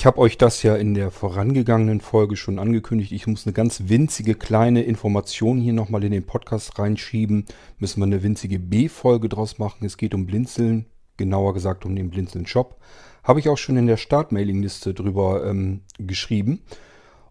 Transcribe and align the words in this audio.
Ich 0.00 0.06
habe 0.06 0.16
euch 0.16 0.38
das 0.38 0.62
ja 0.62 0.76
in 0.76 0.94
der 0.94 1.10
vorangegangenen 1.10 2.00
Folge 2.00 2.34
schon 2.34 2.58
angekündigt. 2.58 3.12
Ich 3.12 3.26
muss 3.26 3.46
eine 3.46 3.52
ganz 3.52 3.82
winzige 3.88 4.34
kleine 4.34 4.82
Information 4.82 5.60
hier 5.60 5.74
nochmal 5.74 6.02
in 6.04 6.10
den 6.10 6.24
Podcast 6.24 6.78
reinschieben. 6.78 7.44
Müssen 7.78 8.00
wir 8.00 8.06
eine 8.06 8.22
winzige 8.22 8.58
B-Folge 8.58 9.28
draus 9.28 9.58
machen. 9.58 9.84
Es 9.84 9.98
geht 9.98 10.14
um 10.14 10.24
Blinzeln, 10.24 10.86
genauer 11.18 11.52
gesagt 11.52 11.84
um 11.84 11.94
den 11.94 12.08
Blinzeln-Shop. 12.08 12.80
Habe 13.24 13.40
ich 13.40 13.50
auch 13.50 13.58
schon 13.58 13.76
in 13.76 13.86
der 13.86 13.98
Start-Mailing-Liste 13.98 14.94
drüber 14.94 15.44
ähm, 15.44 15.82
geschrieben. 15.98 16.62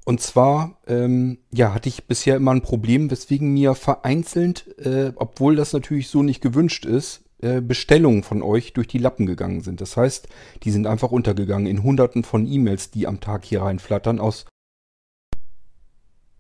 Und 0.05 0.21
zwar, 0.21 0.77
ähm, 0.85 1.39
ja, 1.51 1.73
hatte 1.73 1.89
ich 1.89 2.05
bisher 2.05 2.35
immer 2.35 2.51
ein 2.51 2.61
Problem, 2.61 3.09
weswegen 3.09 3.51
mir 3.51 3.73
vereinzelt, 3.73 4.77
äh, 4.77 5.11
obwohl 5.15 5.55
das 5.55 5.73
natürlich 5.73 6.09
so 6.09 6.21
nicht 6.21 6.41
gewünscht 6.41 6.85
ist, 6.85 7.23
Bestellungen 7.41 8.23
von 8.23 8.41
euch 8.41 8.73
durch 8.73 8.87
die 8.87 8.97
Lappen 8.97 9.25
gegangen 9.25 9.61
sind. 9.61 9.79
Das 9.79 9.95
heißt, 9.95 10.27
die 10.63 10.71
sind 10.71 10.87
einfach 10.87 11.11
untergegangen 11.11 11.67
in 11.67 11.83
hunderten 11.83 12.23
von 12.23 12.45
E-Mails, 12.45 12.91
die 12.91 13.07
am 13.07 13.21
Tag 13.21 13.45
hier 13.45 13.61
reinflattern, 13.61 14.19
aus 14.19 14.45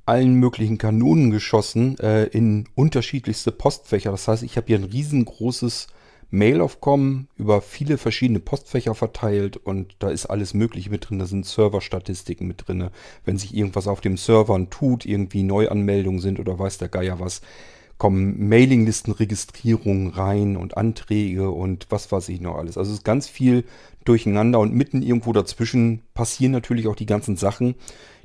allen 0.09 0.33
möglichen 0.33 0.79
Kanonen 0.79 1.29
geschossen, 1.29 1.97
äh, 1.99 2.25
in 2.25 2.67
unterschiedlichste 2.75 3.51
Postfächer. 3.51 4.11
Das 4.11 4.27
heißt, 4.27 4.43
ich 4.43 4.57
habe 4.57 4.67
hier 4.67 4.77
ein 4.77 4.85
riesengroßes 4.85 5.87
Mailaufkommen 6.31 7.27
über 7.37 7.61
viele 7.61 7.97
verschiedene 7.97 8.39
Postfächer 8.39 8.93
verteilt 8.93 9.57
und 9.57 9.95
da 9.99 10.09
ist 10.09 10.25
alles 10.25 10.53
Mögliche 10.53 10.89
mit 10.89 11.09
drin. 11.09 11.19
Da 11.19 11.25
sind 11.25 11.45
Serverstatistiken 11.45 12.47
mit 12.47 12.67
drin. 12.67 12.89
Wenn 13.23 13.37
sich 13.37 13.55
irgendwas 13.55 13.87
auf 13.87 14.01
dem 14.01 14.17
Servern 14.17 14.69
tut, 14.69 15.05
irgendwie 15.05 15.43
Neuanmeldungen 15.43 16.19
sind 16.19 16.39
oder 16.39 16.57
weiß 16.57 16.77
der 16.79 16.89
Geier 16.89 17.19
was, 17.19 17.41
kommen 17.99 18.47
Mailinglistenregistrierungen 18.47 20.07
rein 20.07 20.57
und 20.57 20.77
Anträge 20.77 21.51
und 21.51 21.85
was 21.89 22.11
weiß 22.11 22.29
ich 22.29 22.41
noch 22.41 22.55
alles. 22.55 22.77
Also 22.77 22.91
es 22.91 22.99
ist 22.99 23.03
ganz 23.03 23.27
viel 23.27 23.65
durcheinander 24.05 24.59
und 24.59 24.73
mitten 24.73 25.03
irgendwo 25.03 25.33
dazwischen 25.33 26.01
passieren 26.13 26.53
natürlich 26.53 26.87
auch 26.87 26.95
die 26.95 27.05
ganzen 27.05 27.35
Sachen. 27.35 27.75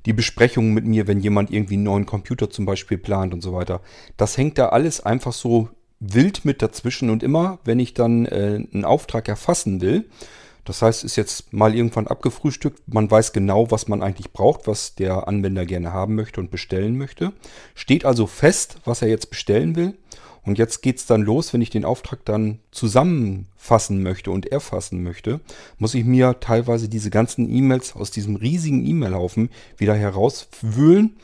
Die 0.06 0.12
Besprechungen 0.12 0.72
mit 0.72 0.86
mir, 0.86 1.06
wenn 1.06 1.19
jemand 1.19 1.50
irgendwie 1.50 1.75
einen 1.75 1.83
neuen 1.83 2.06
Computer 2.06 2.50
zum 2.50 2.67
Beispiel 2.67 2.98
plant 2.98 3.34
und 3.34 3.42
so 3.42 3.52
weiter. 3.52 3.80
Das 4.17 4.39
hängt 4.39 4.58
da 4.58 4.69
alles 4.69 5.00
einfach 5.00 5.33
so 5.33 5.69
wild 5.98 6.45
mit 6.45 6.62
dazwischen 6.62 7.11
und 7.11 7.22
immer, 7.22 7.58
wenn 7.64 7.80
ich 7.80 7.95
dann 7.95 8.27
äh, 8.27 8.64
einen 8.72 8.84
Auftrag 8.84 9.28
erfassen 9.28 9.80
will, 9.80 10.08
das 10.64 10.82
heißt, 10.82 11.04
ist 11.04 11.16
jetzt 11.16 11.52
mal 11.52 11.74
irgendwann 11.74 12.06
abgefrühstückt, 12.06 12.82
man 12.86 13.10
weiß 13.10 13.32
genau, 13.32 13.70
was 13.70 13.88
man 13.88 14.02
eigentlich 14.02 14.32
braucht, 14.32 14.66
was 14.66 14.94
der 14.94 15.28
Anwender 15.28 15.66
gerne 15.66 15.92
haben 15.92 16.14
möchte 16.14 16.40
und 16.40 16.50
bestellen 16.50 16.96
möchte. 16.96 17.32
Steht 17.74 18.04
also 18.04 18.26
fest, 18.26 18.78
was 18.84 19.02
er 19.02 19.08
jetzt 19.08 19.30
bestellen 19.30 19.76
will. 19.76 19.94
Und 20.42 20.58
jetzt 20.58 20.82
geht's 20.82 21.06
dann 21.06 21.22
los, 21.22 21.54
wenn 21.54 21.62
ich 21.62 21.70
den 21.70 21.86
Auftrag 21.86 22.24
dann 22.26 22.58
zusammenfassen 22.70 24.02
möchte 24.02 24.30
und 24.30 24.52
erfassen 24.52 25.02
möchte, 25.02 25.40
muss 25.78 25.94
ich 25.94 26.04
mir 26.04 26.38
teilweise 26.40 26.88
diese 26.88 27.08
ganzen 27.08 27.50
E-Mails 27.50 27.96
aus 27.96 28.10
diesem 28.10 28.36
riesigen 28.36 28.84
E-Mail-Haufen 28.86 29.48
wieder 29.78 29.94
herauswühlen 29.94 31.16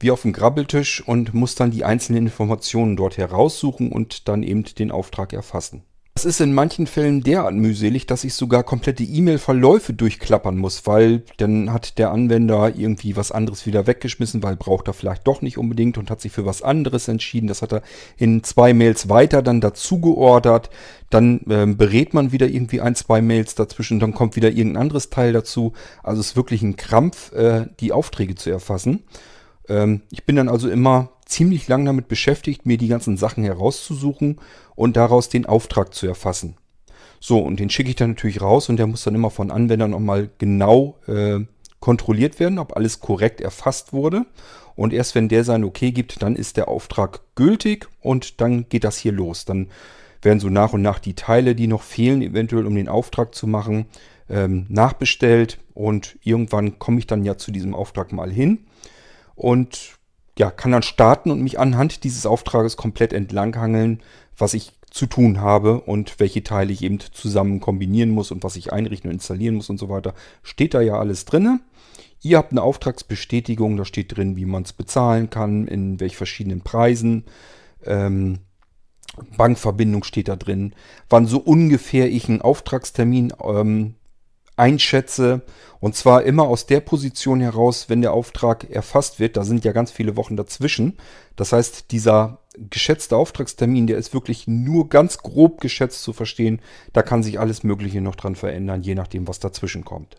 wie 0.00 0.10
auf 0.10 0.22
dem 0.22 0.32
Grabbeltisch 0.32 1.06
und 1.06 1.34
muss 1.34 1.54
dann 1.54 1.70
die 1.70 1.84
einzelnen 1.84 2.26
Informationen 2.26 2.96
dort 2.96 3.16
heraussuchen 3.16 3.92
und 3.92 4.28
dann 4.28 4.42
eben 4.42 4.64
den 4.64 4.90
Auftrag 4.90 5.32
erfassen. 5.32 5.84
Das 6.16 6.26
ist 6.26 6.40
in 6.40 6.54
manchen 6.54 6.86
Fällen 6.86 7.24
derart 7.24 7.54
mühselig, 7.54 8.06
dass 8.06 8.22
ich 8.22 8.34
sogar 8.34 8.62
komplette 8.62 9.02
E-Mail-Verläufe 9.02 9.92
durchklappern 9.92 10.56
muss, 10.56 10.86
weil 10.86 11.24
dann 11.38 11.72
hat 11.72 11.98
der 11.98 12.12
Anwender 12.12 12.72
irgendwie 12.76 13.16
was 13.16 13.32
anderes 13.32 13.66
wieder 13.66 13.88
weggeschmissen, 13.88 14.40
weil 14.44 14.54
braucht 14.54 14.86
er 14.86 14.94
vielleicht 14.94 15.26
doch 15.26 15.42
nicht 15.42 15.58
unbedingt 15.58 15.98
und 15.98 16.10
hat 16.10 16.20
sich 16.20 16.30
für 16.30 16.46
was 16.46 16.62
anderes 16.62 17.08
entschieden. 17.08 17.48
Das 17.48 17.62
hat 17.62 17.72
er 17.72 17.82
in 18.16 18.44
zwei 18.44 18.72
Mails 18.74 19.08
weiter 19.08 19.42
dann 19.42 19.60
dazu 19.60 20.00
geordert. 20.00 20.70
Dann 21.10 21.40
ähm, 21.50 21.76
berät 21.76 22.14
man 22.14 22.30
wieder 22.30 22.46
irgendwie 22.46 22.80
ein, 22.80 22.94
zwei 22.94 23.20
Mails 23.20 23.56
dazwischen, 23.56 23.98
dann 23.98 24.14
kommt 24.14 24.36
wieder 24.36 24.50
irgendein 24.50 24.82
anderes 24.82 25.10
Teil 25.10 25.32
dazu. 25.32 25.72
Also 26.04 26.20
es 26.20 26.28
ist 26.28 26.36
wirklich 26.36 26.62
ein 26.62 26.76
Krampf, 26.76 27.32
äh, 27.32 27.66
die 27.80 27.90
Aufträge 27.90 28.36
zu 28.36 28.50
erfassen. 28.50 29.02
Ähm, 29.68 30.02
ich 30.10 30.24
bin 30.24 30.36
dann 30.36 30.48
also 30.48 30.68
immer 30.68 31.10
ziemlich 31.26 31.68
lang 31.68 31.84
damit 31.84 32.08
beschäftigt, 32.08 32.66
mir 32.66 32.78
die 32.78 32.88
ganzen 32.88 33.16
Sachen 33.16 33.44
herauszusuchen 33.44 34.40
und 34.74 34.96
daraus 34.96 35.28
den 35.28 35.46
Auftrag 35.46 35.94
zu 35.94 36.06
erfassen. 36.06 36.56
So, 37.20 37.38
und 37.38 37.58
den 37.58 37.70
schicke 37.70 37.88
ich 37.88 37.96
dann 37.96 38.10
natürlich 38.10 38.42
raus 38.42 38.68
und 38.68 38.76
der 38.76 38.86
muss 38.86 39.04
dann 39.04 39.14
immer 39.14 39.30
von 39.30 39.50
Anwendern 39.50 39.92
nochmal 39.92 40.30
genau 40.38 40.98
äh, 41.06 41.40
kontrolliert 41.80 42.38
werden, 42.38 42.58
ob 42.58 42.76
alles 42.76 43.00
korrekt 43.00 43.40
erfasst 43.40 43.92
wurde. 43.92 44.26
Und 44.76 44.92
erst 44.92 45.14
wenn 45.14 45.28
der 45.28 45.44
sein 45.44 45.64
Okay 45.64 45.92
gibt, 45.92 46.22
dann 46.22 46.36
ist 46.36 46.56
der 46.56 46.68
Auftrag 46.68 47.20
gültig 47.34 47.88
und 48.00 48.40
dann 48.40 48.68
geht 48.68 48.84
das 48.84 48.98
hier 48.98 49.12
los. 49.12 49.44
Dann 49.44 49.68
werden 50.20 50.40
so 50.40 50.48
nach 50.48 50.72
und 50.72 50.82
nach 50.82 50.98
die 50.98 51.14
Teile, 51.14 51.54
die 51.54 51.66
noch 51.66 51.82
fehlen, 51.82 52.22
eventuell 52.22 52.66
um 52.66 52.74
den 52.74 52.88
Auftrag 52.88 53.34
zu 53.34 53.46
machen, 53.46 53.86
ähm, 54.28 54.66
nachbestellt 54.68 55.58
und 55.74 56.18
irgendwann 56.22 56.78
komme 56.78 56.98
ich 56.98 57.06
dann 57.06 57.24
ja 57.24 57.36
zu 57.36 57.52
diesem 57.52 57.74
Auftrag 57.74 58.12
mal 58.12 58.30
hin 58.30 58.66
und 59.34 59.98
ja, 60.38 60.50
kann 60.50 60.72
dann 60.72 60.82
starten 60.82 61.30
und 61.30 61.42
mich 61.42 61.58
anhand 61.58 62.04
dieses 62.04 62.26
Auftrages 62.26 62.76
komplett 62.76 63.12
entlanghangeln, 63.12 64.02
was 64.36 64.54
ich 64.54 64.72
zu 64.90 65.06
tun 65.06 65.40
habe 65.40 65.80
und 65.80 66.20
welche 66.20 66.44
Teile 66.44 66.72
ich 66.72 66.82
eben 66.82 67.00
zusammen 67.00 67.60
kombinieren 67.60 68.10
muss 68.10 68.30
und 68.30 68.44
was 68.44 68.56
ich 68.56 68.72
einrichten 68.72 69.10
und 69.10 69.14
installieren 69.14 69.56
muss 69.56 69.70
und 69.70 69.78
so 69.78 69.88
weiter. 69.88 70.14
Steht 70.42 70.74
da 70.74 70.80
ja 70.80 70.98
alles 70.98 71.24
drin. 71.24 71.60
Ihr 72.22 72.38
habt 72.38 72.52
eine 72.52 72.62
Auftragsbestätigung, 72.62 73.76
da 73.76 73.84
steht 73.84 74.16
drin, 74.16 74.36
wie 74.36 74.46
man 74.46 74.62
es 74.62 74.72
bezahlen 74.72 75.30
kann, 75.30 75.66
in 75.66 76.00
welch 76.00 76.16
verschiedenen 76.16 76.62
Preisen. 76.62 77.24
Ähm, 77.84 78.38
Bankverbindung 79.36 80.04
steht 80.04 80.28
da 80.28 80.36
drin, 80.36 80.74
wann 81.08 81.26
so 81.26 81.38
ungefähr 81.38 82.10
ich 82.10 82.28
einen 82.28 82.40
Auftragstermin 82.40 83.32
ähm, 83.42 83.94
einschätze. 84.56 85.42
Und 85.80 85.94
zwar 85.96 86.22
immer 86.22 86.44
aus 86.44 86.66
der 86.66 86.80
Position 86.80 87.40
heraus, 87.40 87.88
wenn 87.88 88.00
der 88.00 88.12
Auftrag 88.12 88.70
erfasst 88.70 89.20
wird. 89.20 89.36
Da 89.36 89.44
sind 89.44 89.64
ja 89.64 89.72
ganz 89.72 89.90
viele 89.90 90.16
Wochen 90.16 90.36
dazwischen. 90.36 90.96
Das 91.36 91.52
heißt, 91.52 91.90
dieser 91.90 92.38
geschätzte 92.56 93.16
Auftragstermin, 93.16 93.86
der 93.86 93.98
ist 93.98 94.14
wirklich 94.14 94.46
nur 94.46 94.88
ganz 94.88 95.18
grob 95.18 95.60
geschätzt 95.60 96.02
zu 96.02 96.12
verstehen. 96.12 96.60
Da 96.92 97.02
kann 97.02 97.22
sich 97.22 97.38
alles 97.38 97.64
Mögliche 97.64 98.00
noch 98.00 98.14
dran 98.14 98.36
verändern, 98.36 98.82
je 98.82 98.94
nachdem, 98.94 99.28
was 99.28 99.40
dazwischen 99.40 99.84
kommt. 99.84 100.16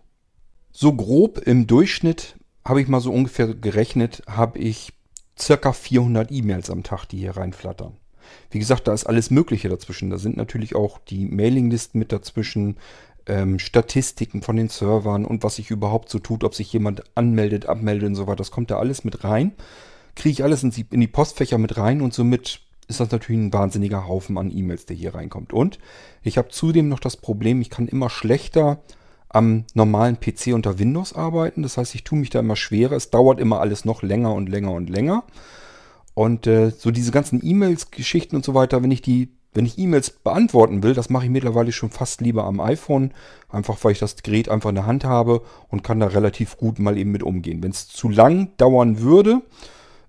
So 0.71 0.93
grob 0.93 1.39
im 1.39 1.67
Durchschnitt 1.67 2.35
habe 2.65 2.81
ich 2.81 2.87
mal 2.87 2.99
so 2.99 3.11
ungefähr 3.11 3.53
gerechnet, 3.53 4.23
habe 4.27 4.59
ich 4.59 4.91
circa 5.39 5.71
400 5.71 6.31
E-Mails 6.31 6.69
am 6.69 6.83
Tag, 6.83 7.05
die 7.05 7.17
hier 7.17 7.37
reinflattern. 7.37 7.97
Wie 8.49 8.59
gesagt, 8.59 8.87
da 8.87 8.93
ist 8.93 9.05
alles 9.05 9.29
Mögliche 9.29 9.69
dazwischen. 9.69 10.09
Da 10.09 10.17
sind 10.17 10.35
natürlich 10.35 10.75
auch 10.75 10.99
die 10.99 11.25
Mailinglisten 11.25 11.99
mit 11.99 12.11
dazwischen, 12.11 12.77
ähm, 13.27 13.59
Statistiken 13.59 14.41
von 14.41 14.55
den 14.55 14.69
Servern 14.69 15.25
und 15.25 15.43
was 15.43 15.55
sich 15.55 15.71
überhaupt 15.71 16.09
so 16.09 16.19
tut, 16.19 16.43
ob 16.43 16.55
sich 16.55 16.71
jemand 16.71 17.03
anmeldet, 17.15 17.65
abmeldet 17.67 18.09
und 18.09 18.15
so 18.15 18.27
weiter. 18.27 18.37
Das 18.37 18.51
kommt 18.51 18.71
da 18.71 18.77
alles 18.77 19.03
mit 19.03 19.23
rein. 19.23 19.53
Kriege 20.15 20.31
ich 20.31 20.43
alles 20.43 20.63
in 20.63 20.71
die, 20.71 20.85
in 20.91 21.01
die 21.01 21.07
Postfächer 21.07 21.57
mit 21.57 21.77
rein 21.77 22.01
und 22.01 22.13
somit 22.13 22.61
ist 22.87 22.99
das 22.99 23.11
natürlich 23.11 23.41
ein 23.41 23.53
wahnsinniger 23.53 24.07
Haufen 24.07 24.37
an 24.37 24.55
E-Mails, 24.55 24.85
der 24.85 24.95
hier 24.95 25.15
reinkommt. 25.15 25.53
Und 25.53 25.79
ich 26.21 26.37
habe 26.37 26.49
zudem 26.49 26.87
noch 26.87 26.99
das 26.99 27.17
Problem, 27.17 27.61
ich 27.61 27.69
kann 27.69 27.87
immer 27.87 28.09
schlechter 28.09 28.79
am 29.29 29.65
normalen 29.73 30.19
PC 30.19 30.53
unter 30.53 30.79
Windows 30.79 31.13
arbeiten. 31.13 31.63
Das 31.63 31.77
heißt, 31.77 31.95
ich 31.95 32.03
tue 32.03 32.19
mich 32.19 32.29
da 32.29 32.39
immer 32.39 32.55
schwerer. 32.55 32.95
Es 32.95 33.09
dauert 33.09 33.39
immer 33.39 33.59
alles 33.59 33.83
noch 33.83 34.01
länger 34.01 34.33
und 34.33 34.47
länger 34.47 34.71
und 34.71 34.89
länger. 34.89 35.23
Und 36.13 36.47
äh, 36.47 36.69
so 36.69 36.91
diese 36.91 37.11
ganzen 37.11 37.45
E-Mails, 37.45 37.91
Geschichten 37.91 38.37
und 38.37 38.45
so 38.45 38.53
weiter, 38.53 38.81
wenn 38.81 38.91
ich 38.91 39.01
die 39.01 39.29
wenn 39.55 39.65
ich 39.65 39.79
E-Mails 39.79 40.11
beantworten 40.11 40.83
will, 40.83 40.93
das 40.93 41.09
mache 41.09 41.25
ich 41.25 41.31
mittlerweile 41.31 41.71
schon 41.71 41.89
fast 41.89 42.21
lieber 42.21 42.43
am 42.43 42.59
iPhone, 42.59 43.13
einfach 43.49 43.81
weil 43.83 43.93
ich 43.93 43.99
das 43.99 44.21
Gerät 44.21 44.49
einfach 44.49 44.69
in 44.69 44.75
der 44.75 44.85
Hand 44.85 45.05
habe 45.05 45.41
und 45.69 45.83
kann 45.83 46.01
da 46.01 46.07
relativ 46.07 46.57
gut 46.57 46.77
mal 46.77 46.97
eben 46.97 47.11
mit 47.11 47.23
umgehen. 47.23 47.63
Wenn 47.63 47.71
es 47.71 47.87
zu 47.87 48.09
lang 48.09 48.49
dauern 48.57 48.99
würde, 48.99 49.41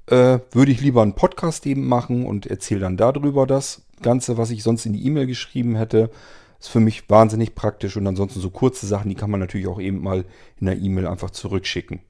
äh, 0.07 0.41
würde 0.51 0.73
ich 0.73 0.81
lieber 0.81 1.03
einen 1.03 1.15
Podcast 1.15 1.65
eben 1.67 1.87
machen 1.87 2.27
und 2.27 2.47
erzähle 2.47 2.81
dann 2.81 2.97
darüber 2.97 3.47
das 3.47 3.83
Ganze, 4.03 4.37
was 4.37 4.51
ich 4.51 4.63
sonst 4.65 4.85
in 4.85 4.93
die 4.93 5.07
E-Mail 5.07 5.27
geschrieben 5.27 5.77
hätte. 5.77 6.11
Ist 6.59 6.69
für 6.69 6.81
mich 6.81 7.09
wahnsinnig 7.09 7.55
praktisch 7.55 7.97
und 7.97 8.07
ansonsten 8.07 8.41
so 8.41 8.51
kurze 8.51 8.87
Sachen, 8.87 9.09
die 9.09 9.15
kann 9.15 9.31
man 9.31 9.41
natürlich 9.41 9.69
auch 9.69 9.81
eben 9.81 10.03
mal 10.03 10.25
in 10.59 10.67
der 10.67 10.77
E-Mail 10.77 11.07
einfach 11.07 11.31
zurückschicken. 11.31 12.01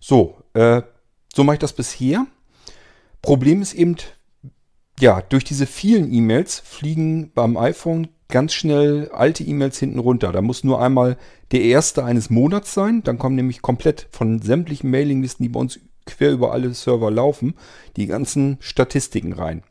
So, 0.00 0.38
äh, 0.54 0.82
so 1.34 1.44
mache 1.44 1.56
ich 1.56 1.60
das 1.60 1.74
bisher. 1.74 2.26
Problem 3.20 3.62
ist 3.62 3.74
eben, 3.74 3.96
ja, 5.02 5.20
durch 5.20 5.42
diese 5.42 5.66
vielen 5.66 6.12
E-Mails 6.12 6.60
fliegen 6.60 7.32
beim 7.34 7.56
iPhone 7.56 8.06
ganz 8.28 8.54
schnell 8.54 9.10
alte 9.12 9.42
E-Mails 9.42 9.78
hinten 9.78 9.98
runter. 9.98 10.30
Da 10.30 10.40
muss 10.40 10.62
nur 10.62 10.80
einmal 10.80 11.18
der 11.50 11.62
erste 11.62 12.04
eines 12.04 12.30
Monats 12.30 12.72
sein. 12.72 13.02
Dann 13.02 13.18
kommen 13.18 13.34
nämlich 13.34 13.62
komplett 13.62 14.06
von 14.12 14.40
sämtlichen 14.40 14.90
Mailinglisten, 14.90 15.42
die 15.42 15.48
bei 15.48 15.58
uns 15.58 15.80
quer 16.06 16.30
über 16.30 16.52
alle 16.52 16.72
Server 16.72 17.10
laufen, 17.10 17.54
die 17.96 18.06
ganzen 18.06 18.58
Statistiken 18.60 19.32
rein. 19.32 19.64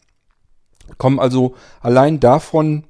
Kommen 0.97 1.17
also 1.17 1.55
allein 1.79 2.19
davon 2.19 2.83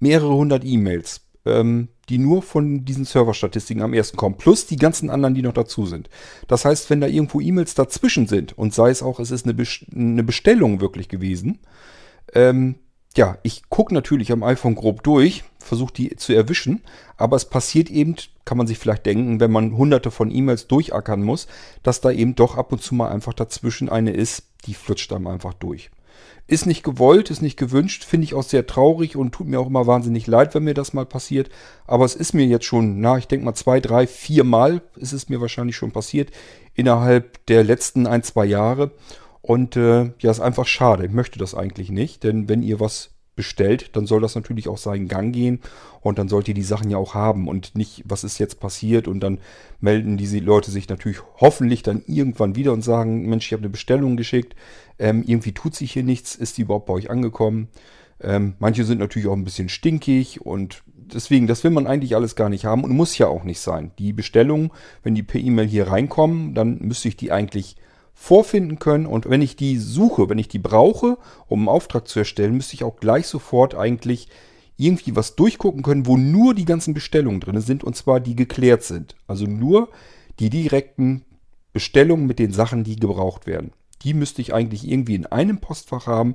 mehrere 0.00 0.34
hundert 0.34 0.64
E-Mails. 0.64 1.20
Ähm, 1.46 1.88
die 2.08 2.18
nur 2.18 2.42
von 2.42 2.84
diesen 2.84 3.04
Serverstatistiken 3.04 3.82
am 3.82 3.94
ersten 3.94 4.16
kommen, 4.16 4.36
plus 4.36 4.66
die 4.66 4.76
ganzen 4.76 5.10
anderen, 5.10 5.34
die 5.34 5.42
noch 5.42 5.52
dazu 5.52 5.86
sind. 5.86 6.10
Das 6.48 6.64
heißt, 6.64 6.90
wenn 6.90 7.00
da 7.00 7.06
irgendwo 7.06 7.40
E-Mails 7.40 7.74
dazwischen 7.74 8.26
sind 8.26 8.56
und 8.58 8.74
sei 8.74 8.90
es 8.90 9.02
auch, 9.02 9.20
es 9.20 9.30
ist 9.30 9.46
eine, 9.46 10.22
Bestellung 10.24 10.80
wirklich 10.80 11.08
gewesen, 11.08 11.60
ähm, 12.34 12.76
ja, 13.16 13.36
ich 13.42 13.68
gucke 13.68 13.92
natürlich 13.92 14.32
am 14.32 14.42
iPhone 14.42 14.74
grob 14.74 15.02
durch, 15.02 15.44
versuche 15.58 15.92
die 15.92 16.16
zu 16.16 16.32
erwischen, 16.32 16.82
aber 17.16 17.36
es 17.36 17.44
passiert 17.44 17.90
eben, 17.90 18.16
kann 18.44 18.58
man 18.58 18.66
sich 18.66 18.78
vielleicht 18.78 19.06
denken, 19.06 19.38
wenn 19.38 19.52
man 19.52 19.76
hunderte 19.76 20.10
von 20.10 20.30
E-Mails 20.30 20.66
durchackern 20.66 21.22
muss, 21.22 21.46
dass 21.82 22.00
da 22.00 22.10
eben 22.10 22.34
doch 22.34 22.56
ab 22.56 22.72
und 22.72 22.82
zu 22.82 22.94
mal 22.94 23.10
einfach 23.10 23.34
dazwischen 23.34 23.88
eine 23.88 24.12
ist, 24.12 24.44
die 24.66 24.74
flutscht 24.74 25.12
dann 25.12 25.26
einfach 25.26 25.54
durch. 25.54 25.90
Ist 26.52 26.66
nicht 26.66 26.82
gewollt, 26.82 27.30
ist 27.30 27.40
nicht 27.40 27.56
gewünscht, 27.56 28.04
finde 28.04 28.26
ich 28.26 28.34
auch 28.34 28.42
sehr 28.42 28.66
traurig 28.66 29.16
und 29.16 29.32
tut 29.32 29.46
mir 29.46 29.58
auch 29.58 29.68
immer 29.68 29.86
wahnsinnig 29.86 30.26
leid, 30.26 30.54
wenn 30.54 30.64
mir 30.64 30.74
das 30.74 30.92
mal 30.92 31.06
passiert. 31.06 31.48
Aber 31.86 32.04
es 32.04 32.14
ist 32.14 32.34
mir 32.34 32.44
jetzt 32.44 32.66
schon, 32.66 33.00
na, 33.00 33.16
ich 33.16 33.26
denke 33.26 33.46
mal 33.46 33.54
zwei, 33.54 33.80
drei, 33.80 34.06
vier 34.06 34.44
Mal 34.44 34.82
ist 34.96 35.14
es 35.14 35.30
mir 35.30 35.40
wahrscheinlich 35.40 35.76
schon 35.76 35.92
passiert 35.92 36.30
innerhalb 36.74 37.46
der 37.46 37.64
letzten 37.64 38.06
ein, 38.06 38.22
zwei 38.22 38.44
Jahre. 38.44 38.90
Und 39.40 39.76
äh, 39.76 40.12
ja, 40.18 40.30
ist 40.30 40.40
einfach 40.40 40.66
schade. 40.66 41.06
Ich 41.06 41.12
möchte 41.12 41.38
das 41.38 41.54
eigentlich 41.54 41.88
nicht, 41.88 42.22
denn 42.22 42.50
wenn 42.50 42.62
ihr 42.62 42.80
was 42.80 43.11
bestellt, 43.34 43.96
dann 43.96 44.06
soll 44.06 44.20
das 44.20 44.34
natürlich 44.34 44.68
auch 44.68 44.78
seinen 44.78 45.08
Gang 45.08 45.34
gehen 45.34 45.60
und 46.00 46.18
dann 46.18 46.28
sollt 46.28 46.48
ihr 46.48 46.54
die 46.54 46.62
Sachen 46.62 46.90
ja 46.90 46.98
auch 46.98 47.14
haben 47.14 47.48
und 47.48 47.74
nicht, 47.74 48.02
was 48.04 48.24
ist 48.24 48.38
jetzt 48.38 48.60
passiert 48.60 49.08
und 49.08 49.20
dann 49.20 49.38
melden 49.80 50.18
diese 50.18 50.38
Leute 50.38 50.70
sich 50.70 50.88
natürlich 50.88 51.20
hoffentlich 51.40 51.82
dann 51.82 52.02
irgendwann 52.06 52.56
wieder 52.56 52.72
und 52.72 52.82
sagen, 52.82 53.28
Mensch, 53.28 53.46
ich 53.46 53.52
habe 53.52 53.62
eine 53.62 53.70
Bestellung 53.70 54.16
geschickt, 54.16 54.54
ähm, 54.98 55.24
irgendwie 55.26 55.52
tut 55.52 55.74
sich 55.74 55.92
hier 55.92 56.04
nichts, 56.04 56.34
ist 56.34 56.58
die 56.58 56.62
überhaupt 56.62 56.86
bei 56.86 56.92
euch 56.92 57.10
angekommen? 57.10 57.68
Ähm, 58.20 58.54
manche 58.58 58.84
sind 58.84 58.98
natürlich 58.98 59.28
auch 59.28 59.36
ein 59.36 59.44
bisschen 59.44 59.68
stinkig 59.68 60.42
und 60.42 60.82
deswegen, 60.86 61.46
das 61.46 61.64
will 61.64 61.70
man 61.70 61.86
eigentlich 61.86 62.14
alles 62.14 62.36
gar 62.36 62.48
nicht 62.48 62.64
haben 62.64 62.84
und 62.84 62.92
muss 62.92 63.16
ja 63.18 63.28
auch 63.28 63.44
nicht 63.44 63.60
sein. 63.60 63.92
Die 63.98 64.12
Bestellungen, 64.12 64.70
wenn 65.02 65.14
die 65.14 65.22
per 65.22 65.40
E-Mail 65.40 65.66
hier 65.66 65.88
reinkommen, 65.88 66.54
dann 66.54 66.78
müsste 66.80 67.08
ich 67.08 67.16
die 67.16 67.32
eigentlich 67.32 67.76
vorfinden 68.14 68.78
können. 68.78 69.06
Und 69.06 69.28
wenn 69.28 69.42
ich 69.42 69.56
die 69.56 69.78
suche, 69.78 70.28
wenn 70.28 70.38
ich 70.38 70.48
die 70.48 70.58
brauche, 70.58 71.18
um 71.48 71.60
einen 71.60 71.68
Auftrag 71.68 72.08
zu 72.08 72.20
erstellen, 72.20 72.54
müsste 72.54 72.74
ich 72.74 72.84
auch 72.84 72.96
gleich 72.96 73.26
sofort 73.26 73.74
eigentlich 73.74 74.28
irgendwie 74.76 75.14
was 75.16 75.36
durchgucken 75.36 75.82
können, 75.82 76.06
wo 76.06 76.16
nur 76.16 76.54
die 76.54 76.64
ganzen 76.64 76.94
Bestellungen 76.94 77.40
drin 77.40 77.60
sind 77.60 77.84
und 77.84 77.96
zwar 77.96 78.20
die 78.20 78.36
geklärt 78.36 78.82
sind. 78.82 79.16
Also 79.26 79.46
nur 79.46 79.88
die 80.38 80.50
direkten 80.50 81.24
Bestellungen 81.72 82.26
mit 82.26 82.38
den 82.38 82.52
Sachen, 82.52 82.84
die 82.84 82.96
gebraucht 82.96 83.46
werden. 83.46 83.72
Die 84.02 84.14
müsste 84.14 84.42
ich 84.42 84.52
eigentlich 84.52 84.88
irgendwie 84.88 85.14
in 85.14 85.26
einem 85.26 85.58
Postfach 85.58 86.06
haben, 86.06 86.34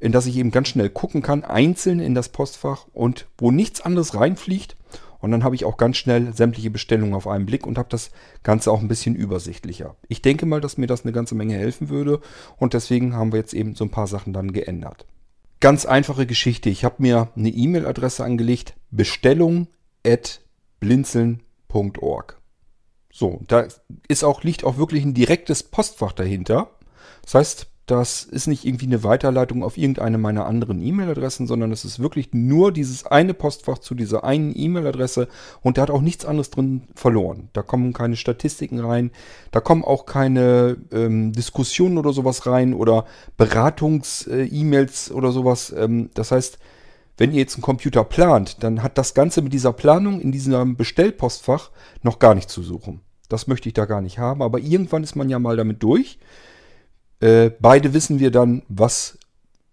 in 0.00 0.12
das 0.12 0.26
ich 0.26 0.36
eben 0.36 0.50
ganz 0.50 0.68
schnell 0.68 0.90
gucken 0.90 1.22
kann, 1.22 1.44
einzeln 1.44 2.00
in 2.00 2.14
das 2.14 2.28
Postfach 2.28 2.86
und 2.92 3.26
wo 3.38 3.50
nichts 3.50 3.80
anderes 3.80 4.14
reinfliegt 4.14 4.76
und 5.26 5.32
dann 5.32 5.42
habe 5.42 5.56
ich 5.56 5.64
auch 5.64 5.76
ganz 5.76 5.96
schnell 5.96 6.32
sämtliche 6.32 6.70
Bestellungen 6.70 7.12
auf 7.12 7.26
einen 7.26 7.46
Blick 7.46 7.66
und 7.66 7.78
habe 7.78 7.88
das 7.90 8.12
Ganze 8.44 8.70
auch 8.70 8.80
ein 8.80 8.86
bisschen 8.86 9.16
übersichtlicher. 9.16 9.96
Ich 10.06 10.22
denke 10.22 10.46
mal, 10.46 10.60
dass 10.60 10.78
mir 10.78 10.86
das 10.86 11.02
eine 11.02 11.10
ganze 11.10 11.34
Menge 11.34 11.54
helfen 11.54 11.88
würde 11.88 12.20
und 12.58 12.74
deswegen 12.74 13.12
haben 13.16 13.32
wir 13.32 13.40
jetzt 13.40 13.52
eben 13.52 13.74
so 13.74 13.82
ein 13.84 13.90
paar 13.90 14.06
Sachen 14.06 14.32
dann 14.32 14.52
geändert. 14.52 15.04
Ganz 15.58 15.84
einfache 15.84 16.26
Geschichte. 16.26 16.70
Ich 16.70 16.84
habe 16.84 17.02
mir 17.02 17.32
eine 17.34 17.48
E-Mail-Adresse 17.48 18.22
angelegt, 18.22 18.76
bestellung 18.92 19.66
at 20.06 20.42
blinzeln.org. 20.78 22.40
So, 23.12 23.40
da 23.48 23.66
ist 24.06 24.22
auch, 24.22 24.44
liegt 24.44 24.62
auch 24.62 24.78
wirklich 24.78 25.04
ein 25.04 25.14
direktes 25.14 25.64
Postfach 25.64 26.12
dahinter. 26.12 26.70
Das 27.24 27.34
heißt, 27.34 27.66
das 27.86 28.24
ist 28.24 28.48
nicht 28.48 28.64
irgendwie 28.64 28.86
eine 28.86 29.04
Weiterleitung 29.04 29.62
auf 29.62 29.78
irgendeine 29.78 30.18
meiner 30.18 30.46
anderen 30.46 30.82
E-Mail-Adressen, 30.82 31.46
sondern 31.46 31.70
es 31.70 31.84
ist 31.84 32.00
wirklich 32.00 32.30
nur 32.32 32.72
dieses 32.72 33.06
eine 33.06 33.32
Postfach 33.32 33.78
zu 33.78 33.94
dieser 33.94 34.24
einen 34.24 34.52
E-Mail-Adresse 34.56 35.28
und 35.62 35.78
da 35.78 35.82
hat 35.82 35.90
auch 35.90 36.00
nichts 36.00 36.24
anderes 36.24 36.50
drin 36.50 36.82
verloren. 36.96 37.48
Da 37.52 37.62
kommen 37.62 37.92
keine 37.92 38.16
Statistiken 38.16 38.80
rein, 38.80 39.12
da 39.52 39.60
kommen 39.60 39.84
auch 39.84 40.04
keine 40.04 40.78
ähm, 40.90 41.32
Diskussionen 41.32 41.96
oder 41.96 42.12
sowas 42.12 42.44
rein 42.46 42.74
oder 42.74 43.06
Beratungs-E-Mails 43.36 45.12
oder 45.12 45.30
sowas. 45.30 45.72
Ähm, 45.76 46.10
das 46.14 46.32
heißt, 46.32 46.58
wenn 47.18 47.30
ihr 47.30 47.38
jetzt 47.38 47.54
einen 47.54 47.62
Computer 47.62 48.02
plant, 48.02 48.64
dann 48.64 48.82
hat 48.82 48.98
das 48.98 49.14
Ganze 49.14 49.42
mit 49.42 49.52
dieser 49.52 49.72
Planung 49.72 50.20
in 50.20 50.32
diesem 50.32 50.76
Bestellpostfach 50.76 51.70
noch 52.02 52.18
gar 52.18 52.34
nicht 52.34 52.50
zu 52.50 52.62
suchen. 52.62 53.00
Das 53.28 53.46
möchte 53.46 53.68
ich 53.68 53.74
da 53.74 53.84
gar 53.84 54.00
nicht 54.00 54.18
haben, 54.18 54.42
aber 54.42 54.58
irgendwann 54.58 55.04
ist 55.04 55.14
man 55.14 55.28
ja 55.28 55.38
mal 55.38 55.56
damit 55.56 55.82
durch. 55.84 56.18
Äh, 57.20 57.50
beide 57.60 57.94
wissen 57.94 58.18
wir 58.18 58.30
dann, 58.30 58.62
was 58.68 59.18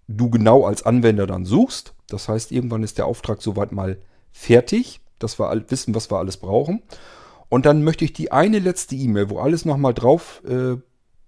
du 0.07 0.29
genau 0.29 0.65
als 0.65 0.83
Anwender 0.83 1.27
dann 1.27 1.45
suchst. 1.45 1.93
Das 2.07 2.29
heißt, 2.29 2.51
irgendwann 2.51 2.83
ist 2.83 2.97
der 2.97 3.05
Auftrag 3.05 3.41
soweit 3.41 3.71
mal 3.71 3.97
fertig, 4.31 5.01
dass 5.19 5.39
wir 5.39 5.63
wissen, 5.69 5.95
was 5.95 6.11
wir 6.11 6.17
alles 6.17 6.37
brauchen. 6.37 6.81
Und 7.49 7.65
dann 7.65 7.83
möchte 7.83 8.05
ich 8.05 8.13
die 8.13 8.31
eine 8.31 8.59
letzte 8.59 8.95
E-Mail, 8.95 9.29
wo 9.29 9.39
alles 9.39 9.65
nochmal 9.65 9.93
drauf 9.93 10.41
äh, 10.47 10.77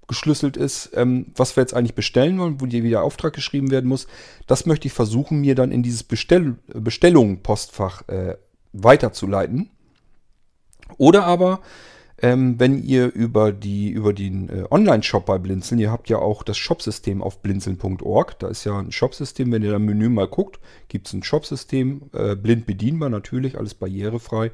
geschlüsselt 0.07 0.57
ist, 0.57 0.91
ähm, 0.95 1.31
was 1.35 1.55
wir 1.55 1.61
jetzt 1.61 1.73
eigentlich 1.73 1.95
bestellen 1.95 2.39
wollen, 2.39 2.61
wo 2.61 2.65
dir 2.65 2.83
wieder 2.83 3.03
Auftrag 3.03 3.33
geschrieben 3.33 3.71
werden 3.71 3.87
muss, 3.87 4.07
das 4.47 4.65
möchte 4.65 4.87
ich 4.87 4.93
versuchen, 4.93 5.41
mir 5.41 5.55
dann 5.55 5.71
in 5.71 5.83
dieses 5.83 6.03
Bestell 6.03 6.55
Bestellung-Postfach 6.67 8.07
äh, 8.07 8.35
weiterzuleiten. 8.73 9.69
Oder 10.97 11.25
aber 11.25 11.61
ähm, 12.21 12.57
wenn 12.59 12.81
ihr 12.81 13.13
über, 13.13 13.51
die, 13.51 13.89
über 13.89 14.13
den 14.13 14.47
äh, 14.47 14.63
Online-Shop 14.71 15.25
bei 15.25 15.37
Blinzeln, 15.37 15.79
ihr 15.79 15.91
habt 15.91 16.09
ja 16.09 16.17
auch 16.17 16.43
das 16.43 16.57
Shopsystem 16.57 17.21
auf 17.21 17.41
blinzeln.org. 17.41 18.39
Da 18.39 18.47
ist 18.47 18.63
ja 18.63 18.79
ein 18.79 18.93
Shopsystem, 18.93 19.51
wenn 19.51 19.63
ihr 19.63 19.71
da 19.71 19.75
im 19.75 19.85
Menü 19.85 20.07
mal 20.07 20.27
guckt, 20.27 20.59
gibt 20.87 21.07
es 21.07 21.13
ein 21.13 21.23
Shopsystem, 21.23 22.03
äh, 22.13 22.35
blind 22.35 22.65
bedienbar 22.65 23.09
natürlich, 23.09 23.57
alles 23.57 23.73
barrierefrei. 23.73 24.51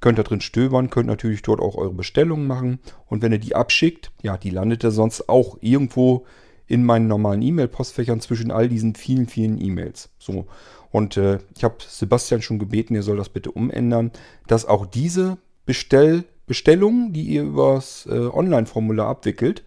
Könnt 0.00 0.18
da 0.18 0.24
drin 0.24 0.40
stöbern, 0.40 0.90
könnt 0.90 1.06
natürlich 1.06 1.42
dort 1.42 1.60
auch 1.60 1.76
eure 1.76 1.94
Bestellungen 1.94 2.48
machen. 2.48 2.80
Und 3.06 3.22
wenn 3.22 3.32
ihr 3.32 3.38
die 3.38 3.54
abschickt, 3.54 4.10
ja, 4.22 4.36
die 4.36 4.50
landet 4.50 4.82
ja 4.82 4.90
sonst 4.90 5.28
auch 5.28 5.58
irgendwo 5.60 6.26
in 6.66 6.84
meinen 6.84 7.06
normalen 7.06 7.42
E-Mail-Postfächern 7.42 8.20
zwischen 8.20 8.50
all 8.50 8.68
diesen 8.68 8.96
vielen, 8.96 9.28
vielen 9.28 9.60
E-Mails. 9.60 10.10
So. 10.18 10.46
Und 10.90 11.16
äh, 11.16 11.38
ich 11.56 11.62
habe 11.62 11.76
Sebastian 11.86 12.42
schon 12.42 12.58
gebeten, 12.58 12.96
er 12.96 13.02
soll 13.02 13.18
das 13.18 13.28
bitte 13.28 13.52
umändern, 13.52 14.10
dass 14.48 14.66
auch 14.66 14.86
diese 14.86 15.38
Bestell- 15.64 16.24
Bestellungen, 16.46 17.12
die 17.12 17.22
ihr 17.22 17.42
übers 17.42 18.06
äh, 18.10 18.18
Online-Formular 18.18 19.08
abwickelt, 19.08 19.64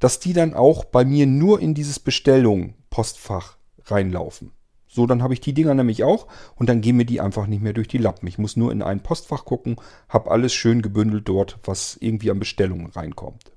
dass 0.00 0.20
die 0.20 0.32
dann 0.32 0.54
auch 0.54 0.84
bei 0.84 1.04
mir 1.04 1.26
nur 1.26 1.60
in 1.60 1.74
dieses 1.74 1.98
Bestellung-Postfach 1.98 3.56
reinlaufen. 3.86 4.52
So, 4.88 5.06
dann 5.06 5.22
habe 5.22 5.34
ich 5.34 5.40
die 5.40 5.54
Dinger 5.54 5.74
nämlich 5.74 6.04
auch 6.04 6.28
und 6.54 6.68
dann 6.68 6.80
gehen 6.80 6.96
mir 6.96 7.04
die 7.04 7.20
einfach 7.20 7.48
nicht 7.48 7.62
mehr 7.62 7.72
durch 7.72 7.88
die 7.88 7.98
Lappen. 7.98 8.28
Ich 8.28 8.38
muss 8.38 8.56
nur 8.56 8.70
in 8.70 8.80
ein 8.80 9.02
Postfach 9.02 9.44
gucken, 9.44 9.76
habe 10.08 10.30
alles 10.30 10.54
schön 10.54 10.82
gebündelt 10.82 11.28
dort, 11.28 11.58
was 11.64 11.96
irgendwie 12.00 12.30
an 12.30 12.38
Bestellungen 12.38 12.86
reinkommt. 12.86 13.50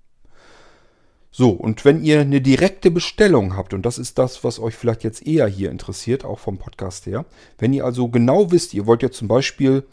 So, 1.29 1.51
und 1.51 1.85
wenn 1.85 2.03
ihr 2.03 2.21
eine 2.21 2.41
direkte 2.41 2.89
Bestellung 2.89 3.55
habt, 3.55 3.75
und 3.75 3.85
das 3.85 3.99
ist 3.99 4.17
das, 4.17 4.43
was 4.43 4.59
euch 4.59 4.73
vielleicht 4.73 5.03
jetzt 5.03 5.27
eher 5.27 5.45
hier 5.45 5.69
interessiert, 5.69 6.25
auch 6.25 6.39
vom 6.39 6.57
Podcast 6.57 7.05
her, 7.05 7.25
wenn 7.59 7.73
ihr 7.73 7.85
also 7.85 8.07
genau 8.07 8.51
wisst, 8.51 8.73
ihr 8.73 8.87
wollt 8.87 9.03
ja 9.03 9.11
zum 9.11 9.27
Beispiel 9.27 9.83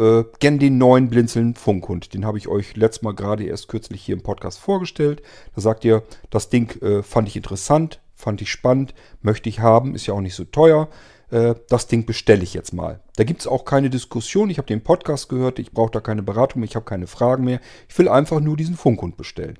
äh, 0.00 0.24
gern 0.38 0.58
den 0.58 0.78
neuen 0.78 1.10
Blinzeln 1.10 1.54
Funkhund. 1.54 2.14
Den 2.14 2.24
habe 2.24 2.38
ich 2.38 2.48
euch 2.48 2.74
letztes 2.76 3.02
Mal 3.02 3.14
gerade 3.14 3.44
erst 3.44 3.68
kürzlich 3.68 4.02
hier 4.02 4.16
im 4.16 4.22
Podcast 4.22 4.58
vorgestellt. 4.58 5.22
Da 5.54 5.60
sagt 5.60 5.84
ihr, 5.84 6.02
das 6.30 6.48
Ding 6.48 6.80
äh, 6.82 7.02
fand 7.02 7.28
ich 7.28 7.36
interessant, 7.36 8.00
fand 8.14 8.40
ich 8.40 8.50
spannend, 8.50 8.94
möchte 9.20 9.48
ich 9.48 9.60
haben, 9.60 9.94
ist 9.94 10.06
ja 10.06 10.14
auch 10.14 10.20
nicht 10.20 10.34
so 10.34 10.44
teuer. 10.44 10.88
Äh, 11.30 11.54
das 11.68 11.86
Ding 11.86 12.06
bestelle 12.06 12.42
ich 12.42 12.54
jetzt 12.54 12.72
mal. 12.72 13.00
Da 13.16 13.24
gibt 13.24 13.40
es 13.40 13.46
auch 13.46 13.66
keine 13.66 13.90
Diskussion. 13.90 14.48
Ich 14.50 14.58
habe 14.58 14.66
den 14.66 14.82
Podcast 14.82 15.28
gehört, 15.28 15.58
ich 15.58 15.72
brauche 15.72 15.90
da 15.90 16.00
keine 16.00 16.22
Beratung, 16.22 16.62
ich 16.62 16.76
habe 16.76 16.86
keine 16.86 17.06
Fragen 17.06 17.44
mehr. 17.44 17.60
Ich 17.88 17.98
will 17.98 18.08
einfach 18.08 18.40
nur 18.40 18.56
diesen 18.56 18.76
Funkhund 18.76 19.18
bestellen. 19.18 19.58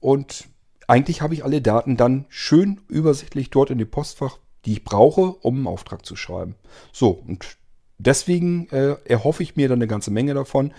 Und 0.00 0.48
eigentlich 0.88 1.22
habe 1.22 1.34
ich 1.34 1.44
alle 1.44 1.62
Daten 1.62 1.96
dann 1.96 2.26
schön 2.28 2.80
übersichtlich 2.88 3.50
dort 3.50 3.70
in 3.70 3.78
dem 3.78 3.90
Postfach, 3.90 4.38
die 4.64 4.72
ich 4.72 4.84
brauche, 4.84 5.22
um 5.22 5.56
einen 5.56 5.66
Auftrag 5.66 6.04
zu 6.04 6.16
schreiben. 6.16 6.54
So, 6.92 7.10
und 7.10 7.56
deswegen 7.98 8.68
äh, 8.70 8.96
erhoffe 9.04 9.42
ich 9.42 9.56
mir 9.56 9.68
dann 9.68 9.78
eine 9.78 9.86
ganze 9.86 10.10
Menge 10.10 10.34
davon 10.34 10.72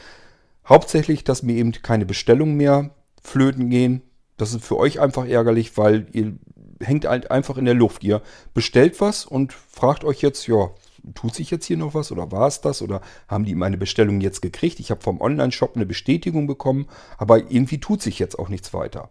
Hauptsächlich, 0.67 1.23
dass 1.23 1.43
mir 1.43 1.55
eben 1.55 1.71
keine 1.71 2.05
Bestellungen 2.05 2.57
mehr 2.57 2.89
flöten 3.21 3.69
gehen. 3.69 4.01
Das 4.37 4.53
ist 4.53 4.63
für 4.63 4.77
euch 4.77 4.99
einfach 4.99 5.25
ärgerlich, 5.25 5.77
weil 5.77 6.07
ihr 6.11 6.37
hängt 6.81 7.05
halt 7.05 7.31
einfach 7.31 7.57
in 7.57 7.65
der 7.65 7.73
Luft. 7.73 8.03
Ihr 8.03 8.21
bestellt 8.53 9.01
was 9.01 9.25
und 9.25 9.53
fragt 9.53 10.03
euch 10.03 10.21
jetzt, 10.21 10.47
ja, 10.47 10.69
tut 11.15 11.33
sich 11.35 11.51
jetzt 11.51 11.65
hier 11.65 11.77
noch 11.77 11.93
was 11.93 12.11
oder 12.11 12.31
war 12.31 12.47
es 12.47 12.61
das 12.61 12.81
oder 12.81 13.01
haben 13.27 13.45
die 13.45 13.55
meine 13.55 13.77
Bestellung 13.77 14.21
jetzt 14.21 14.41
gekriegt? 14.41 14.79
Ich 14.79 14.91
habe 14.91 15.01
vom 15.01 15.21
Online-Shop 15.21 15.75
eine 15.75 15.85
Bestätigung 15.85 16.47
bekommen, 16.47 16.87
aber 17.17 17.51
irgendwie 17.51 17.79
tut 17.79 18.01
sich 18.01 18.19
jetzt 18.19 18.37
auch 18.37 18.49
nichts 18.49 18.73
weiter. 18.73 19.09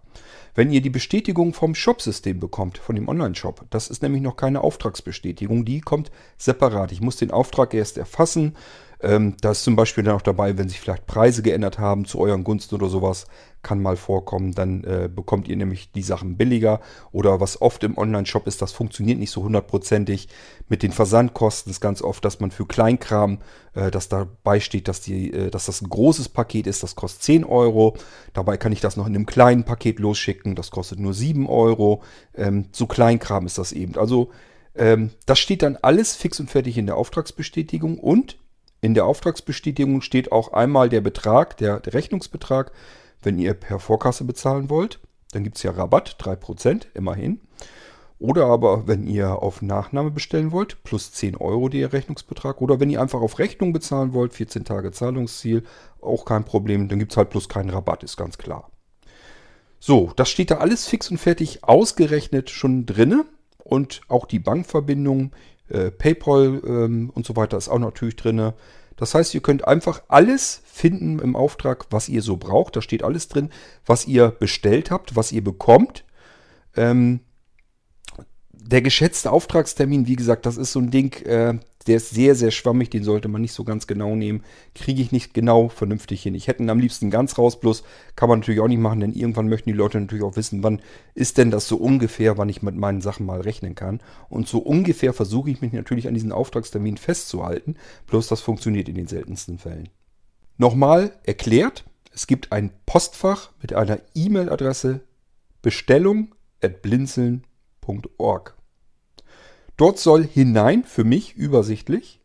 Wenn 0.54 0.70
ihr 0.70 0.80
die 0.80 0.90
Bestätigung 0.90 1.52
vom 1.52 1.74
Shop-System 1.74 2.40
bekommt, 2.40 2.78
von 2.78 2.96
dem 2.96 3.08
Online-Shop, 3.08 3.66
das 3.70 3.88
ist 3.88 4.02
nämlich 4.02 4.22
noch 4.22 4.36
keine 4.36 4.62
Auftragsbestätigung, 4.62 5.64
die 5.64 5.80
kommt 5.80 6.10
separat. 6.38 6.92
Ich 6.92 7.00
muss 7.00 7.16
den 7.16 7.30
Auftrag 7.30 7.74
erst 7.74 7.98
erfassen 7.98 8.54
ähm, 9.00 9.34
da 9.40 9.50
ist 9.50 9.64
zum 9.64 9.76
Beispiel 9.76 10.04
dann 10.04 10.16
auch 10.16 10.22
dabei, 10.22 10.56
wenn 10.56 10.68
sich 10.68 10.80
vielleicht 10.80 11.06
Preise 11.06 11.42
geändert 11.42 11.78
haben 11.78 12.06
zu 12.06 12.18
euren 12.18 12.44
Gunsten 12.44 12.74
oder 12.74 12.88
sowas, 12.88 13.26
kann 13.66 13.82
mal 13.82 13.96
vorkommen. 13.96 14.52
Dann 14.52 14.84
äh, 14.84 15.10
bekommt 15.12 15.48
ihr 15.48 15.56
nämlich 15.56 15.90
die 15.90 16.02
Sachen 16.02 16.36
billiger. 16.36 16.80
Oder 17.10 17.40
was 17.40 17.60
oft 17.60 17.82
im 17.82 17.98
Online-Shop 17.98 18.46
ist, 18.46 18.62
das 18.62 18.70
funktioniert 18.70 19.18
nicht 19.18 19.32
so 19.32 19.42
hundertprozentig 19.42 20.28
mit 20.68 20.84
den 20.84 20.92
Versandkosten. 20.92 21.70
Das 21.70 21.78
ist 21.78 21.80
ganz 21.80 22.00
oft, 22.00 22.24
dass 22.24 22.38
man 22.38 22.52
für 22.52 22.64
Kleinkram, 22.64 23.40
äh, 23.74 23.90
dass 23.90 24.08
dabei 24.08 24.60
steht, 24.60 24.86
dass, 24.86 25.00
die, 25.00 25.32
äh, 25.32 25.50
dass 25.50 25.66
das 25.66 25.82
ein 25.82 25.88
großes 25.88 26.28
Paket 26.28 26.68
ist, 26.68 26.84
das 26.84 26.94
kostet 26.94 27.22
10 27.24 27.44
Euro. 27.44 27.96
Dabei 28.34 28.56
kann 28.56 28.70
ich 28.70 28.80
das 28.80 28.96
noch 28.96 29.08
in 29.08 29.16
einem 29.16 29.26
kleinen 29.26 29.64
Paket 29.64 29.98
losschicken, 29.98 30.54
das 30.54 30.70
kostet 30.70 31.00
nur 31.00 31.12
7 31.12 31.48
Euro. 31.48 32.04
Ähm, 32.36 32.66
so 32.70 32.86
Kleinkram 32.86 33.46
ist 33.46 33.58
das 33.58 33.72
eben. 33.72 33.96
Also 33.96 34.30
ähm, 34.76 35.10
das 35.26 35.40
steht 35.40 35.62
dann 35.62 35.76
alles 35.82 36.14
fix 36.14 36.38
und 36.38 36.52
fertig 36.52 36.78
in 36.78 36.86
der 36.86 36.96
Auftragsbestätigung 36.96 37.98
und 37.98 38.36
in 38.80 38.94
der 38.94 39.06
Auftragsbestätigung 39.06 40.02
steht 40.02 40.30
auch 40.30 40.52
einmal 40.52 40.88
der 40.88 41.00
Betrag, 41.00 41.56
der, 41.56 41.80
der 41.80 41.94
Rechnungsbetrag, 41.94 42.70
wenn 43.26 43.38
ihr 43.38 43.52
per 43.54 43.80
Vorkasse 43.80 44.24
bezahlen 44.24 44.70
wollt. 44.70 45.00
Dann 45.32 45.42
gibt 45.44 45.56
es 45.56 45.64
ja 45.64 45.72
Rabatt, 45.72 46.16
3%, 46.20 46.86
immerhin. 46.94 47.40
Oder 48.18 48.46
aber, 48.46 48.86
wenn 48.86 49.06
ihr 49.06 49.42
auf 49.42 49.60
Nachname 49.60 50.10
bestellen 50.10 50.52
wollt, 50.52 50.82
plus 50.84 51.12
10 51.12 51.36
Euro 51.36 51.68
der 51.68 51.92
Rechnungsbetrag. 51.92 52.62
Oder 52.62 52.80
wenn 52.80 52.88
ihr 52.88 53.02
einfach 53.02 53.20
auf 53.20 53.38
Rechnung 53.38 53.74
bezahlen 53.74 54.14
wollt, 54.14 54.32
14 54.32 54.64
Tage 54.64 54.92
Zahlungsziel, 54.92 55.64
auch 56.00 56.24
kein 56.24 56.44
Problem. 56.44 56.88
Dann 56.88 57.00
gibt 57.00 57.12
es 57.12 57.18
halt 57.18 57.28
plus 57.28 57.48
keinen 57.48 57.68
Rabatt, 57.68 58.04
ist 58.04 58.16
ganz 58.16 58.38
klar. 58.38 58.70
So, 59.80 60.12
das 60.16 60.30
steht 60.30 60.52
da 60.52 60.58
alles 60.58 60.86
fix 60.86 61.10
und 61.10 61.18
fertig 61.18 61.64
ausgerechnet 61.64 62.48
schon 62.48 62.86
drinne. 62.86 63.26
Und 63.58 64.02
auch 64.08 64.26
die 64.26 64.38
Bankverbindung 64.38 65.32
äh, 65.68 65.90
PayPal 65.90 66.62
ähm, 66.64 67.10
und 67.12 67.26
so 67.26 67.34
weiter 67.34 67.58
ist 67.58 67.68
auch 67.68 67.80
natürlich 67.80 68.16
drin. 68.16 68.52
Das 68.96 69.14
heißt, 69.14 69.34
ihr 69.34 69.42
könnt 69.42 69.66
einfach 69.66 70.02
alles 70.08 70.62
finden 70.64 71.18
im 71.18 71.36
Auftrag, 71.36 71.86
was 71.90 72.08
ihr 72.08 72.22
so 72.22 72.36
braucht. 72.36 72.76
Da 72.76 72.82
steht 72.82 73.02
alles 73.02 73.28
drin, 73.28 73.50
was 73.84 74.06
ihr 74.06 74.28
bestellt 74.30 74.90
habt, 74.90 75.16
was 75.16 75.32
ihr 75.32 75.44
bekommt. 75.44 76.04
Ähm, 76.76 77.20
der 78.66 78.82
geschätzte 78.82 79.30
Auftragstermin, 79.30 80.06
wie 80.06 80.16
gesagt, 80.16 80.46
das 80.46 80.56
ist 80.56 80.72
so 80.72 80.80
ein 80.80 80.90
Ding, 80.90 81.14
äh, 81.24 81.58
der 81.86 81.96
ist 81.96 82.10
sehr, 82.10 82.34
sehr 82.34 82.50
schwammig, 82.50 82.90
den 82.90 83.04
sollte 83.04 83.28
man 83.28 83.40
nicht 83.40 83.52
so 83.52 83.62
ganz 83.62 83.86
genau 83.86 84.16
nehmen. 84.16 84.42
Kriege 84.74 85.00
ich 85.00 85.12
nicht 85.12 85.34
genau 85.34 85.68
vernünftig 85.68 86.22
hin. 86.22 86.34
Ich 86.34 86.48
hätte 86.48 86.62
ihn 86.62 86.70
am 86.70 86.80
liebsten 86.80 87.10
ganz 87.10 87.38
raus, 87.38 87.60
bloß 87.60 87.84
kann 88.16 88.28
man 88.28 88.40
natürlich 88.40 88.60
auch 88.60 88.66
nicht 88.66 88.80
machen, 88.80 89.00
denn 89.00 89.12
irgendwann 89.12 89.48
möchten 89.48 89.70
die 89.70 89.76
Leute 89.76 90.00
natürlich 90.00 90.24
auch 90.24 90.36
wissen, 90.36 90.64
wann 90.64 90.82
ist 91.14 91.38
denn 91.38 91.52
das 91.52 91.68
so 91.68 91.76
ungefähr, 91.76 92.38
wann 92.38 92.48
ich 92.48 92.62
mit 92.62 92.74
meinen 92.74 93.00
Sachen 93.00 93.24
mal 93.24 93.40
rechnen 93.40 93.76
kann. 93.76 94.00
Und 94.28 94.48
so 94.48 94.58
ungefähr 94.58 95.12
versuche 95.12 95.50
ich 95.50 95.60
mich 95.60 95.72
natürlich 95.72 96.08
an 96.08 96.14
diesen 96.14 96.32
Auftragstermin 96.32 96.96
festzuhalten, 96.96 97.76
bloß 98.08 98.26
das 98.26 98.40
funktioniert 98.40 98.88
in 98.88 98.96
den 98.96 99.06
seltensten 99.06 99.58
Fällen. 99.58 99.88
Nochmal 100.58 101.12
erklärt, 101.22 101.84
es 102.12 102.26
gibt 102.26 102.50
ein 102.50 102.70
Postfach 102.86 103.50
mit 103.62 103.74
einer 103.74 104.00
E-Mail-Adresse 104.14 105.02
bestellung 105.62 106.34
at 106.62 106.82
blinzeln.org. 106.82 108.55
Dort 109.76 109.98
soll 109.98 110.26
hinein, 110.26 110.84
für 110.84 111.04
mich 111.04 111.34
übersichtlich, 111.36 112.20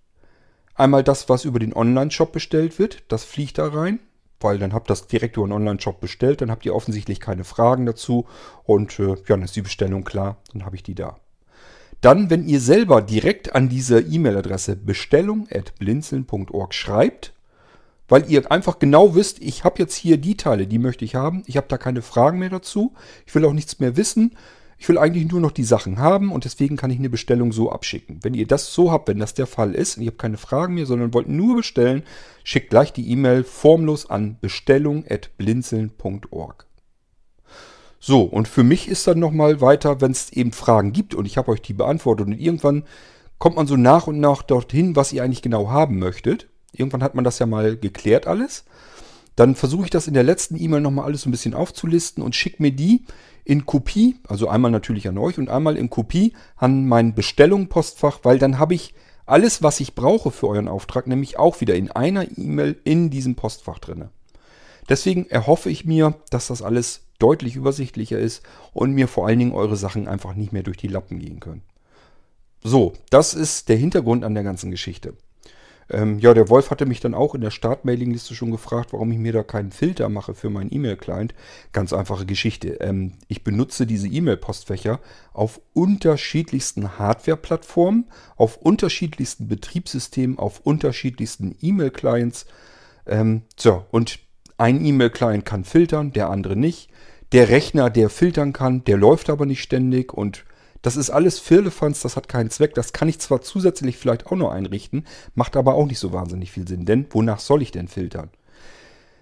einmal 0.75 1.03
das, 1.03 1.27
was 1.27 1.45
über 1.45 1.59
den 1.59 1.73
Online-Shop 1.73 2.31
bestellt 2.31 2.79
wird, 2.79 3.03
das 3.09 3.25
fliegt 3.25 3.57
da 3.57 3.67
rein, 3.67 3.99
weil 4.39 4.57
dann 4.57 4.73
habt 4.73 4.89
ihr 4.89 4.93
das 4.93 5.07
direkt 5.07 5.37
über 5.37 5.47
den 5.47 5.53
Online-Shop 5.53 5.99
bestellt, 5.99 6.41
dann 6.41 6.49
habt 6.49 6.65
ihr 6.65 6.73
offensichtlich 6.73 7.19
keine 7.19 7.43
Fragen 7.43 7.85
dazu 7.85 8.25
und 8.63 8.97
äh, 8.99 9.09
ja, 9.09 9.15
dann 9.27 9.43
ist 9.43 9.55
die 9.55 9.61
Bestellung 9.61 10.03
klar, 10.03 10.37
dann 10.53 10.65
habe 10.65 10.75
ich 10.75 10.83
die 10.83 10.95
da. 10.95 11.17
Dann, 11.99 12.29
wenn 12.29 12.47
ihr 12.47 12.59
selber 12.59 13.01
direkt 13.01 13.53
an 13.53 13.69
diese 13.69 13.99
E-Mail-Adresse 13.99 14.75
bestellung.blinzeln.org 14.75 16.73
schreibt, 16.73 17.33
weil 18.07 18.29
ihr 18.29 18.51
einfach 18.51 18.79
genau 18.79 19.13
wisst, 19.13 19.39
ich 19.39 19.63
habe 19.63 19.79
jetzt 19.79 19.95
hier 19.95 20.17
die 20.17 20.35
Teile, 20.35 20.67
die 20.67 20.79
möchte 20.79 21.05
ich 21.05 21.15
haben, 21.15 21.43
ich 21.45 21.57
habe 21.57 21.67
da 21.69 21.77
keine 21.77 22.01
Fragen 22.01 22.39
mehr 22.39 22.49
dazu, 22.49 22.93
ich 23.27 23.35
will 23.35 23.45
auch 23.45 23.53
nichts 23.53 23.79
mehr 23.79 23.97
wissen, 23.97 24.35
ich 24.81 24.89
will 24.89 24.97
eigentlich 24.97 25.31
nur 25.31 25.39
noch 25.39 25.51
die 25.51 25.63
Sachen 25.63 25.99
haben 25.99 26.31
und 26.31 26.43
deswegen 26.43 26.75
kann 26.75 26.89
ich 26.89 26.97
eine 26.97 27.11
Bestellung 27.11 27.51
so 27.51 27.71
abschicken. 27.71 28.17
Wenn 28.23 28.33
ihr 28.33 28.47
das 28.47 28.73
so 28.73 28.91
habt, 28.91 29.07
wenn 29.07 29.19
das 29.19 29.35
der 29.35 29.45
Fall 29.45 29.75
ist 29.75 29.95
und 29.95 30.01
ihr 30.01 30.09
habt 30.09 30.17
keine 30.17 30.39
Fragen 30.39 30.73
mehr, 30.73 30.87
sondern 30.87 31.13
wollt 31.13 31.29
nur 31.29 31.57
bestellen, 31.57 32.01
schickt 32.43 32.71
gleich 32.71 32.91
die 32.91 33.07
E-Mail 33.11 33.43
formlos 33.43 34.09
an 34.09 34.37
bestellung.blinzeln.org. 34.41 36.65
So, 37.99 38.23
und 38.23 38.47
für 38.47 38.63
mich 38.63 38.87
ist 38.87 39.05
dann 39.05 39.19
nochmal 39.19 39.61
weiter, 39.61 40.01
wenn 40.01 40.13
es 40.13 40.33
eben 40.33 40.51
Fragen 40.51 40.93
gibt 40.93 41.13
und 41.13 41.27
ich 41.27 41.37
habe 41.37 41.51
euch 41.51 41.61
die 41.61 41.73
beantwortet 41.73 42.25
und 42.25 42.39
irgendwann 42.39 42.81
kommt 43.37 43.57
man 43.57 43.67
so 43.67 43.77
nach 43.77 44.07
und 44.07 44.19
nach 44.19 44.41
dorthin, 44.41 44.95
was 44.95 45.13
ihr 45.13 45.23
eigentlich 45.23 45.43
genau 45.43 45.69
haben 45.69 45.99
möchtet. 45.99 46.47
Irgendwann 46.71 47.03
hat 47.03 47.13
man 47.13 47.23
das 47.23 47.37
ja 47.37 47.45
mal 47.45 47.77
geklärt 47.77 48.25
alles. 48.25 48.65
Dann 49.41 49.55
versuche 49.55 49.85
ich 49.85 49.89
das 49.89 50.07
in 50.07 50.13
der 50.13 50.21
letzten 50.21 50.55
E-Mail 50.55 50.81
nochmal 50.81 51.05
alles 51.05 51.23
so 51.23 51.27
ein 51.27 51.31
bisschen 51.31 51.55
aufzulisten 51.55 52.23
und 52.23 52.35
schicke 52.35 52.61
mir 52.61 52.69
die 52.69 53.05
in 53.43 53.65
Kopie, 53.65 54.17
also 54.27 54.47
einmal 54.47 54.69
natürlich 54.69 55.07
an 55.07 55.17
euch 55.17 55.39
und 55.39 55.49
einmal 55.49 55.77
in 55.77 55.89
Kopie 55.89 56.33
an 56.57 56.87
mein 56.87 57.15
Bestellung-Postfach, 57.15 58.19
weil 58.21 58.37
dann 58.37 58.59
habe 58.59 58.75
ich 58.75 58.93
alles, 59.25 59.63
was 59.63 59.79
ich 59.79 59.95
brauche 59.95 60.29
für 60.29 60.47
euren 60.47 60.67
Auftrag, 60.67 61.07
nämlich 61.07 61.39
auch 61.39 61.59
wieder 61.59 61.73
in 61.73 61.89
einer 61.89 62.27
E-Mail 62.37 62.79
in 62.83 63.09
diesem 63.09 63.33
Postfach 63.33 63.79
drin. 63.79 64.09
Deswegen 64.89 65.25
erhoffe 65.25 65.71
ich 65.71 65.85
mir, 65.85 66.13
dass 66.29 66.45
das 66.45 66.61
alles 66.61 67.07
deutlich 67.17 67.55
übersichtlicher 67.55 68.19
ist 68.19 68.43
und 68.73 68.93
mir 68.93 69.07
vor 69.07 69.25
allen 69.25 69.39
Dingen 69.39 69.53
eure 69.53 69.75
Sachen 69.75 70.07
einfach 70.07 70.35
nicht 70.35 70.53
mehr 70.53 70.61
durch 70.61 70.77
die 70.77 70.87
Lappen 70.87 71.17
gehen 71.17 71.39
können. 71.39 71.63
So, 72.63 72.93
das 73.09 73.33
ist 73.33 73.69
der 73.69 73.77
Hintergrund 73.77 74.23
an 74.23 74.35
der 74.35 74.43
ganzen 74.43 74.69
Geschichte. 74.69 75.15
Ähm, 75.89 76.19
ja, 76.19 76.33
der 76.33 76.49
Wolf 76.49 76.71
hatte 76.71 76.85
mich 76.85 76.99
dann 76.99 77.13
auch 77.13 77.35
in 77.35 77.41
der 77.41 77.51
Start-Mailing-Liste 77.51 78.33
schon 78.35 78.51
gefragt, 78.51 78.93
warum 78.93 79.11
ich 79.11 79.17
mir 79.17 79.33
da 79.33 79.43
keinen 79.43 79.71
Filter 79.71 80.09
mache 80.09 80.33
für 80.33 80.49
meinen 80.49 80.73
E-Mail-Client. 80.73 81.33
Ganz 81.73 81.93
einfache 81.93 82.25
Geschichte. 82.25 82.79
Ähm, 82.81 83.13
ich 83.27 83.43
benutze 83.43 83.85
diese 83.85 84.07
E-Mail-Postfächer 84.07 84.99
auf 85.33 85.59
unterschiedlichsten 85.73 86.97
Hardware-Plattformen, 86.97 88.05
auf 88.37 88.57
unterschiedlichsten 88.57 89.47
Betriebssystemen, 89.47 90.37
auf 90.37 90.61
unterschiedlichsten 90.61 91.57
E-Mail-Clients. 91.61 92.45
Ähm, 93.05 93.43
so, 93.57 93.85
und 93.91 94.19
ein 94.57 94.85
E-Mail-Client 94.85 95.45
kann 95.45 95.63
filtern, 95.63 96.13
der 96.13 96.29
andere 96.29 96.55
nicht. 96.55 96.89
Der 97.31 97.49
Rechner, 97.49 97.89
der 97.89 98.09
filtern 98.09 98.53
kann, 98.53 98.83
der 98.83 98.97
läuft 98.97 99.29
aber 99.29 99.45
nicht 99.45 99.61
ständig 99.61 100.13
und 100.13 100.43
das 100.81 100.97
ist 100.97 101.09
alles 101.09 101.39
Firlefanz, 101.39 102.01
das 102.01 102.15
hat 102.15 102.27
keinen 102.27 102.49
Zweck. 102.49 102.73
Das 102.73 102.93
kann 102.93 103.07
ich 103.07 103.19
zwar 103.19 103.41
zusätzlich 103.41 103.97
vielleicht 103.97 104.27
auch 104.27 104.35
noch 104.35 104.51
einrichten, 104.51 105.05
macht 105.35 105.55
aber 105.55 105.75
auch 105.75 105.85
nicht 105.85 105.99
so 105.99 106.11
wahnsinnig 106.11 106.51
viel 106.51 106.67
Sinn. 106.67 106.85
Denn 106.85 107.05
wonach 107.11 107.39
soll 107.39 107.61
ich 107.61 107.71
denn 107.71 107.87
filtern? 107.87 108.29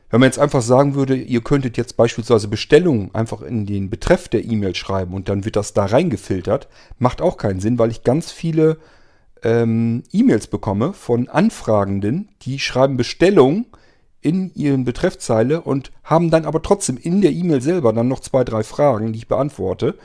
Wenn 0.10 0.22
man 0.22 0.28
jetzt 0.28 0.40
einfach 0.40 0.64
sagen 0.64 0.96
würde, 0.96 1.16
ihr 1.16 1.42
könntet 1.42 1.78
jetzt 1.78 1.96
beispielsweise 1.96 2.48
Bestellungen 2.48 3.14
einfach 3.14 3.42
in 3.42 3.68
den 3.68 3.92
Betreff 3.92 4.28
der 4.28 4.44
E-Mail 4.44 4.74
schreiben 4.74 5.14
und 5.14 5.30
dann 5.30 5.46
wird 5.46 5.56
das 5.56 5.74
da 5.74 5.86
reingefiltert, 5.86 6.68
macht 6.98 7.22
auch 7.22 7.38
keinen 7.38 7.60
Sinn, 7.60 7.78
weil 7.78 7.92
ich 7.92 8.04
ganz 8.04 8.32
viele 8.32 8.78
ähm, 9.44 10.04
E-Mails 10.12 10.48
bekomme 10.48 10.94
von 10.94 11.30
Anfragenden, 11.30 12.30
die 12.42 12.58
schreiben 12.58 12.98
Bestellungen 12.98 13.68
in 14.22 14.52
ihren 14.56 14.84
Betreffzeile 14.84 15.62
und 15.62 15.92
haben 16.04 16.32
dann 16.32 16.46
aber 16.46 16.64
trotzdem 16.64 16.98
in 16.98 17.22
der 17.22 17.32
E-Mail 17.32 17.62
selber 17.62 17.94
dann 17.94 18.08
noch 18.08 18.20
zwei, 18.20 18.44
drei 18.44 18.64
Fragen, 18.64 19.14
die 19.14 19.20
ich 19.20 19.28
beantworte 19.28 19.96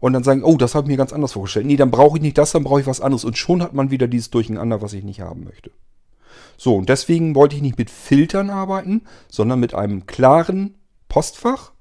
und 0.00 0.12
dann 0.12 0.24
sagen, 0.24 0.44
oh, 0.44 0.56
das 0.56 0.74
habe 0.74 0.86
ich 0.86 0.90
mir 0.90 0.96
ganz 0.96 1.12
anders 1.12 1.32
vorgestellt. 1.32 1.66
Nee, 1.66 1.76
dann 1.76 1.90
brauche 1.90 2.18
ich 2.18 2.22
nicht 2.22 2.38
das, 2.38 2.52
dann 2.52 2.64
brauche 2.64 2.80
ich 2.80 2.86
was 2.86 3.00
anderes. 3.00 3.24
Und 3.24 3.36
schon 3.36 3.62
hat 3.62 3.74
man 3.74 3.90
wieder 3.90 4.06
dieses 4.06 4.30
Durcheinander, 4.30 4.80
was 4.82 4.92
ich 4.92 5.04
nicht 5.04 5.20
haben 5.20 5.44
möchte. 5.44 5.70
So, 6.56 6.76
und 6.76 6.88
deswegen 6.88 7.34
wollte 7.34 7.56
ich 7.56 7.62
nicht 7.62 7.78
mit 7.78 7.90
Filtern 7.90 8.50
arbeiten, 8.50 9.02
sondern 9.28 9.60
mit 9.60 9.74
einem 9.74 10.06
klaren 10.06 10.74
Postfach. 11.08 11.72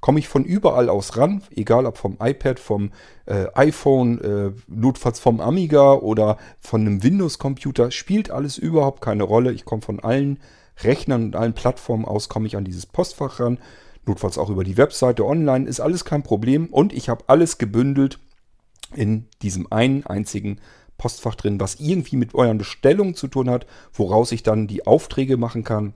Komme 0.00 0.18
ich 0.18 0.28
von 0.28 0.44
überall 0.44 0.90
aus 0.90 1.16
ran, 1.16 1.42
egal 1.50 1.86
ob 1.86 1.96
vom 1.96 2.18
iPad, 2.20 2.60
vom 2.60 2.90
äh, 3.24 3.46
iPhone, 3.54 4.20
äh, 4.20 4.50
notfalls 4.66 5.18
vom 5.18 5.40
Amiga 5.40 5.94
oder 5.94 6.36
von 6.60 6.82
einem 6.82 7.02
Windows-Computer, 7.02 7.90
spielt 7.90 8.30
alles 8.30 8.58
überhaupt 8.58 9.00
keine 9.00 9.22
Rolle. 9.22 9.52
Ich 9.52 9.64
komme 9.64 9.80
von 9.80 10.00
allen 10.00 10.40
Rechnern 10.82 11.24
und 11.24 11.36
allen 11.36 11.54
Plattformen 11.54 12.04
aus, 12.04 12.28
komme 12.28 12.46
ich 12.46 12.56
an 12.56 12.64
dieses 12.64 12.84
Postfach 12.84 13.40
ran 13.40 13.58
notfalls 14.06 14.38
auch 14.38 14.50
über 14.50 14.64
die 14.64 14.76
Webseite 14.76 15.24
online, 15.24 15.68
ist 15.68 15.80
alles 15.80 16.04
kein 16.04 16.22
Problem. 16.22 16.66
Und 16.66 16.92
ich 16.92 17.08
habe 17.08 17.24
alles 17.26 17.58
gebündelt 17.58 18.18
in 18.94 19.26
diesem 19.42 19.70
einen 19.72 20.06
einzigen 20.06 20.60
Postfach 20.98 21.34
drin, 21.34 21.60
was 21.60 21.80
irgendwie 21.80 22.16
mit 22.16 22.34
euren 22.34 22.58
Bestellungen 22.58 23.14
zu 23.14 23.28
tun 23.28 23.50
hat, 23.50 23.66
woraus 23.92 24.32
ich 24.32 24.42
dann 24.42 24.66
die 24.66 24.86
Aufträge 24.86 25.36
machen 25.36 25.64
kann. 25.64 25.94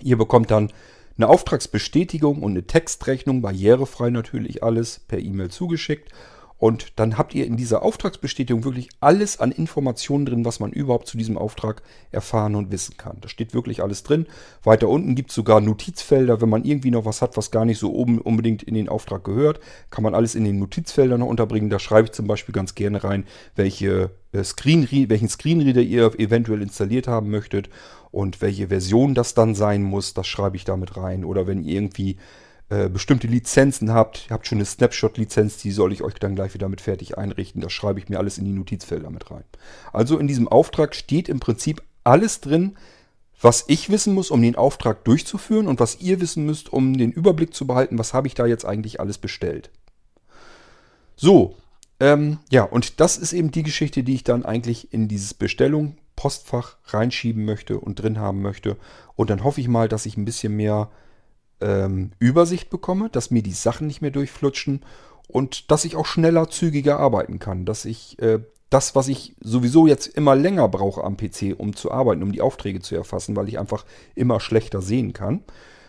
Ihr 0.00 0.16
bekommt 0.16 0.50
dann 0.50 0.72
eine 1.16 1.28
Auftragsbestätigung 1.28 2.42
und 2.42 2.52
eine 2.52 2.66
Textrechnung, 2.66 3.42
barrierefrei 3.42 4.10
natürlich 4.10 4.62
alles, 4.62 5.00
per 5.00 5.18
E-Mail 5.18 5.50
zugeschickt. 5.50 6.10
Und 6.56 6.98
dann 6.98 7.18
habt 7.18 7.34
ihr 7.34 7.46
in 7.46 7.56
dieser 7.56 7.82
Auftragsbestätigung 7.82 8.64
wirklich 8.64 8.88
alles 9.00 9.40
an 9.40 9.50
Informationen 9.50 10.24
drin, 10.24 10.44
was 10.44 10.60
man 10.60 10.72
überhaupt 10.72 11.08
zu 11.08 11.18
diesem 11.18 11.36
Auftrag 11.36 11.82
erfahren 12.12 12.54
und 12.54 12.70
wissen 12.70 12.96
kann. 12.96 13.18
Da 13.20 13.28
steht 13.28 13.54
wirklich 13.54 13.82
alles 13.82 14.02
drin. 14.02 14.26
Weiter 14.62 14.88
unten 14.88 15.14
gibt 15.14 15.30
es 15.30 15.36
sogar 15.36 15.60
Notizfelder. 15.60 16.40
Wenn 16.40 16.48
man 16.48 16.64
irgendwie 16.64 16.90
noch 16.90 17.04
was 17.04 17.22
hat, 17.22 17.36
was 17.36 17.50
gar 17.50 17.64
nicht 17.64 17.78
so 17.78 17.92
oben 17.92 18.20
unbedingt 18.20 18.62
in 18.62 18.74
den 18.74 18.88
Auftrag 18.88 19.24
gehört, 19.24 19.60
kann 19.90 20.04
man 20.04 20.14
alles 20.14 20.34
in 20.34 20.44
den 20.44 20.58
Notizfeldern 20.58 21.20
noch 21.20 21.26
unterbringen. 21.26 21.70
Da 21.70 21.78
schreibe 21.78 22.06
ich 22.06 22.12
zum 22.12 22.26
Beispiel 22.26 22.54
ganz 22.54 22.74
gerne 22.74 23.02
rein, 23.02 23.24
welche 23.56 24.10
äh, 24.32 24.44
Screen, 24.44 24.88
welchen 25.08 25.28
Screenreader 25.28 25.82
ihr 25.82 26.18
eventuell 26.18 26.62
installiert 26.62 27.08
haben 27.08 27.30
möchtet 27.30 27.68
und 28.10 28.40
welche 28.40 28.68
Version 28.68 29.14
das 29.14 29.34
dann 29.34 29.54
sein 29.54 29.82
muss. 29.82 30.14
Das 30.14 30.28
schreibe 30.28 30.56
ich 30.56 30.64
damit 30.64 30.96
rein. 30.96 31.24
Oder 31.24 31.46
wenn 31.46 31.64
ihr 31.64 31.74
irgendwie 31.74 32.16
äh, 32.70 32.88
bestimmte 32.88 33.26
Lizenzen 33.26 33.92
habt. 33.92 34.26
Ihr 34.28 34.34
habt 34.34 34.46
schon 34.46 34.58
eine 34.58 34.64
Snapshot-Lizenz, 34.64 35.58
die 35.58 35.70
soll 35.70 35.92
ich 35.92 36.02
euch 36.02 36.14
dann 36.14 36.34
gleich 36.34 36.54
wieder 36.54 36.68
mit 36.68 36.80
fertig 36.80 37.18
einrichten. 37.18 37.60
Das 37.60 37.72
schreibe 37.72 37.98
ich 37.98 38.08
mir 38.08 38.18
alles 38.18 38.38
in 38.38 38.44
die 38.44 38.52
Notizfelder 38.52 39.10
mit 39.10 39.30
rein. 39.30 39.44
Also 39.92 40.18
in 40.18 40.26
diesem 40.26 40.48
Auftrag 40.48 40.94
steht 40.94 41.28
im 41.28 41.40
Prinzip 41.40 41.82
alles 42.04 42.40
drin, 42.40 42.76
was 43.40 43.64
ich 43.68 43.90
wissen 43.90 44.14
muss, 44.14 44.30
um 44.30 44.40
den 44.40 44.56
Auftrag 44.56 45.04
durchzuführen 45.04 45.68
und 45.68 45.78
was 45.78 46.00
ihr 46.00 46.20
wissen 46.20 46.46
müsst, 46.46 46.72
um 46.72 46.96
den 46.96 47.12
Überblick 47.12 47.52
zu 47.52 47.66
behalten, 47.66 47.98
was 47.98 48.14
habe 48.14 48.26
ich 48.26 48.34
da 48.34 48.46
jetzt 48.46 48.64
eigentlich 48.64 49.00
alles 49.00 49.18
bestellt. 49.18 49.70
So, 51.16 51.56
ähm, 52.00 52.38
ja, 52.50 52.64
und 52.64 53.00
das 53.00 53.18
ist 53.18 53.32
eben 53.32 53.50
die 53.50 53.62
Geschichte, 53.62 54.02
die 54.02 54.14
ich 54.14 54.24
dann 54.24 54.44
eigentlich 54.44 54.92
in 54.92 55.08
dieses 55.08 55.34
Bestellung 55.34 55.96
Postfach 56.16 56.76
reinschieben 56.86 57.44
möchte 57.44 57.78
und 57.78 57.96
drin 57.96 58.18
haben 58.18 58.40
möchte. 58.40 58.76
Und 59.16 59.30
dann 59.30 59.44
hoffe 59.44 59.60
ich 59.60 59.68
mal, 59.68 59.88
dass 59.88 60.06
ich 60.06 60.16
ein 60.16 60.24
bisschen 60.24 60.56
mehr 60.56 60.90
ähm, 61.60 62.12
Übersicht 62.18 62.70
bekomme, 62.70 63.08
dass 63.10 63.30
mir 63.30 63.42
die 63.42 63.52
Sachen 63.52 63.86
nicht 63.86 64.02
mehr 64.02 64.10
durchflutschen 64.10 64.82
und 65.28 65.70
dass 65.70 65.84
ich 65.84 65.96
auch 65.96 66.06
schneller, 66.06 66.48
zügiger 66.50 66.98
arbeiten 66.98 67.38
kann, 67.38 67.64
dass 67.64 67.84
ich 67.84 68.18
äh, 68.20 68.40
das, 68.70 68.94
was 68.94 69.08
ich 69.08 69.36
sowieso 69.40 69.86
jetzt 69.86 70.08
immer 70.08 70.34
länger 70.34 70.68
brauche 70.68 71.04
am 71.04 71.16
PC, 71.16 71.54
um 71.56 71.76
zu 71.76 71.92
arbeiten, 71.92 72.22
um 72.22 72.32
die 72.32 72.40
Aufträge 72.40 72.80
zu 72.80 72.96
erfassen, 72.96 73.36
weil 73.36 73.48
ich 73.48 73.58
einfach 73.58 73.84
immer 74.14 74.40
schlechter 74.40 74.82
sehen 74.82 75.12
kann, 75.12 75.44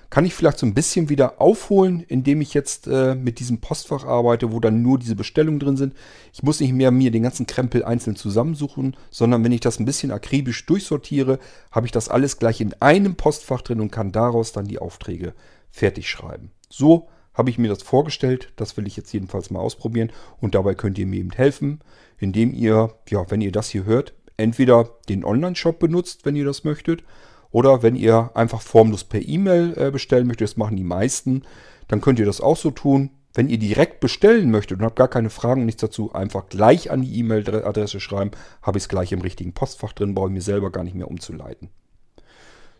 kann 0.10 0.25
ich 0.25 0.36
vielleicht 0.36 0.60
so 0.60 0.65
ein 0.65 0.75
bisschen 0.75 1.10
wieder 1.10 1.41
aufholen, 1.41 2.05
indem 2.07 2.41
ich 2.41 2.53
jetzt 2.53 2.88
äh, 2.88 3.15
mit 3.15 3.39
diesem 3.39 3.60
Postfach 3.60 4.05
arbeite, 4.05 4.51
wo 4.51 4.60
dann 4.60 4.81
nur 4.81 5.00
diese 5.00 5.15
Bestellungen 5.15 5.60
drin 5.60 5.77
sind. 5.77 5.95
Ich 6.31 6.43
muss 6.43 6.60
nicht 6.60 6.74
mehr 6.74 6.91
mir 6.91 7.12
den 7.12 7.24
ganzen 7.24 7.48
Krempel 7.48 7.84
einzeln 7.84 8.15
zusammensuchen, 8.15 8.95
sondern 9.10 9.43
wenn 9.43 9.51
ich 9.51 9.62
das 9.62 9.79
ein 9.79 9.86
bisschen 9.86 10.12
akribisch 10.12 10.65
durchsortiere, 10.67 11.39
habe 11.72 11.88
ich 11.88 11.91
das 11.91 12.07
alles 12.07 12.38
gleich 12.38 12.62
in 12.62 12.74
einem 12.81 13.15
Postfach 13.15 13.62
drin 13.62 13.81
und 13.81 13.91
kann 13.91 14.12
daraus 14.12 14.51
dann 14.51 14.67
die 14.67 14.79
Aufträge 14.79 15.34
fertig 15.75 16.10
schreiben. 16.10 16.51
So 16.70 17.10
habe 17.34 17.50
ich 17.50 17.58
mir 17.58 17.67
das 17.67 17.84
vorgestellt. 17.84 18.53
Das 18.55 18.77
will 18.77 18.88
ich 18.88 18.96
jetzt 18.96 19.12
jedenfalls 19.13 19.51
mal 19.51 19.60
ausprobieren. 19.60 20.12
Und 20.39 20.55
dabei 20.55 20.74
könnt 20.74 20.98
ihr 20.98 21.05
mir 21.05 21.20
eben 21.20 21.32
helfen, 21.32 21.82
indem 22.17 22.53
ihr, 22.53 22.94
ja, 23.10 23.29
wenn 23.29 23.41
ihr 23.41 23.51
das 23.51 23.70
hier 23.70 23.84
hört, 23.84 24.13
entweder 24.38 24.89
den 25.10 25.25
Online-Shop 25.25 25.77
benutzt, 25.79 26.25
wenn 26.25 26.36
ihr 26.36 26.46
das 26.46 26.63
möchtet, 26.63 27.03
oder 27.51 27.84
wenn 27.84 27.96
ihr 27.96 28.32
einfach 28.34 28.62
formlos 28.62 29.03
per 29.03 29.22
E-Mail 29.22 29.74
äh, 29.77 29.91
bestellen 29.91 30.27
möchtet, 30.27 30.50
das 30.50 30.58
machen 30.58 30.77
die 30.77 30.84
meisten, 30.84 31.44
dann 31.88 32.01
könnt 32.01 32.20
ihr 32.20 32.25
das 32.25 32.41
auch 32.41 32.58
so 32.58 32.72
tun. 32.72 33.12
Wenn 33.34 33.50
ihr 33.50 33.58
direkt 33.58 34.00
bestellen 34.00 34.50
möchtet 34.50 34.79
und 34.79 34.86
habt 34.86 34.96
gar 34.96 35.10
keine 35.10 35.29
Fragen 35.29 35.62
und 35.62 35.65
nichts 35.65 35.82
dazu, 35.82 36.13
einfach 36.13 36.48
gleich 36.48 36.89
an 36.89 37.01
die 37.01 37.20
E-Mail-Adresse 37.20 38.00
schreiben, 38.00 38.32
habe 38.62 38.77
ich 38.77 38.86
es 38.86 38.89
gleich 38.89 39.12
im 39.12 39.22
richtigen 39.22 39.53
Postfach 39.53 39.92
drin, 39.92 40.16
brauche 40.16 40.27
ich 40.27 40.33
mir 40.33 40.42
selber 40.42 40.72
gar 40.72 40.85
nicht 40.85 40.96
mehr 40.96 41.09
umzuleiten. 41.09 41.70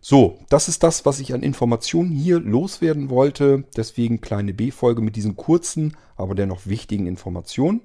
So, 0.08 0.38
das 0.50 0.68
ist 0.68 0.84
das, 0.84 1.04
was 1.08 1.20
ich 1.20 1.34
an 1.34 1.42
Informationen 1.42 2.12
hier 2.12 2.40
loswerden 2.40 3.10
wollte. 3.10 3.64
Deswegen 3.76 4.22
kleine 4.22 4.54
B-Folge 4.54 5.02
mit 5.02 5.16
diesen 5.16 5.36
kurzen, 5.36 5.98
aber 6.16 6.36
dennoch 6.36 6.68
wichtigen 6.68 7.08
Informationen. 7.08 7.82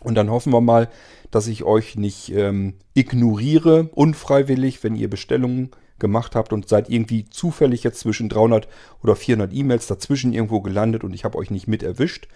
Und 0.00 0.14
dann 0.14 0.30
hoffen 0.30 0.52
wir 0.52 0.60
mal, 0.60 0.88
dass 1.32 1.48
ich 1.48 1.64
euch 1.64 1.96
nicht 1.96 2.30
ähm, 2.32 2.74
ignoriere, 2.94 3.90
unfreiwillig, 3.94 4.84
wenn 4.84 4.94
ihr 4.94 5.10
Bestellungen 5.10 5.72
gemacht 5.98 6.36
habt 6.36 6.52
und 6.52 6.68
seid 6.68 6.88
irgendwie 6.88 7.24
zufällig 7.24 7.82
jetzt 7.82 7.98
zwischen 7.98 8.28
300 8.28 8.68
oder 9.02 9.16
400 9.16 9.52
E-Mails 9.52 9.88
dazwischen 9.88 10.32
irgendwo 10.32 10.60
gelandet 10.60 11.02
und 11.02 11.14
ich 11.14 11.24
habe 11.24 11.36
euch 11.38 11.50
nicht 11.50 11.66
mit 11.66 11.82
erwischt. 11.82 12.28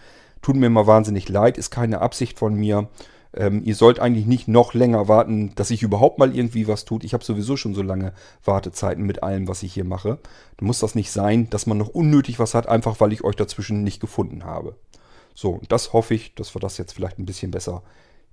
Tut 0.42 0.56
mir 0.56 0.70
mal 0.70 0.88
wahnsinnig 0.88 1.28
leid, 1.28 1.56
ist 1.56 1.70
keine 1.70 2.00
Absicht 2.00 2.36
von 2.36 2.56
mir. 2.56 2.88
Ähm, 3.38 3.62
ihr 3.64 3.76
sollt 3.76 4.00
eigentlich 4.00 4.26
nicht 4.26 4.48
noch 4.48 4.74
länger 4.74 5.06
warten, 5.06 5.52
dass 5.54 5.68
sich 5.68 5.84
überhaupt 5.84 6.18
mal 6.18 6.34
irgendwie 6.34 6.66
was 6.66 6.84
tut. 6.84 7.04
Ich 7.04 7.14
habe 7.14 7.24
sowieso 7.24 7.56
schon 7.56 7.72
so 7.72 7.82
lange 7.82 8.12
Wartezeiten 8.44 9.04
mit 9.04 9.22
allem, 9.22 9.46
was 9.46 9.62
ich 9.62 9.72
hier 9.72 9.84
mache. 9.84 10.18
Dann 10.56 10.66
muss 10.66 10.80
das 10.80 10.96
nicht 10.96 11.12
sein, 11.12 11.48
dass 11.48 11.66
man 11.66 11.78
noch 11.78 11.88
unnötig 11.88 12.40
was 12.40 12.54
hat, 12.54 12.68
einfach 12.68 12.98
weil 13.00 13.12
ich 13.12 13.22
euch 13.22 13.36
dazwischen 13.36 13.84
nicht 13.84 14.00
gefunden 14.00 14.44
habe. 14.44 14.74
So, 15.34 15.60
das 15.68 15.92
hoffe 15.92 16.14
ich, 16.14 16.34
dass 16.34 16.56
wir 16.56 16.60
das 16.60 16.78
jetzt 16.78 16.92
vielleicht 16.92 17.20
ein 17.20 17.26
bisschen 17.26 17.52
besser 17.52 17.84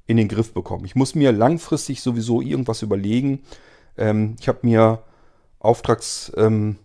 in 0.08 0.18
den 0.18 0.28
Griff 0.28 0.54
bekommen. 0.54 0.86
Ich 0.86 0.96
muss 0.96 1.14
mir 1.14 1.32
langfristig 1.32 2.02
sowieso 2.02 2.42
irgendwas 2.42 2.82
überlegen. 2.82 3.44
Ähm, 3.98 4.36
ich 4.40 4.48
habe 4.48 4.60
mir 4.64 5.04
Auftrags... 5.60 6.32
Ähm, 6.36 6.78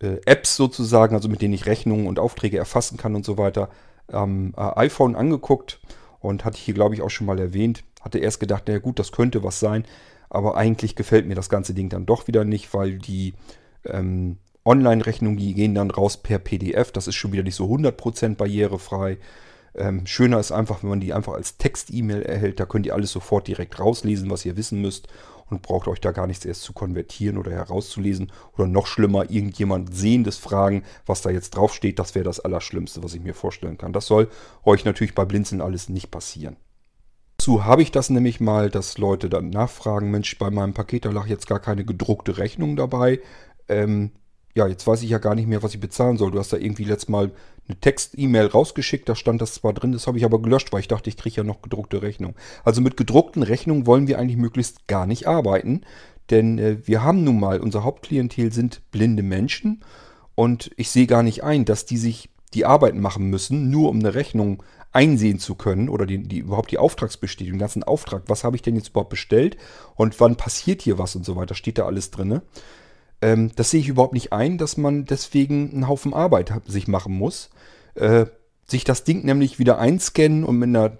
äh, 0.00 0.20
Apps 0.26 0.54
sozusagen, 0.54 1.16
also 1.16 1.28
mit 1.28 1.42
denen 1.42 1.54
ich 1.54 1.66
Rechnungen 1.66 2.06
und 2.06 2.20
Aufträge 2.20 2.56
erfassen 2.56 2.98
kann 2.98 3.16
und 3.16 3.24
so 3.24 3.36
weiter, 3.36 3.68
am 4.06 4.54
äh, 4.56 4.60
iPhone 4.60 5.16
angeguckt 5.16 5.80
und 6.28 6.44
hatte 6.44 6.56
ich 6.56 6.62
hier, 6.62 6.74
glaube 6.74 6.94
ich, 6.94 7.02
auch 7.02 7.10
schon 7.10 7.26
mal 7.26 7.38
erwähnt. 7.38 7.84
Hatte 8.00 8.18
erst 8.18 8.40
gedacht, 8.40 8.68
naja 8.68 8.78
gut, 8.78 8.98
das 8.98 9.12
könnte 9.12 9.42
was 9.42 9.60
sein. 9.60 9.84
Aber 10.30 10.56
eigentlich 10.56 10.94
gefällt 10.94 11.26
mir 11.26 11.34
das 11.34 11.48
ganze 11.48 11.74
Ding 11.74 11.88
dann 11.88 12.06
doch 12.06 12.28
wieder 12.28 12.44
nicht, 12.44 12.74
weil 12.74 12.98
die 12.98 13.34
ähm, 13.84 14.36
Online-Rechnungen, 14.64 15.38
die 15.38 15.54
gehen 15.54 15.74
dann 15.74 15.90
raus 15.90 16.18
per 16.18 16.38
PDF. 16.38 16.92
Das 16.92 17.08
ist 17.08 17.14
schon 17.14 17.32
wieder 17.32 17.42
nicht 17.42 17.54
so 17.54 17.64
100% 17.64 18.36
barrierefrei. 18.36 19.16
Ähm, 19.78 20.06
schöner 20.06 20.40
ist 20.40 20.52
einfach, 20.52 20.82
wenn 20.82 20.90
man 20.90 21.00
die 21.00 21.14
einfach 21.14 21.34
als 21.34 21.56
Text-E-Mail 21.56 22.22
erhält. 22.22 22.58
Da 22.58 22.66
könnt 22.66 22.84
ihr 22.84 22.94
alles 22.94 23.12
sofort 23.12 23.46
direkt 23.46 23.78
rauslesen, 23.78 24.30
was 24.30 24.44
ihr 24.44 24.56
wissen 24.56 24.80
müsst 24.82 25.08
und 25.50 25.62
braucht 25.62 25.88
euch 25.88 26.00
da 26.00 26.12
gar 26.12 26.26
nichts 26.26 26.44
erst 26.44 26.62
zu 26.62 26.72
konvertieren 26.72 27.38
oder 27.38 27.52
herauszulesen 27.52 28.32
oder 28.56 28.66
noch 28.66 28.86
schlimmer, 28.86 29.30
irgendjemand 29.30 29.94
Sehendes 29.94 30.36
fragen, 30.36 30.82
was 31.06 31.22
da 31.22 31.30
jetzt 31.30 31.50
draufsteht. 31.50 31.98
Das 31.98 32.14
wäre 32.14 32.24
das 32.24 32.40
Allerschlimmste, 32.40 33.02
was 33.02 33.14
ich 33.14 33.22
mir 33.22 33.34
vorstellen 33.34 33.78
kann. 33.78 33.92
Das 33.92 34.06
soll 34.06 34.28
euch 34.64 34.84
natürlich 34.84 35.14
bei 35.14 35.24
Blinzeln 35.24 35.60
alles 35.60 35.88
nicht 35.88 36.10
passieren. 36.10 36.56
Dazu 37.38 37.64
habe 37.64 37.82
ich 37.82 37.92
das 37.92 38.10
nämlich 38.10 38.40
mal, 38.40 38.68
dass 38.68 38.98
Leute 38.98 39.30
dann 39.30 39.50
nachfragen, 39.50 40.10
Mensch, 40.10 40.36
bei 40.38 40.50
meinem 40.50 40.74
Paket, 40.74 41.04
da 41.04 41.10
lag 41.10 41.28
jetzt 41.28 41.46
gar 41.46 41.60
keine 41.60 41.84
gedruckte 41.84 42.36
Rechnung 42.36 42.74
dabei. 42.74 43.20
Ähm, 43.68 44.10
ja, 44.58 44.66
jetzt 44.66 44.86
weiß 44.86 45.02
ich 45.02 45.10
ja 45.10 45.18
gar 45.18 45.36
nicht 45.36 45.46
mehr, 45.46 45.62
was 45.62 45.72
ich 45.72 45.80
bezahlen 45.80 46.16
soll. 46.16 46.32
Du 46.32 46.38
hast 46.38 46.52
da 46.52 46.56
irgendwie 46.56 46.82
letztes 46.82 47.08
Mal 47.08 47.30
eine 47.68 47.80
Text-E-Mail 47.80 48.46
rausgeschickt, 48.46 49.08
da 49.08 49.14
stand 49.14 49.40
das 49.40 49.54
zwar 49.54 49.72
drin, 49.72 49.92
das 49.92 50.06
habe 50.08 50.18
ich 50.18 50.24
aber 50.24 50.42
gelöscht, 50.42 50.72
weil 50.72 50.80
ich 50.80 50.88
dachte, 50.88 51.08
ich 51.08 51.16
kriege 51.16 51.36
ja 51.36 51.44
noch 51.44 51.62
gedruckte 51.62 52.02
Rechnung. 52.02 52.34
Also 52.64 52.80
mit 52.80 52.96
gedruckten 52.96 53.44
Rechnungen 53.44 53.86
wollen 53.86 54.08
wir 54.08 54.18
eigentlich 54.18 54.36
möglichst 54.36 54.88
gar 54.88 55.06
nicht 55.06 55.28
arbeiten, 55.28 55.82
denn 56.30 56.58
äh, 56.58 56.78
wir 56.84 57.04
haben 57.04 57.22
nun 57.22 57.38
mal, 57.38 57.60
unser 57.60 57.84
Hauptklientel 57.84 58.52
sind 58.52 58.82
blinde 58.90 59.22
Menschen 59.22 59.84
und 60.34 60.72
ich 60.76 60.90
sehe 60.90 61.06
gar 61.06 61.22
nicht 61.22 61.44
ein, 61.44 61.64
dass 61.64 61.86
die 61.86 61.98
sich 61.98 62.30
die 62.52 62.64
Arbeit 62.64 62.96
machen 62.96 63.30
müssen, 63.30 63.70
nur 63.70 63.90
um 63.90 64.00
eine 64.00 64.14
Rechnung 64.14 64.62
einsehen 64.90 65.38
zu 65.38 65.54
können 65.54 65.88
oder 65.88 66.04
die, 66.04 66.22
die, 66.22 66.38
überhaupt 66.38 66.72
die 66.72 66.78
Auftragsbestätigung, 66.78 67.58
den 67.58 67.60
ganzen 67.60 67.84
Auftrag, 67.84 68.24
was 68.26 68.42
habe 68.42 68.56
ich 68.56 68.62
denn 68.62 68.74
jetzt 68.74 68.88
überhaupt 68.88 69.10
bestellt 69.10 69.56
und 69.94 70.18
wann 70.18 70.36
passiert 70.36 70.82
hier 70.82 70.98
was 70.98 71.14
und 71.14 71.24
so 71.24 71.36
weiter, 71.36 71.54
steht 71.54 71.78
da 71.78 71.84
alles 71.84 72.10
drin. 72.10 72.40
Ähm, 73.20 73.50
das 73.56 73.70
sehe 73.70 73.80
ich 73.80 73.88
überhaupt 73.88 74.14
nicht 74.14 74.32
ein, 74.32 74.58
dass 74.58 74.76
man 74.76 75.04
deswegen 75.04 75.70
einen 75.72 75.88
Haufen 75.88 76.14
Arbeit 76.14 76.52
sich 76.66 76.88
machen 76.88 77.14
muss 77.14 77.50
äh, 77.98 78.26
sich 78.66 78.84
das 78.84 79.04
Ding 79.04 79.24
nämlich 79.24 79.58
wieder 79.58 79.78
einscannen 79.78 80.44
und 80.44 80.58
mit 80.58 80.68
einer 80.68 80.98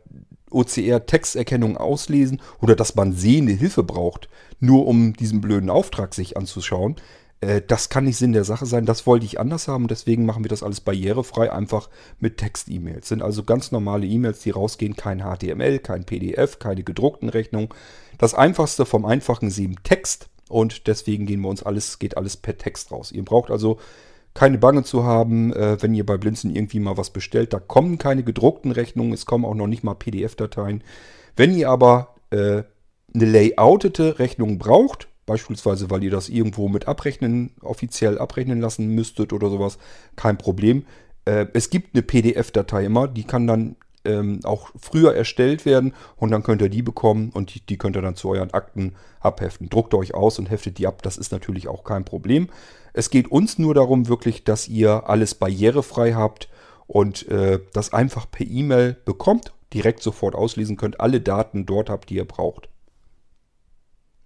OCR-Texterkennung 0.51 1.77
auslesen 1.77 2.41
oder 2.61 2.75
dass 2.75 2.95
man 2.95 3.13
sehende 3.13 3.53
Hilfe 3.53 3.83
braucht, 3.83 4.29
nur 4.59 4.87
um 4.87 5.13
diesen 5.13 5.41
blöden 5.41 5.69
Auftrag 5.69 6.15
sich 6.15 6.37
anzuschauen. 6.37 6.97
Äh, 7.41 7.61
das 7.67 7.91
kann 7.91 8.05
nicht 8.05 8.17
Sinn 8.17 8.33
der 8.33 8.45
Sache 8.45 8.65
sein. 8.65 8.87
Das 8.87 9.07
wollte 9.07 9.27
ich 9.27 9.39
anders 9.39 9.69
haben. 9.69 9.87
Deswegen 9.87 10.25
machen 10.25 10.45
wir 10.45 10.49
das 10.49 10.63
alles 10.63 10.81
barrierefrei, 10.81 11.53
einfach 11.53 11.91
mit 12.19 12.39
Text-E-Mails. 12.39 13.09
Sind 13.09 13.23
also 13.23 13.45
ganz 13.45 13.71
normale 13.71 14.07
E-Mails, 14.07 14.41
die 14.41 14.51
rausgehen. 14.51 14.97
Kein 14.97 15.21
HTML, 15.21 15.79
kein 15.79 16.05
PDF, 16.05 16.59
keine 16.59 16.83
gedruckten 16.83 17.29
Rechnungen. 17.29 17.69
Das 18.17 18.33
einfachste 18.35 18.87
vom 18.87 19.05
einfachen 19.05 19.49
ist 19.49 19.59
eben 19.59 19.77
Text. 19.83 20.31
Und 20.49 20.87
deswegen 20.87 21.27
gehen 21.27 21.41
wir 21.41 21.49
uns 21.49 21.63
alles, 21.63 21.99
geht 21.99 22.17
alles 22.17 22.37
per 22.37 22.57
Text 22.57 22.91
raus. 22.91 23.13
Ihr 23.13 23.25
braucht 23.25 23.51
also 23.51 23.79
keine 24.35 24.59
Bange 24.59 24.85
zu 24.85 25.05
haben, 25.05 25.53
äh, 25.53 25.83
wenn 25.83 25.95
ihr 25.95 26.07
bei 26.07 26.17
Blinzen 26.17 26.55
irgendwie 26.55 26.81
mal 26.81 26.97
was 26.97 27.11
bestellt. 27.11 27.53
Da 27.53 27.59
kommen 27.59 27.99
keine 27.99 28.23
gedruckten 28.23 28.71
Rechnungen, 28.71 29.13
es 29.13 29.27
kommen 29.27 29.45
auch 29.45 29.55
noch 29.55 29.67
nicht 29.67 29.85
mal 29.85 29.95
PDF-Dateien. 29.95 30.83
Wenn 31.37 31.55
ihr 31.57 31.71
aber 31.71 32.15
äh, 32.31 32.63
eine 33.15 33.25
layoutete 33.25 34.19
Rechnung 34.19 34.59
braucht, 34.59 35.09
beispielsweise 35.27 35.91
weil 35.91 36.05
ihr 36.05 36.11
das 36.11 36.29
irgendwo 36.29 36.69
mit 36.69 36.89
abrechnen, 36.89 37.53
offiziell 37.63 38.19
abrechnen 38.19 38.61
lassen 38.61 38.89
müsstet 38.95 39.33
oder 39.33 39.51
sowas, 39.51 39.79
kein 40.17 40.39
Problem. 40.39 40.85
Äh, 41.25 41.47
es 41.53 41.71
gibt 41.71 41.95
eine 41.95 42.03
PDF-Datei 42.03 42.85
immer, 42.85 43.09
die 43.09 43.25
kann 43.25 43.47
dann 43.47 43.77
ähm, 44.09 44.41
auch 44.45 44.71
früher 44.81 45.15
erstellt 45.15 45.65
werden 45.65 45.95
und 46.17 46.31
dann 46.31 46.43
könnt 46.43 46.63
ihr 46.63 46.69
die 46.69 46.83
bekommen 46.83 47.31
und 47.33 47.55
die, 47.55 47.61
die 47.61 47.77
könnt 47.77 47.97
ihr 47.97 48.03
dann 48.03 48.17
zu 48.17 48.31
euren 48.31 48.53
Akten 48.53 48.95
abheften. 49.21 49.69
Druckt 49.69 49.95
euch 49.95 50.15
aus 50.15 50.39
und 50.39 50.51
heftet 50.51 50.79
die 50.79 50.87
ab, 50.87 51.03
das 51.03 51.17
ist 51.17 51.33
natürlich 51.33 51.69
auch 51.69 51.85
kein 51.85 52.05
Problem. 52.05 52.49
Es 52.93 53.11
geht 53.11 53.31
uns 53.31 53.59
nur 53.59 53.75
darum 53.75 54.09
wirklich, 54.09 54.45
dass 54.45 54.67
ihr 54.69 55.09
alles 55.09 55.35
barrierefrei 55.35 56.15
habt 56.15 56.49
und 56.87 57.29
äh, 57.29 57.61
das 57.73 57.93
einfach 57.93 58.31
per 58.31 58.47
E-Mail 58.47 58.97
bekommt, 59.05 59.53
direkt 59.73 60.03
sofort 60.03 60.35
auslesen 60.35 60.77
könnt, 60.77 61.01
alle 61.01 61.21
Daten 61.21 61.67
dort 61.67 61.91
habt, 61.91 62.11
die 62.11 62.17
ihr 62.17 62.25
braucht. 62.25 62.69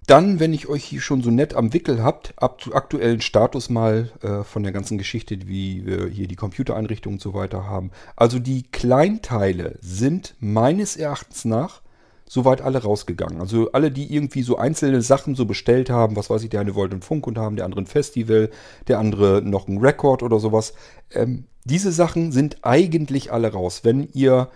Dann, 0.07 0.41
wenn 0.41 0.53
ich 0.53 0.69
euch 0.69 0.85
hier 0.85 1.01
schon 1.01 1.23
so 1.23 1.31
nett 1.31 1.55
am 1.55 1.73
Wickel 1.73 2.03
habt, 2.03 2.35
aktuellen 2.39 3.21
Status 3.21 3.71
mal 3.71 4.11
äh, 4.23 4.43
von 4.43 4.63
der 4.63 4.73
ganzen 4.73 4.99
Geschichte, 4.99 5.47
wie 5.47 5.87
wir 5.87 6.09
hier 6.09 6.27
die 6.27 6.37
Computereinrichtungen 6.37 7.17
und 7.17 7.23
so 7.23 7.35
weiter 7.35 7.67
haben. 7.67 7.93
Also 8.17 8.39
die 8.39 8.65
Kleinteile 8.65 9.79
sind 9.81 10.35
meines 10.41 10.97
Erachtens 10.97 11.45
nach 11.45 11.83
soweit 12.29 12.63
alle 12.63 12.83
rausgegangen. 12.83 13.41
Also 13.41 13.73
alle, 13.73 13.91
die 13.91 14.13
irgendwie 14.13 14.43
so 14.43 14.57
einzelne 14.57 15.03
Sachen 15.03 15.35
so 15.35 15.45
bestellt 15.45 15.91
haben, 15.91 16.17
was 16.17 16.31
weiß 16.31 16.43
ich, 16.43 16.49
der 16.49 16.63
eine 16.63 16.75
wollte 16.75 16.95
einen 16.95 17.03
Funk 17.03 17.27
und 17.27 17.37
haben, 17.37 17.57
der 17.57 17.67
andere 17.67 17.83
ein 17.83 17.87
Festival, 17.87 18.51
der 18.89 18.99
andere 18.99 19.43
noch 19.43 19.69
einen 19.69 19.79
Rekord 19.79 20.23
oder 20.23 20.41
sowas. 20.41 20.73
Ähm, 21.13 21.45
diese 21.65 21.93
Sachen 21.93 22.33
sind 22.33 22.57
eigentlich 22.63 23.33
alle 23.33 23.53
raus. 23.53 23.81
Wenn 23.85 24.09
ihr 24.15 24.49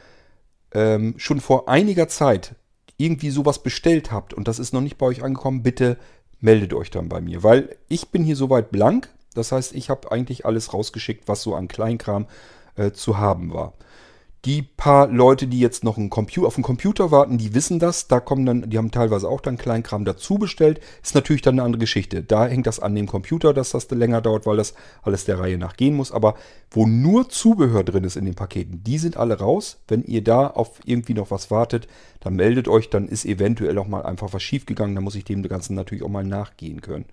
ähm, 0.72 1.14
schon 1.18 1.40
vor 1.40 1.68
einiger 1.68 2.08
Zeit 2.08 2.54
irgendwie 2.98 3.30
sowas 3.30 3.62
bestellt 3.62 4.10
habt 4.10 4.34
und 4.34 4.48
das 4.48 4.58
ist 4.58 4.72
noch 4.72 4.80
nicht 4.80 4.98
bei 4.98 5.06
euch 5.06 5.22
angekommen, 5.22 5.62
bitte 5.62 5.98
meldet 6.40 6.74
euch 6.74 6.90
dann 6.90 7.08
bei 7.08 7.20
mir, 7.20 7.42
weil 7.42 7.76
ich 7.88 8.08
bin 8.08 8.24
hier 8.24 8.36
soweit 8.36 8.70
blank. 8.70 9.08
Das 9.34 9.52
heißt, 9.52 9.74
ich 9.74 9.90
habe 9.90 10.10
eigentlich 10.12 10.46
alles 10.46 10.72
rausgeschickt, 10.72 11.28
was 11.28 11.42
so 11.42 11.54
an 11.54 11.68
Kleinkram 11.68 12.26
äh, 12.76 12.92
zu 12.92 13.18
haben 13.18 13.52
war. 13.52 13.74
Die 14.46 14.62
paar 14.62 15.08
Leute, 15.08 15.48
die 15.48 15.58
jetzt 15.58 15.82
noch 15.82 15.98
Computer, 16.08 16.46
auf 16.46 16.54
den 16.54 16.62
Computer 16.62 17.10
warten, 17.10 17.36
die 17.36 17.52
wissen 17.52 17.80
das. 17.80 18.06
Da 18.06 18.20
kommen 18.20 18.46
dann, 18.46 18.70
die 18.70 18.78
haben 18.78 18.92
teilweise 18.92 19.28
auch 19.28 19.40
dann 19.40 19.58
Kleinkram 19.58 20.04
dazu 20.04 20.36
bestellt. 20.36 20.80
Ist 21.02 21.16
natürlich 21.16 21.42
dann 21.42 21.56
eine 21.56 21.64
andere 21.64 21.80
Geschichte. 21.80 22.22
Da 22.22 22.46
hängt 22.46 22.68
das 22.68 22.78
an 22.78 22.94
dem 22.94 23.08
Computer, 23.08 23.52
dass 23.52 23.70
das 23.70 23.90
länger 23.90 24.20
dauert, 24.20 24.46
weil 24.46 24.56
das 24.56 24.74
alles 25.02 25.24
der 25.24 25.40
Reihe 25.40 25.58
nach 25.58 25.76
gehen 25.76 25.96
muss. 25.96 26.12
Aber 26.12 26.36
wo 26.70 26.86
nur 26.86 27.28
Zubehör 27.28 27.82
drin 27.82 28.04
ist 28.04 28.14
in 28.14 28.24
den 28.24 28.36
Paketen, 28.36 28.84
die 28.84 28.98
sind 28.98 29.16
alle 29.16 29.36
raus. 29.40 29.78
Wenn 29.88 30.04
ihr 30.04 30.22
da 30.22 30.46
auf 30.46 30.78
irgendwie 30.84 31.14
noch 31.14 31.32
was 31.32 31.50
wartet, 31.50 31.88
dann 32.20 32.34
meldet 32.34 32.68
euch. 32.68 32.88
Dann 32.88 33.08
ist 33.08 33.24
eventuell 33.24 33.76
auch 33.78 33.88
mal 33.88 34.04
einfach 34.04 34.32
was 34.32 34.44
schiefgegangen. 34.44 34.94
Dann 34.94 35.02
muss 35.02 35.16
ich 35.16 35.24
dem 35.24 35.42
Ganzen 35.42 35.74
natürlich 35.74 36.04
auch 36.04 36.08
mal 36.08 36.24
nachgehen 36.24 36.82
können. 36.82 37.06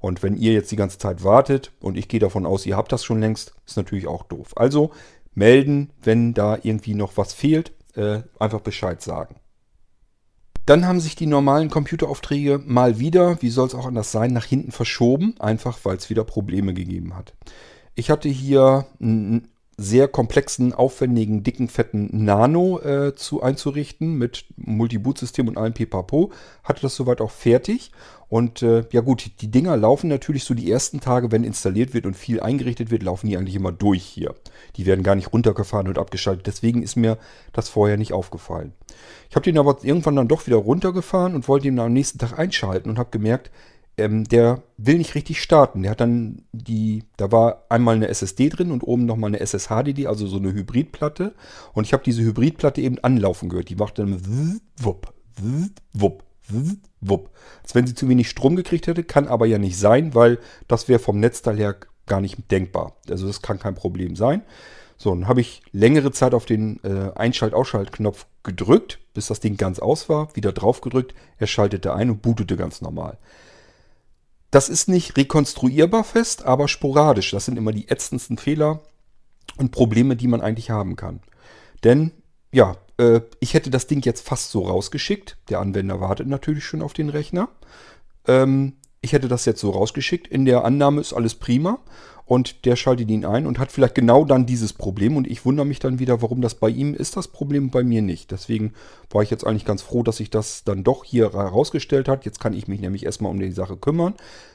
Und 0.00 0.22
wenn 0.22 0.36
ihr 0.36 0.52
jetzt 0.52 0.70
die 0.70 0.76
ganze 0.76 0.98
Zeit 0.98 1.24
wartet 1.24 1.72
und 1.80 1.96
ich 1.96 2.08
gehe 2.08 2.20
davon 2.20 2.46
aus, 2.46 2.66
ihr 2.66 2.76
habt 2.76 2.92
das 2.92 3.04
schon 3.04 3.20
längst, 3.20 3.54
ist 3.66 3.76
natürlich 3.76 4.06
auch 4.06 4.22
doof. 4.22 4.52
Also 4.56 4.92
melden, 5.38 5.90
wenn 6.02 6.34
da 6.34 6.58
irgendwie 6.62 6.94
noch 6.94 7.16
was 7.16 7.32
fehlt, 7.32 7.72
äh, 7.94 8.20
einfach 8.38 8.60
Bescheid 8.60 9.00
sagen. 9.00 9.36
Dann 10.66 10.86
haben 10.86 11.00
sich 11.00 11.16
die 11.16 11.26
normalen 11.26 11.70
Computeraufträge 11.70 12.60
mal 12.66 12.98
wieder, 12.98 13.40
wie 13.40 13.48
soll 13.48 13.68
es 13.68 13.74
auch 13.74 13.86
anders 13.86 14.12
sein, 14.12 14.34
nach 14.34 14.44
hinten 14.44 14.70
verschoben, 14.70 15.34
einfach 15.38 15.78
weil 15.84 15.96
es 15.96 16.10
wieder 16.10 16.24
Probleme 16.24 16.74
gegeben 16.74 17.16
hat. 17.16 17.32
Ich 17.94 18.10
hatte 18.10 18.28
hier 18.28 18.86
einen 19.00 19.48
sehr 19.80 20.08
komplexen, 20.08 20.74
aufwendigen, 20.74 21.44
dicken, 21.44 21.68
fetten 21.68 22.24
Nano 22.24 22.80
äh, 22.80 23.14
zu 23.14 23.42
einzurichten 23.42 24.18
mit 24.18 24.44
Multi-Boot-System 24.56 25.46
und 25.46 25.56
allem 25.56 25.72
Pipapo. 25.72 26.32
Hatte 26.64 26.82
das 26.82 26.96
soweit 26.96 27.20
auch 27.20 27.30
fertig 27.30 27.92
und 28.28 28.62
äh, 28.62 28.84
ja 28.92 29.00
gut, 29.00 29.30
die 29.40 29.50
Dinger 29.50 29.76
laufen 29.76 30.08
natürlich 30.08 30.44
so 30.44 30.52
die 30.52 30.70
ersten 30.70 31.00
Tage, 31.00 31.32
wenn 31.32 31.44
installiert 31.44 31.94
wird 31.94 32.04
und 32.04 32.14
viel 32.14 32.40
eingerichtet 32.40 32.90
wird, 32.90 33.02
laufen 33.02 33.28
die 33.28 33.38
eigentlich 33.38 33.54
immer 33.54 33.72
durch 33.72 34.04
hier. 34.04 34.34
Die 34.76 34.84
werden 34.84 35.02
gar 35.02 35.14
nicht 35.14 35.32
runtergefahren 35.32 35.88
und 35.88 35.98
abgeschaltet. 35.98 36.46
Deswegen 36.46 36.82
ist 36.82 36.96
mir 36.96 37.16
das 37.52 37.70
vorher 37.70 37.96
nicht 37.96 38.12
aufgefallen. 38.12 38.74
Ich 39.30 39.36
habe 39.36 39.44
den 39.44 39.58
aber 39.58 39.78
irgendwann 39.82 40.16
dann 40.16 40.28
doch 40.28 40.46
wieder 40.46 40.56
runtergefahren 40.56 41.34
und 41.34 41.48
wollte 41.48 41.68
ihn 41.68 41.78
am 41.78 41.92
nächsten 41.92 42.18
Tag 42.18 42.38
einschalten 42.38 42.90
und 42.90 42.98
habe 42.98 43.10
gemerkt, 43.10 43.50
ähm, 43.98 44.24
der 44.24 44.62
will 44.76 44.98
nicht 44.98 45.14
richtig 45.14 45.42
starten. 45.42 45.82
Der 45.82 45.92
hat 45.92 46.00
dann 46.00 46.42
die, 46.52 47.04
da 47.16 47.30
war 47.32 47.64
einmal 47.68 47.96
eine 47.96 48.08
SSD 48.08 48.48
drin 48.48 48.70
und 48.70 48.82
oben 48.82 49.06
nochmal 49.06 49.28
eine 49.28 49.40
SSHDD, 49.40 50.06
also 50.06 50.26
so 50.26 50.38
eine 50.38 50.52
Hybridplatte. 50.52 51.34
Und 51.72 51.84
ich 51.84 51.92
habe 51.92 52.02
diese 52.02 52.22
Hybridplatte 52.22 52.80
eben 52.80 52.98
anlaufen 53.00 53.48
gehört. 53.48 53.68
Die 53.68 53.76
machte 53.76 54.02
dann 54.02 54.60
wupp, 54.76 55.12
wupp 55.92 56.24
wupp. 57.00 57.30
Als 57.62 57.74
wenn 57.74 57.86
sie 57.86 57.94
zu 57.94 58.08
wenig 58.08 58.28
Strom 58.28 58.56
gekriegt 58.56 58.86
hätte, 58.86 59.04
kann 59.04 59.28
aber 59.28 59.46
ja 59.46 59.58
nicht 59.58 59.78
sein, 59.78 60.14
weil 60.14 60.38
das 60.66 60.88
wäre 60.88 60.98
vom 60.98 61.20
Netzteil 61.20 61.58
her 61.58 61.76
gar 62.06 62.20
nicht 62.20 62.50
denkbar. 62.50 62.96
Also 63.08 63.26
das 63.26 63.42
kann 63.42 63.58
kein 63.58 63.74
Problem 63.74 64.16
sein. 64.16 64.42
So, 64.96 65.14
dann 65.14 65.28
habe 65.28 65.40
ich 65.40 65.62
längere 65.72 66.10
Zeit 66.10 66.34
auf 66.34 66.44
den 66.44 66.82
äh, 66.82 67.12
Einschalt-Ausschalt-Knopf 67.14 68.26
gedrückt, 68.42 68.98
bis 69.14 69.28
das 69.28 69.38
Ding 69.40 69.56
ganz 69.56 69.78
aus 69.78 70.08
war, 70.08 70.34
wieder 70.34 70.52
drauf 70.52 70.80
gedrückt, 70.80 71.14
er 71.38 71.46
schaltete 71.46 71.94
ein 71.94 72.10
und 72.10 72.22
bootete 72.22 72.56
ganz 72.56 72.80
normal. 72.80 73.16
Das 74.50 74.68
ist 74.68 74.88
nicht 74.88 75.16
rekonstruierbar 75.16 76.04
fest, 76.04 76.44
aber 76.44 76.68
sporadisch. 76.68 77.30
Das 77.32 77.44
sind 77.44 77.58
immer 77.58 77.72
die 77.72 77.88
ätzendsten 77.88 78.38
Fehler 78.38 78.80
und 79.56 79.72
Probleme, 79.72 80.16
die 80.16 80.28
man 80.28 80.40
eigentlich 80.40 80.70
haben 80.70 80.96
kann. 80.96 81.20
Denn, 81.84 82.12
ja, 82.52 82.76
äh, 82.98 83.20
ich 83.40 83.54
hätte 83.54 83.70
das 83.70 83.86
Ding 83.86 84.02
jetzt 84.04 84.26
fast 84.26 84.50
so 84.50 84.66
rausgeschickt. 84.66 85.36
Der 85.48 85.60
Anwender 85.60 86.00
wartet 86.00 86.28
natürlich 86.28 86.64
schon 86.64 86.82
auf 86.82 86.92
den 86.92 87.10
Rechner. 87.10 87.48
Ähm, 88.26 88.74
ich 89.00 89.12
hätte 89.12 89.28
das 89.28 89.44
jetzt 89.44 89.60
so 89.60 89.70
rausgeschickt. 89.70 90.26
In 90.26 90.44
der 90.44 90.64
Annahme 90.64 91.00
ist 91.00 91.12
alles 91.12 91.34
prima. 91.34 91.80
Und 92.28 92.66
der 92.66 92.76
schaltet 92.76 93.08
ihn 93.08 93.24
ein 93.24 93.46
und 93.46 93.58
hat 93.58 93.72
vielleicht 93.72 93.94
genau 93.94 94.22
dann 94.26 94.44
dieses 94.44 94.74
Problem. 94.74 95.16
Und 95.16 95.26
ich 95.26 95.46
wundere 95.46 95.64
mich 95.64 95.78
dann 95.78 95.98
wieder, 95.98 96.20
warum 96.20 96.42
das 96.42 96.56
bei 96.56 96.68
ihm 96.68 96.92
ist, 96.92 97.16
das 97.16 97.26
Problem 97.26 97.70
bei 97.70 97.82
mir 97.82 98.02
nicht. 98.02 98.30
Deswegen 98.30 98.74
war 99.08 99.22
ich 99.22 99.30
jetzt 99.30 99.46
eigentlich 99.46 99.64
ganz 99.64 99.80
froh, 99.80 100.02
dass 100.02 100.18
sich 100.18 100.28
das 100.28 100.62
dann 100.62 100.84
doch 100.84 101.04
hier 101.04 101.32
herausgestellt 101.32 102.06
hat. 102.06 102.26
Jetzt 102.26 102.38
kann 102.38 102.52
ich 102.52 102.68
mich 102.68 102.82
nämlich 102.82 103.06
erstmal 103.06 103.32
um 103.32 103.40
die 103.40 103.50
Sache 103.50 103.78
kümmern. 103.78 104.12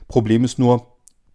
Problem 0.08 0.44
ist 0.44 0.60
nur, 0.60 0.86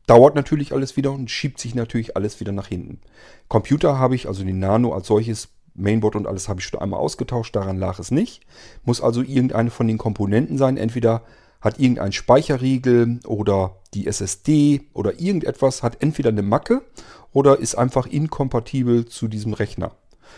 dauert 0.06 0.36
natürlich 0.36 0.72
alles 0.72 0.96
wieder 0.96 1.10
und 1.10 1.28
schiebt 1.28 1.58
sich 1.58 1.74
natürlich 1.74 2.16
alles 2.16 2.38
wieder 2.38 2.52
nach 2.52 2.68
hinten. 2.68 3.00
Computer 3.48 3.98
habe 3.98 4.14
ich, 4.14 4.28
also 4.28 4.44
den 4.44 4.60
Nano 4.60 4.92
als 4.92 5.08
solches, 5.08 5.48
Mainboard 5.74 6.14
und 6.14 6.28
alles 6.28 6.48
habe 6.48 6.60
ich 6.60 6.66
schon 6.66 6.80
einmal 6.80 7.00
ausgetauscht, 7.00 7.56
daran 7.56 7.78
lag 7.78 7.98
es 7.98 8.12
nicht. 8.12 8.42
Muss 8.84 9.00
also 9.00 9.22
irgendeine 9.22 9.70
von 9.70 9.88
den 9.88 9.98
Komponenten 9.98 10.56
sein. 10.56 10.76
Entweder 10.76 11.22
hat 11.60 11.78
irgendein 11.78 12.12
Speicherriegel 12.12 13.20
oder 13.26 13.76
die 13.94 14.06
SSD 14.06 14.82
oder 14.94 15.18
irgendetwas 15.20 15.82
hat 15.82 16.02
entweder 16.02 16.28
eine 16.28 16.42
Macke 16.42 16.82
oder 17.32 17.58
ist 17.58 17.74
einfach 17.74 18.06
inkompatibel 18.06 19.06
zu 19.06 19.28
diesem 19.28 19.54
Rechner. 19.54 19.92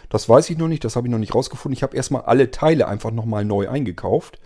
Das 0.08 0.28
weiß 0.28 0.50
ich 0.50 0.58
noch 0.58 0.68
nicht, 0.68 0.84
das 0.84 0.96
habe 0.96 1.08
ich 1.08 1.10
noch 1.10 1.18
nicht 1.18 1.34
rausgefunden. 1.34 1.76
Ich 1.76 1.82
habe 1.82 1.96
erstmal 1.96 2.22
alle 2.22 2.50
Teile 2.50 2.88
einfach 2.88 3.10
nochmal 3.10 3.44
neu 3.44 3.68
eingekauft. 3.68 4.38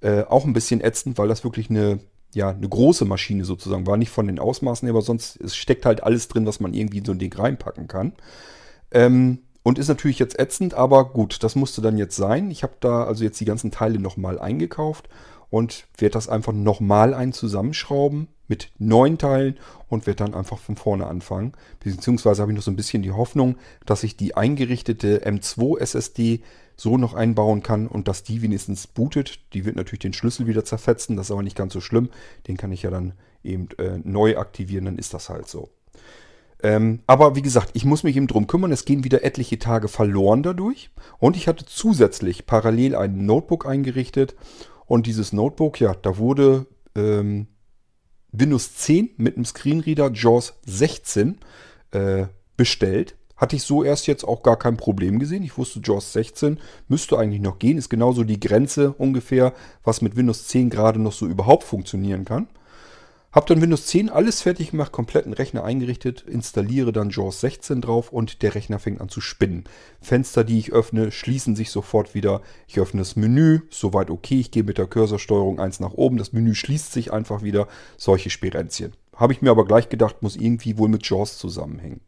Äh, 0.00 0.22
auch 0.24 0.44
ein 0.44 0.52
bisschen 0.52 0.80
ätzend, 0.80 1.18
weil 1.18 1.28
das 1.28 1.44
wirklich 1.44 1.70
eine, 1.70 2.00
ja, 2.34 2.50
eine 2.50 2.68
große 2.68 3.04
Maschine 3.04 3.44
sozusagen 3.44 3.86
war. 3.86 3.96
Nicht 3.96 4.10
von 4.10 4.26
den 4.26 4.38
Ausmaßen, 4.38 4.88
aber 4.88 5.02
sonst 5.02 5.40
es 5.40 5.56
steckt 5.56 5.86
halt 5.86 6.02
alles 6.02 6.28
drin, 6.28 6.46
was 6.46 6.60
man 6.60 6.74
irgendwie 6.74 6.98
in 6.98 7.04
so 7.04 7.12
ein 7.12 7.18
Ding 7.18 7.32
reinpacken 7.32 7.88
kann. 7.88 8.12
Ähm, 8.90 9.38
und 9.62 9.78
ist 9.78 9.88
natürlich 9.88 10.18
jetzt 10.18 10.38
ätzend, 10.38 10.74
aber 10.74 11.10
gut, 11.12 11.42
das 11.42 11.54
musste 11.54 11.82
dann 11.82 11.98
jetzt 11.98 12.16
sein. 12.16 12.50
Ich 12.50 12.62
habe 12.62 12.74
da 12.80 13.04
also 13.04 13.24
jetzt 13.24 13.38
die 13.40 13.44
ganzen 13.44 13.70
Teile 13.70 13.98
nochmal 13.98 14.38
eingekauft 14.38 15.08
und 15.50 15.86
werde 15.98 16.12
das 16.12 16.28
einfach 16.28 16.52
nochmal 16.52 17.14
ein 17.14 17.32
zusammenschrauben 17.32 18.28
mit 18.46 18.72
neun 18.78 19.18
Teilen 19.18 19.58
und 19.88 20.06
werde 20.06 20.24
dann 20.24 20.34
einfach 20.34 20.58
von 20.58 20.76
vorne 20.76 21.06
anfangen. 21.06 21.52
Beziehungsweise 21.80 22.42
habe 22.42 22.52
ich 22.52 22.56
noch 22.56 22.64
so 22.64 22.70
ein 22.70 22.76
bisschen 22.76 23.02
die 23.02 23.12
Hoffnung, 23.12 23.56
dass 23.86 24.02
ich 24.02 24.16
die 24.16 24.36
eingerichtete 24.36 25.24
M2 25.24 25.78
SSD 25.78 26.42
so 26.76 26.96
noch 26.96 27.14
einbauen 27.14 27.62
kann 27.62 27.86
und 27.86 28.08
dass 28.08 28.22
die 28.22 28.42
wenigstens 28.42 28.86
bootet. 28.86 29.40
Die 29.52 29.64
wird 29.64 29.76
natürlich 29.76 30.00
den 30.00 30.12
Schlüssel 30.12 30.46
wieder 30.46 30.64
zerfetzen, 30.64 31.16
das 31.16 31.26
ist 31.26 31.30
aber 31.30 31.42
nicht 31.42 31.56
ganz 31.56 31.72
so 31.72 31.80
schlimm. 31.80 32.08
Den 32.48 32.56
kann 32.56 32.72
ich 32.72 32.82
ja 32.82 32.90
dann 32.90 33.12
eben 33.44 33.68
äh, 33.78 33.98
neu 34.02 34.36
aktivieren, 34.36 34.86
dann 34.86 34.98
ist 34.98 35.14
das 35.14 35.28
halt 35.28 35.48
so. 35.48 35.68
Ähm, 36.62 37.00
aber 37.06 37.36
wie 37.36 37.42
gesagt, 37.42 37.70
ich 37.74 37.84
muss 37.84 38.02
mich 38.02 38.16
eben 38.16 38.26
drum 38.26 38.46
kümmern. 38.46 38.72
Es 38.72 38.84
gehen 38.84 39.04
wieder 39.04 39.24
etliche 39.24 39.58
Tage 39.58 39.88
verloren 39.88 40.42
dadurch. 40.42 40.90
Und 41.18 41.36
ich 41.36 41.48
hatte 41.48 41.64
zusätzlich 41.64 42.46
parallel 42.46 42.96
ein 42.96 43.24
Notebook 43.24 43.66
eingerichtet. 43.66 44.34
Und 44.90 45.06
dieses 45.06 45.32
Notebook, 45.32 45.78
ja, 45.78 45.94
da 45.94 46.18
wurde 46.18 46.66
ähm, 46.96 47.46
Windows 48.32 48.74
10 48.74 49.10
mit 49.18 49.36
einem 49.36 49.44
Screenreader 49.44 50.10
JAWS 50.12 50.54
16 50.66 51.38
äh, 51.92 52.26
bestellt. 52.56 53.14
Hatte 53.36 53.54
ich 53.54 53.62
so 53.62 53.84
erst 53.84 54.08
jetzt 54.08 54.24
auch 54.24 54.42
gar 54.42 54.58
kein 54.58 54.76
Problem 54.76 55.20
gesehen. 55.20 55.44
Ich 55.44 55.56
wusste, 55.56 55.80
JAWS 55.80 56.12
16 56.14 56.58
müsste 56.88 57.20
eigentlich 57.20 57.40
noch 57.40 57.60
gehen. 57.60 57.78
Ist 57.78 57.88
genauso 57.88 58.24
die 58.24 58.40
Grenze 58.40 58.92
ungefähr, 58.92 59.54
was 59.84 60.02
mit 60.02 60.16
Windows 60.16 60.48
10 60.48 60.70
gerade 60.70 60.98
noch 60.98 61.12
so 61.12 61.28
überhaupt 61.28 61.62
funktionieren 61.62 62.24
kann. 62.24 62.48
Hab 63.32 63.46
dann 63.46 63.60
Windows 63.60 63.86
10 63.86 64.08
alles 64.08 64.42
fertig 64.42 64.72
gemacht, 64.72 64.90
kompletten 64.90 65.32
Rechner 65.32 65.62
eingerichtet, 65.62 66.22
installiere 66.22 66.90
dann 66.90 67.10
JAWS 67.10 67.40
16 67.42 67.80
drauf 67.80 68.12
und 68.12 68.42
der 68.42 68.56
Rechner 68.56 68.80
fängt 68.80 69.00
an 69.00 69.08
zu 69.08 69.20
spinnen. 69.20 69.64
Fenster, 70.00 70.42
die 70.42 70.58
ich 70.58 70.72
öffne, 70.72 71.12
schließen 71.12 71.54
sich 71.54 71.70
sofort 71.70 72.16
wieder. 72.16 72.42
Ich 72.66 72.80
öffne 72.80 73.02
das 73.02 73.14
Menü, 73.14 73.60
soweit 73.70 74.10
okay. 74.10 74.40
Ich 74.40 74.50
gehe 74.50 74.64
mit 74.64 74.78
der 74.78 74.88
Cursorsteuerung 74.88 75.60
1 75.60 75.78
nach 75.78 75.92
oben. 75.92 76.16
Das 76.16 76.32
Menü 76.32 76.56
schließt 76.56 76.92
sich 76.92 77.12
einfach 77.12 77.42
wieder. 77.42 77.68
Solche 77.96 78.30
Sperenzchen. 78.30 78.94
Habe 79.14 79.32
ich 79.32 79.42
mir 79.42 79.52
aber 79.52 79.64
gleich 79.64 79.88
gedacht, 79.88 80.22
muss 80.22 80.34
irgendwie 80.34 80.76
wohl 80.76 80.88
mit 80.88 81.08
JAWS 81.08 81.38
zusammenhängen. 81.38 82.00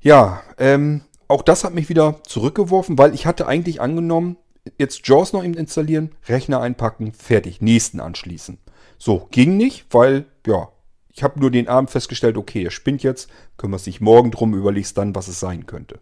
Ja, 0.00 0.42
ähm, 0.56 1.02
auch 1.28 1.42
das 1.42 1.64
hat 1.64 1.74
mich 1.74 1.90
wieder 1.90 2.22
zurückgeworfen, 2.24 2.96
weil 2.96 3.14
ich 3.14 3.26
hatte 3.26 3.46
eigentlich 3.46 3.82
angenommen, 3.82 4.38
jetzt 4.78 5.06
JAWS 5.06 5.34
noch 5.34 5.42
installieren, 5.42 6.12
Rechner 6.28 6.62
einpacken, 6.62 7.12
fertig, 7.12 7.60
nächsten 7.60 8.00
anschließen. 8.00 8.56
So, 9.04 9.26
ging 9.32 9.56
nicht, 9.56 9.86
weil, 9.90 10.26
ja, 10.46 10.68
Ich 11.12 11.24
habe 11.24 11.40
nur 11.40 11.50
den 11.50 11.66
Abend 11.66 11.90
festgestellt, 11.90 12.36
okay, 12.36 12.62
er 12.62 12.70
spinnt 12.70 13.02
jetzt, 13.02 13.28
kümmerst 13.56 13.86
dich 13.86 14.00
morgen 14.00 14.30
drum, 14.30 14.54
überlegst 14.54 14.96
dann, 14.96 15.12
was 15.16 15.26
es 15.26 15.40
sein 15.40 15.66
könnte. 15.66 15.98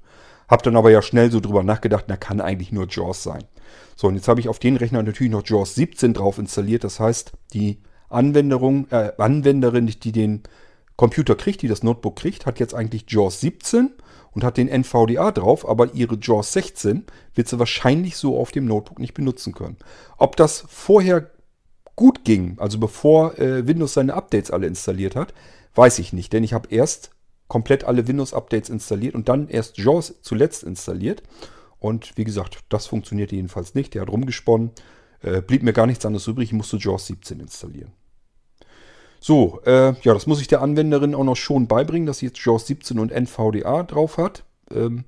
Hab 0.48 0.62
dann 0.64 0.76
aber 0.76 0.90
ja 0.90 1.00
schnell 1.00 1.32
so 1.32 1.40
drüber 1.40 1.62
nachgedacht, 1.62 2.04
na 2.08 2.18
kann 2.18 2.42
eigentlich 2.42 2.72
nur 2.72 2.86
JAWS 2.86 3.22
sein. 3.22 3.44
So, 3.96 4.06
und 4.06 4.16
jetzt 4.16 4.28
habe 4.28 4.38
ich 4.38 4.50
auf 4.50 4.58
den 4.58 4.76
Rechner 4.76 5.02
natürlich 5.02 5.32
noch 5.32 5.46
JAWS 5.46 5.76
17 5.76 6.12
drauf 6.12 6.36
installiert. 6.36 6.84
Das 6.84 7.00
heißt, 7.00 7.32
die 7.54 7.80
Anwenderung, 8.10 8.86
äh, 8.90 9.12
Anwenderin, 9.16 9.86
die 9.86 10.12
den 10.12 10.42
Computer 10.96 11.36
kriegt, 11.36 11.62
die 11.62 11.68
das 11.68 11.82
Notebook 11.82 12.16
kriegt, 12.16 12.44
hat 12.44 12.60
jetzt 12.60 12.74
eigentlich 12.74 13.06
JAWS 13.08 13.40
17 13.40 13.92
und 14.32 14.44
hat 14.44 14.58
den 14.58 14.68
NVDA 14.68 15.32
drauf, 15.32 15.66
aber 15.66 15.94
ihre 15.94 16.18
JAWS 16.20 16.52
16 16.52 17.06
wird 17.34 17.48
sie 17.48 17.58
wahrscheinlich 17.58 18.18
so 18.18 18.38
auf 18.38 18.50
dem 18.50 18.66
Notebook 18.66 18.98
nicht 18.98 19.14
benutzen 19.14 19.54
können. 19.54 19.78
Ob 20.18 20.36
das 20.36 20.64
vorher 20.68 21.30
gut 21.96 22.24
ging, 22.24 22.56
also 22.58 22.78
bevor 22.78 23.38
äh, 23.38 23.66
Windows 23.66 23.94
seine 23.94 24.14
Updates 24.14 24.50
alle 24.50 24.66
installiert 24.66 25.16
hat, 25.16 25.34
weiß 25.74 25.98
ich 25.98 26.12
nicht, 26.12 26.32
denn 26.32 26.44
ich 26.44 26.52
habe 26.52 26.68
erst 26.70 27.10
komplett 27.50 27.84
alle 27.84 28.06
Windows-Updates 28.06 28.70
installiert 28.70 29.14
und 29.14 29.28
dann 29.28 29.48
erst 29.48 29.76
JAWS 29.76 30.22
zuletzt 30.22 30.62
installiert. 30.62 31.22
Und 31.80 32.16
wie 32.16 32.24
gesagt, 32.24 32.60
das 32.68 32.86
funktionierte 32.86 33.34
jedenfalls 33.34 33.74
nicht. 33.74 33.92
Der 33.94 34.02
hat 34.02 34.08
rumgesponnen. 34.08 34.70
Äh, 35.22 35.42
blieb 35.42 35.62
mir 35.62 35.72
gar 35.72 35.86
nichts 35.86 36.06
anderes 36.06 36.26
übrig. 36.28 36.50
Ich 36.50 36.52
musste 36.52 36.76
JAWS 36.76 37.08
17 37.08 37.40
installieren. 37.40 37.92
So, 39.18 39.60
äh, 39.66 39.94
ja, 40.02 40.14
das 40.14 40.26
muss 40.26 40.40
ich 40.40 40.46
der 40.46 40.62
Anwenderin 40.62 41.14
auch 41.14 41.24
noch 41.24 41.36
schon 41.36 41.66
beibringen, 41.66 42.06
dass 42.06 42.18
sie 42.18 42.26
jetzt 42.26 42.42
JAWS 42.42 42.68
17 42.68 42.98
und 42.98 43.10
NVDA 43.10 43.82
drauf 43.82 44.16
hat. 44.16 44.44
Ähm, 44.70 45.04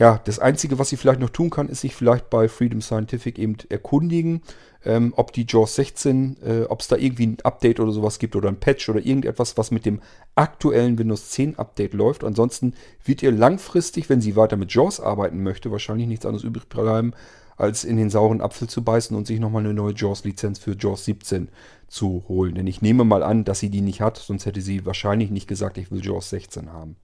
ja, 0.00 0.18
das 0.24 0.38
Einzige, 0.38 0.78
was 0.78 0.88
sie 0.88 0.96
vielleicht 0.96 1.20
noch 1.20 1.28
tun 1.28 1.50
kann, 1.50 1.68
ist 1.68 1.82
sich 1.82 1.94
vielleicht 1.94 2.30
bei 2.30 2.48
Freedom 2.48 2.80
Scientific 2.80 3.38
eben 3.38 3.58
erkundigen, 3.68 4.40
ähm, 4.82 5.12
ob 5.14 5.30
die 5.34 5.44
JAWS 5.46 5.74
16, 5.74 6.36
äh, 6.42 6.62
ob 6.70 6.80
es 6.80 6.88
da 6.88 6.96
irgendwie 6.96 7.26
ein 7.26 7.36
Update 7.44 7.80
oder 7.80 7.92
sowas 7.92 8.18
gibt 8.18 8.34
oder 8.34 8.48
ein 8.48 8.58
Patch 8.58 8.88
oder 8.88 9.04
irgendetwas, 9.04 9.58
was 9.58 9.70
mit 9.70 9.84
dem 9.84 10.00
aktuellen 10.36 10.98
Windows 10.98 11.28
10 11.32 11.58
Update 11.58 11.92
läuft. 11.92 12.24
Ansonsten 12.24 12.72
wird 13.04 13.22
ihr 13.22 13.30
langfristig, 13.30 14.08
wenn 14.08 14.22
sie 14.22 14.36
weiter 14.36 14.56
mit 14.56 14.72
JAWS 14.72 15.00
arbeiten 15.00 15.42
möchte, 15.42 15.70
wahrscheinlich 15.70 16.08
nichts 16.08 16.24
anderes 16.24 16.44
übrig 16.44 16.66
bleiben, 16.70 17.12
als 17.58 17.84
in 17.84 17.98
den 17.98 18.08
sauren 18.08 18.40
Apfel 18.40 18.70
zu 18.70 18.82
beißen 18.82 19.14
und 19.14 19.26
sich 19.26 19.38
nochmal 19.38 19.66
eine 19.66 19.74
neue 19.74 19.92
JAWS-Lizenz 19.94 20.60
für 20.60 20.78
JAWS 20.78 21.04
17 21.04 21.50
zu 21.88 22.24
holen. 22.26 22.54
Denn 22.54 22.66
ich 22.66 22.80
nehme 22.80 23.04
mal 23.04 23.22
an, 23.22 23.44
dass 23.44 23.58
sie 23.58 23.68
die 23.68 23.82
nicht 23.82 24.00
hat, 24.00 24.16
sonst 24.16 24.46
hätte 24.46 24.62
sie 24.62 24.86
wahrscheinlich 24.86 25.30
nicht 25.30 25.46
gesagt, 25.46 25.76
ich 25.76 25.90
will 25.90 26.02
JAWS 26.02 26.30
16 26.30 26.72
haben. 26.72 26.96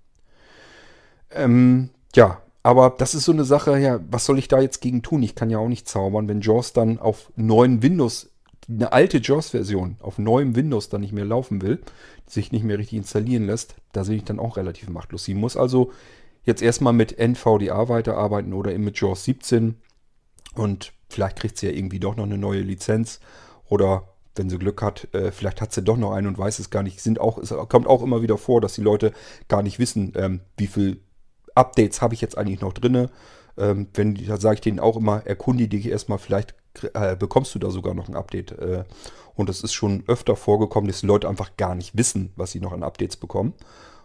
Ähm, 1.31 1.91
ja, 2.15 2.41
aber 2.67 2.91
das 2.99 3.15
ist 3.15 3.27
so 3.27 3.31
eine 3.31 3.45
Sache, 3.45 3.79
ja, 3.79 4.01
was 4.11 4.25
soll 4.25 4.41
ich 4.41 4.49
da 4.49 4.61
jetzt 4.61 4.81
gegen 4.81 5.01
tun? 5.01 5.23
Ich 5.23 5.37
kann 5.37 5.51
ja 5.51 5.59
auch 5.59 5.69
nicht 5.69 5.89
zaubern, 5.89 6.27
wenn 6.27 6.41
JAWS 6.41 6.73
dann 6.73 6.99
auf 6.99 7.31
neuen 7.37 7.81
Windows, 7.81 8.31
eine 8.69 8.93
alte 8.93 9.19
JAWS-Version 9.19 9.99
auf 10.01 10.19
neuem 10.19 10.57
Windows 10.57 10.89
dann 10.89 11.03
nicht 11.03 11.13
mehr 11.13 11.25
laufen 11.25 11.63
will, 11.63 11.79
sich 12.27 12.51
nicht 12.51 12.65
mehr 12.65 12.77
richtig 12.77 12.99
installieren 12.99 13.47
lässt, 13.47 13.77
da 13.93 14.03
bin 14.03 14.15
ich 14.15 14.25
dann 14.25 14.41
auch 14.41 14.57
relativ 14.57 14.89
machtlos. 14.89 15.23
Sie 15.23 15.35
muss 15.35 15.57
also 15.57 15.93
jetzt 16.43 16.61
erstmal 16.61 16.93
mit 16.93 17.17
NVDA 17.17 17.89
weiterarbeiten 17.89 18.53
oder 18.53 18.73
eben 18.73 18.83
mit 18.83 19.01
JAWS 19.01 19.23
17 19.23 19.77
und 20.57 20.93
vielleicht 21.09 21.39
kriegt 21.39 21.59
sie 21.59 21.67
ja 21.67 21.73
irgendwie 21.73 22.01
doch 22.01 22.17
noch 22.17 22.25
eine 22.25 22.37
neue 22.37 22.63
Lizenz 22.63 23.21
oder 23.69 24.09
wenn 24.35 24.51
sie 24.51 24.59
Glück 24.59 24.83
hat, 24.83 25.07
äh, 25.15 25.31
vielleicht 25.31 25.61
hat 25.61 25.73
sie 25.73 25.83
doch 25.83 25.97
noch 25.97 26.11
einen 26.11 26.27
und 26.27 26.37
weiß 26.37 26.59
es 26.59 26.71
gar 26.71 26.83
nicht. 26.83 27.01
Sind 27.01 27.21
auch, 27.21 27.39
es 27.39 27.55
kommt 27.69 27.87
auch 27.87 28.03
immer 28.03 28.23
wieder 28.23 28.37
vor, 28.37 28.61
dass 28.61 28.75
die 28.75 28.83
Leute 28.83 29.13
gar 29.47 29.63
nicht 29.63 29.79
wissen, 29.79 30.15
ähm, 30.17 30.41
wie 30.57 30.67
viel 30.67 31.01
Updates 31.57 32.03
habe 32.03 32.15
ich 32.15 32.21
jetzt 32.21 32.39
eigentlich 32.39 32.61
noch 32.61 32.73
drin. 32.73 33.09
Ähm, 33.59 33.89
wenn, 33.95 34.15
da 34.15 34.37
sage 34.37 34.57
ich 34.57 34.61
denen 34.61 34.81
auch 34.81 34.97
immer, 34.97 35.27
erkundige 35.27 35.77
dich 35.77 35.89
erstmal, 35.89 36.19
vielleicht 36.19 36.55
äh, 36.95 37.17
bekommst 37.17 37.55
du 37.55 37.59
da 37.59 37.71
sogar 37.71 37.95
noch 37.95 38.09
ein 38.09 38.17
Update. 38.17 38.53
Äh, 38.53 38.85
und 39.35 39.49
das 39.49 39.63
ist 39.63 39.73
schon 39.73 40.05
öfter 40.07 40.37
vorgekommen, 40.37 40.89
dass 40.89 41.01
die 41.01 41.07
Leute 41.07 41.29
einfach 41.29 41.57
gar 41.57 41.75
nicht 41.75 41.97
wissen, 41.97 42.33
was 42.37 42.53
sie 42.53 42.61
noch 42.61 42.73
an 42.73 42.83
Updates 42.83 43.17
bekommen. 43.17 43.55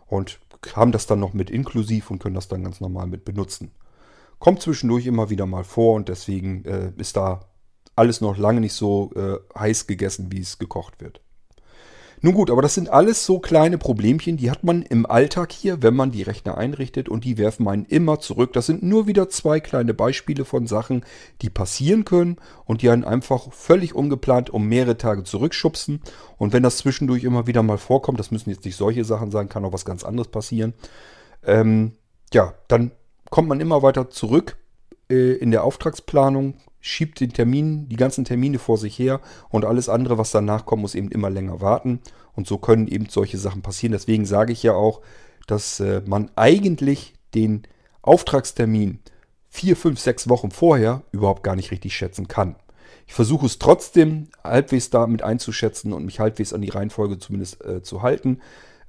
Und 0.08 0.40
haben 0.76 0.92
das 0.92 1.08
dann 1.08 1.20
noch 1.20 1.34
mit 1.34 1.50
inklusiv 1.50 2.12
und 2.12 2.20
können 2.20 2.36
das 2.36 2.48
dann 2.48 2.64
ganz 2.64 2.82
normal 2.82 3.08
mit 3.08 3.26
benutzen. 3.26 3.72
Kommt 4.40 4.62
zwischendurch 4.62 5.06
immer 5.06 5.30
wieder 5.30 5.46
mal 5.46 5.64
vor 5.64 5.96
und 5.96 6.10
deswegen 6.10 6.66
äh, 6.66 6.92
ist 6.98 7.18
da 7.18 7.42
alles 7.96 8.22
noch 8.22 8.38
lange 8.38 8.62
nicht 8.62 8.74
so 8.74 9.12
äh, 9.16 9.38
heiß 9.58 9.88
gegessen, 9.88 10.32
wie 10.32 10.40
es 10.40 10.58
gekocht 10.58 11.02
wird. 11.02 11.22
Nun 12.24 12.36
gut, 12.36 12.52
aber 12.52 12.62
das 12.62 12.76
sind 12.76 12.90
alles 12.90 13.26
so 13.26 13.40
kleine 13.40 13.80
Problemchen, 13.80 14.38
die 14.38 14.52
hat 14.52 14.64
man 14.64 14.84
im 14.84 15.08
Alltag 15.08 15.52
hier, 15.52 15.82
wenn 15.82 15.96
man 15.96 16.12
die 16.12 16.22
Rechner 16.22 16.56
einrichtet 16.56 17.10
und 17.10 17.26
die 17.26 17.40
werfen 17.40 17.68
einen 17.68 17.86
immer 17.86 18.20
zurück. 18.20 18.54
Das 18.54 18.68
sind 18.68 18.84
nur 18.84 19.08
wieder 19.08 19.28
zwei 19.30 19.60
kleine 19.60 19.96
Beispiele 19.96 20.46
von 20.46 20.68
Sachen, 20.68 21.04
die 21.42 21.50
passieren 21.50 22.06
können 22.06 22.38
und 22.66 22.84
die 22.84 22.92
einen 22.92 23.04
einfach 23.04 23.52
völlig 23.52 23.96
ungeplant 23.96 24.52
um 24.52 24.68
mehrere 24.68 24.98
Tage 24.98 25.24
zurückschubsen. 25.24 26.02
Und 26.38 26.54
wenn 26.54 26.62
das 26.62 26.78
zwischendurch 26.78 27.24
immer 27.24 27.48
wieder 27.48 27.64
mal 27.64 27.80
vorkommt, 27.80 28.20
das 28.20 28.30
müssen 28.30 28.52
jetzt 28.52 28.66
nicht 28.66 28.78
solche 28.78 29.04
Sachen 29.04 29.32
sein, 29.32 29.50
kann 29.50 29.66
auch 29.66 29.74
was 29.74 29.86
ganz 29.86 30.04
anderes 30.04 30.28
passieren, 30.28 30.76
ähm, 31.44 31.94
ja, 32.34 32.54
dann 32.68 32.92
kommt 33.32 33.50
man 33.50 33.60
immer 33.60 33.82
weiter 33.82 34.12
zurück 34.12 34.58
äh, 35.10 35.34
in 35.34 35.50
der 35.50 35.64
Auftragsplanung, 35.64 36.54
schiebt 36.82 37.20
den 37.20 37.32
Termin, 37.32 37.88
die 37.88 37.96
ganzen 37.96 38.26
Termine 38.26 38.60
vor 38.60 38.78
sich 38.78 38.98
her 38.98 39.22
und 39.50 39.66
alles 39.66 39.88
andere, 39.88 40.18
was 40.18 40.32
danach 40.32 40.66
kommt, 40.66 40.82
muss 40.82 40.96
eben 40.96 41.12
immer 41.12 41.30
länger 41.30 41.62
warten. 41.62 42.02
Und 42.34 42.48
so 42.48 42.58
können 42.58 42.88
eben 42.88 43.08
solche 43.10 43.38
Sachen 43.38 43.62
passieren. 43.62 43.92
Deswegen 43.92 44.26
sage 44.26 44.52
ich 44.52 44.64
ja 44.64 44.74
auch, 44.74 45.02
dass 45.48 45.80
äh, 45.80 46.02
man 46.06 46.32
eigentlich 46.36 47.14
den 47.34 47.64
Auftragstermin 48.02 49.00
vier, 49.50 49.76
fünf, 49.76 50.00
sechs 50.00 50.30
Wochen 50.30 50.50
vorher 50.50 51.04
überhaupt 51.12 51.44
gar 51.44 51.56
nicht 51.56 51.72
richtig 51.72 51.96
schätzen 51.96 52.28
kann. 52.28 52.56
Ich 53.06 53.14
versuche 53.14 53.46
es 53.46 53.60
trotzdem 53.60 54.30
halbwegs 54.44 54.90
damit 54.90 55.22
einzuschätzen 55.22 55.92
und 55.92 56.06
mich 56.06 56.20
halbwegs 56.20 56.54
an 56.54 56.62
die 56.62 56.70
Reihenfolge 56.70 57.20
zumindest 57.20 57.64
äh, 57.66 57.84
zu 57.84 58.02
halten. 58.02 58.40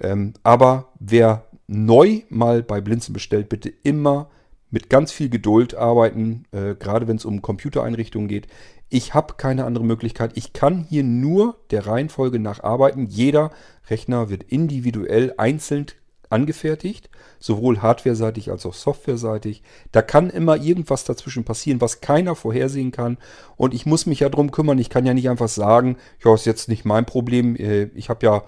Ähm, 0.01 0.35
aber 0.45 0.93
wer 1.01 1.47
neu 1.67 2.23
mal 2.29 2.63
bei 2.63 2.81
Blinzen 2.81 3.13
bestellt, 3.13 3.49
bitte 3.49 3.69
immer 3.69 4.31
mit 4.73 4.91
ganz 4.91 5.13
viel 5.13 5.29
Geduld 5.29 5.77
arbeiten, 5.77 6.45
äh, 6.51 6.75
gerade 6.75 7.07
wenn 7.07 7.17
es 7.17 7.25
um 7.25 7.43
Computereinrichtungen 7.43 8.27
geht. 8.27 8.49
Ich 8.89 9.15
habe 9.15 9.35
keine 9.37 9.65
andere 9.65 9.85
Möglichkeit. 9.85 10.33
Ich 10.35 10.53
kann 10.53 10.85
hier 10.89 11.05
nur 11.05 11.57
der 11.71 11.87
Reihenfolge 11.87 12.41
nach 12.41 12.65
arbeiten. 12.65 13.07
Jeder 13.07 13.53
Rechner 13.89 14.29
wird 14.29 14.43
individuell 14.45 15.35
einzeln 15.37 15.87
angefertigt, 16.31 17.11
sowohl 17.39 17.83
hardware-seitig 17.83 18.51
als 18.51 18.65
auch 18.65 18.75
software-seitig. 18.75 19.63
Da 19.93 20.01
kann 20.01 20.31
immer 20.31 20.57
irgendwas 20.57 21.05
dazwischen 21.05 21.45
passieren, 21.45 21.81
was 21.83 22.01
keiner 22.01 22.35
vorhersehen 22.35 22.91
kann. 22.91 23.19
Und 23.57 23.75
ich 23.75 23.85
muss 23.85 24.07
mich 24.07 24.21
ja 24.21 24.31
drum 24.31 24.51
kümmern. 24.51 24.79
Ich 24.79 24.89
kann 24.89 25.05
ja 25.05 25.13
nicht 25.15 25.29
einfach 25.29 25.49
sagen, 25.49 25.97
ja, 26.25 26.35
ist 26.35 26.47
jetzt 26.47 26.69
nicht 26.69 26.85
mein 26.85 27.05
Problem. 27.05 27.57
Äh, 27.57 27.91
ich 27.95 28.09
habe 28.09 28.25
ja 28.25 28.43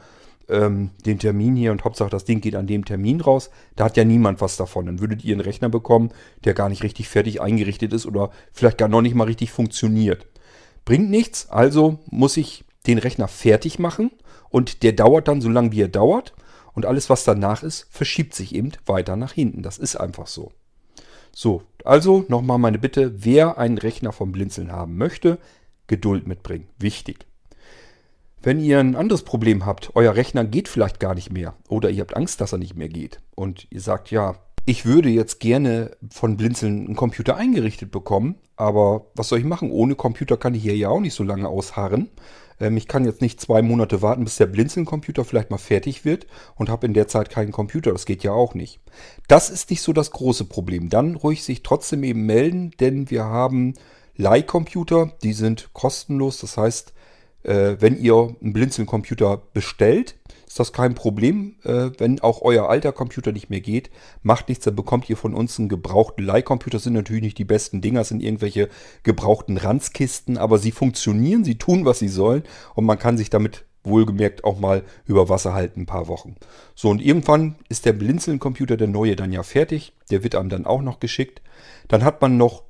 ähm, 0.48 0.90
den 1.06 1.18
Termin 1.18 1.56
hier 1.56 1.72
und 1.72 1.84
Hauptsache 1.84 2.10
das 2.10 2.24
Ding 2.24 2.40
geht 2.40 2.56
an 2.56 2.66
dem 2.66 2.84
Termin 2.84 3.20
raus. 3.20 3.50
Da 3.76 3.84
hat 3.84 3.96
ja 3.96 4.04
niemand 4.04 4.40
was 4.40 4.56
davon. 4.56 4.86
Dann 4.86 5.00
würdet 5.00 5.24
ihr 5.24 5.34
einen 5.34 5.40
Rechner 5.40 5.68
bekommen, 5.68 6.10
der 6.44 6.54
gar 6.54 6.68
nicht 6.68 6.82
richtig 6.82 7.08
fertig 7.08 7.40
eingerichtet 7.40 7.92
ist 7.92 8.06
oder 8.06 8.30
vielleicht 8.52 8.78
gar 8.78 8.88
noch 8.88 9.02
nicht 9.02 9.14
mal 9.14 9.24
richtig 9.24 9.50
funktioniert. 9.50 10.26
Bringt 10.84 11.10
nichts, 11.10 11.48
also 11.50 11.98
muss 12.06 12.36
ich 12.36 12.64
den 12.86 12.98
Rechner 12.98 13.28
fertig 13.28 13.78
machen 13.78 14.10
und 14.50 14.82
der 14.82 14.92
dauert 14.92 15.28
dann 15.28 15.40
so 15.40 15.48
lange, 15.48 15.72
wie 15.72 15.82
er 15.82 15.88
dauert. 15.88 16.34
Und 16.74 16.86
alles, 16.86 17.08
was 17.08 17.24
danach 17.24 17.62
ist, 17.62 17.86
verschiebt 17.90 18.34
sich 18.34 18.54
eben 18.54 18.72
weiter 18.84 19.16
nach 19.16 19.32
hinten. 19.32 19.62
Das 19.62 19.78
ist 19.78 19.96
einfach 19.96 20.26
so. 20.26 20.52
So, 21.32 21.62
also 21.84 22.24
nochmal 22.28 22.58
meine 22.58 22.78
Bitte, 22.78 23.24
wer 23.24 23.58
einen 23.58 23.78
Rechner 23.78 24.12
vom 24.12 24.32
Blinzeln 24.32 24.72
haben 24.72 24.96
möchte, 24.96 25.38
Geduld 25.86 26.26
mitbringen. 26.26 26.68
Wichtig. 26.78 27.26
Wenn 28.44 28.60
ihr 28.60 28.78
ein 28.78 28.94
anderes 28.94 29.22
Problem 29.22 29.64
habt, 29.64 29.92
euer 29.94 30.14
Rechner 30.14 30.44
geht 30.44 30.68
vielleicht 30.68 31.00
gar 31.00 31.14
nicht 31.14 31.32
mehr 31.32 31.54
oder 31.66 31.88
ihr 31.88 32.02
habt 32.02 32.14
Angst, 32.14 32.42
dass 32.42 32.52
er 32.52 32.58
nicht 32.58 32.76
mehr 32.76 32.90
geht 32.90 33.20
und 33.34 33.66
ihr 33.70 33.80
sagt, 33.80 34.10
ja, 34.10 34.34
ich 34.66 34.84
würde 34.84 35.08
jetzt 35.08 35.40
gerne 35.40 35.96
von 36.10 36.36
Blinzeln 36.36 36.84
einen 36.84 36.94
Computer 36.94 37.38
eingerichtet 37.38 37.90
bekommen, 37.90 38.34
aber 38.56 39.06
was 39.14 39.30
soll 39.30 39.38
ich 39.38 39.46
machen? 39.46 39.70
Ohne 39.70 39.94
Computer 39.94 40.36
kann 40.36 40.52
ich 40.52 40.62
hier 40.62 40.76
ja 40.76 40.90
auch 40.90 41.00
nicht 41.00 41.14
so 41.14 41.24
lange 41.24 41.48
ausharren. 41.48 42.10
Ähm, 42.60 42.76
ich 42.76 42.86
kann 42.86 43.06
jetzt 43.06 43.22
nicht 43.22 43.40
zwei 43.40 43.62
Monate 43.62 44.02
warten, 44.02 44.24
bis 44.24 44.36
der 44.36 44.46
Blinzeln-Computer 44.46 45.24
vielleicht 45.24 45.50
mal 45.50 45.56
fertig 45.56 46.04
wird 46.04 46.26
und 46.54 46.68
habe 46.68 46.86
in 46.86 46.92
der 46.92 47.08
Zeit 47.08 47.30
keinen 47.30 47.50
Computer. 47.50 47.92
Das 47.92 48.04
geht 48.04 48.22
ja 48.24 48.32
auch 48.32 48.52
nicht. 48.52 48.78
Das 49.26 49.48
ist 49.48 49.70
nicht 49.70 49.80
so 49.80 49.94
das 49.94 50.10
große 50.10 50.44
Problem. 50.44 50.90
Dann 50.90 51.16
ruhig 51.16 51.44
sich 51.44 51.62
trotzdem 51.62 52.04
eben 52.04 52.26
melden, 52.26 52.72
denn 52.78 53.10
wir 53.10 53.24
haben 53.24 53.72
Leihcomputer, 54.16 55.12
die 55.22 55.32
sind 55.32 55.70
kostenlos. 55.72 56.40
Das 56.40 56.58
heißt, 56.58 56.93
äh, 57.44 57.76
wenn 57.78 57.98
ihr 57.98 58.34
einen 58.40 58.52
Blinzeln-Computer 58.52 59.42
bestellt, 59.52 60.16
ist 60.46 60.60
das 60.60 60.72
kein 60.72 60.94
Problem. 60.94 61.56
Äh, 61.64 61.90
wenn 61.98 62.20
auch 62.20 62.42
euer 62.42 62.68
alter 62.68 62.92
Computer 62.92 63.32
nicht 63.32 63.50
mehr 63.50 63.60
geht, 63.60 63.90
macht 64.22 64.48
nichts, 64.48 64.64
dann 64.64 64.76
bekommt 64.76 65.08
ihr 65.08 65.16
von 65.16 65.34
uns 65.34 65.58
einen 65.58 65.68
gebrauchten 65.68 66.24
Leihcomputer. 66.24 66.76
Das 66.76 66.84
sind 66.84 66.92
natürlich 66.94 67.22
nicht 67.22 67.38
die 67.38 67.44
besten 67.44 67.80
Dinger, 67.80 68.00
das 68.00 68.08
sind 68.08 68.22
irgendwelche 68.22 68.68
gebrauchten 69.02 69.56
Ranzkisten, 69.56 70.38
aber 70.38 70.58
sie 70.58 70.72
funktionieren, 70.72 71.44
sie 71.44 71.58
tun, 71.58 71.84
was 71.84 71.98
sie 71.98 72.08
sollen 72.08 72.42
und 72.74 72.84
man 72.84 72.98
kann 72.98 73.16
sich 73.18 73.30
damit 73.30 73.64
wohlgemerkt 73.84 74.44
auch 74.44 74.58
mal 74.58 74.82
über 75.06 75.28
Wasser 75.28 75.52
halten 75.52 75.82
ein 75.82 75.86
paar 75.86 76.08
Wochen. 76.08 76.36
So, 76.74 76.88
und 76.88 77.02
irgendwann 77.02 77.56
ist 77.68 77.84
der 77.84 77.92
Blinzeln-Computer, 77.92 78.76
der 78.76 78.88
neue, 78.88 79.14
dann 79.14 79.32
ja 79.32 79.42
fertig. 79.42 79.92
Der 80.10 80.24
wird 80.24 80.34
einem 80.34 80.48
dann 80.48 80.66
auch 80.66 80.82
noch 80.82 81.00
geschickt. 81.00 81.42
Dann 81.88 82.02
hat 82.02 82.20
man 82.22 82.36
noch 82.36 82.62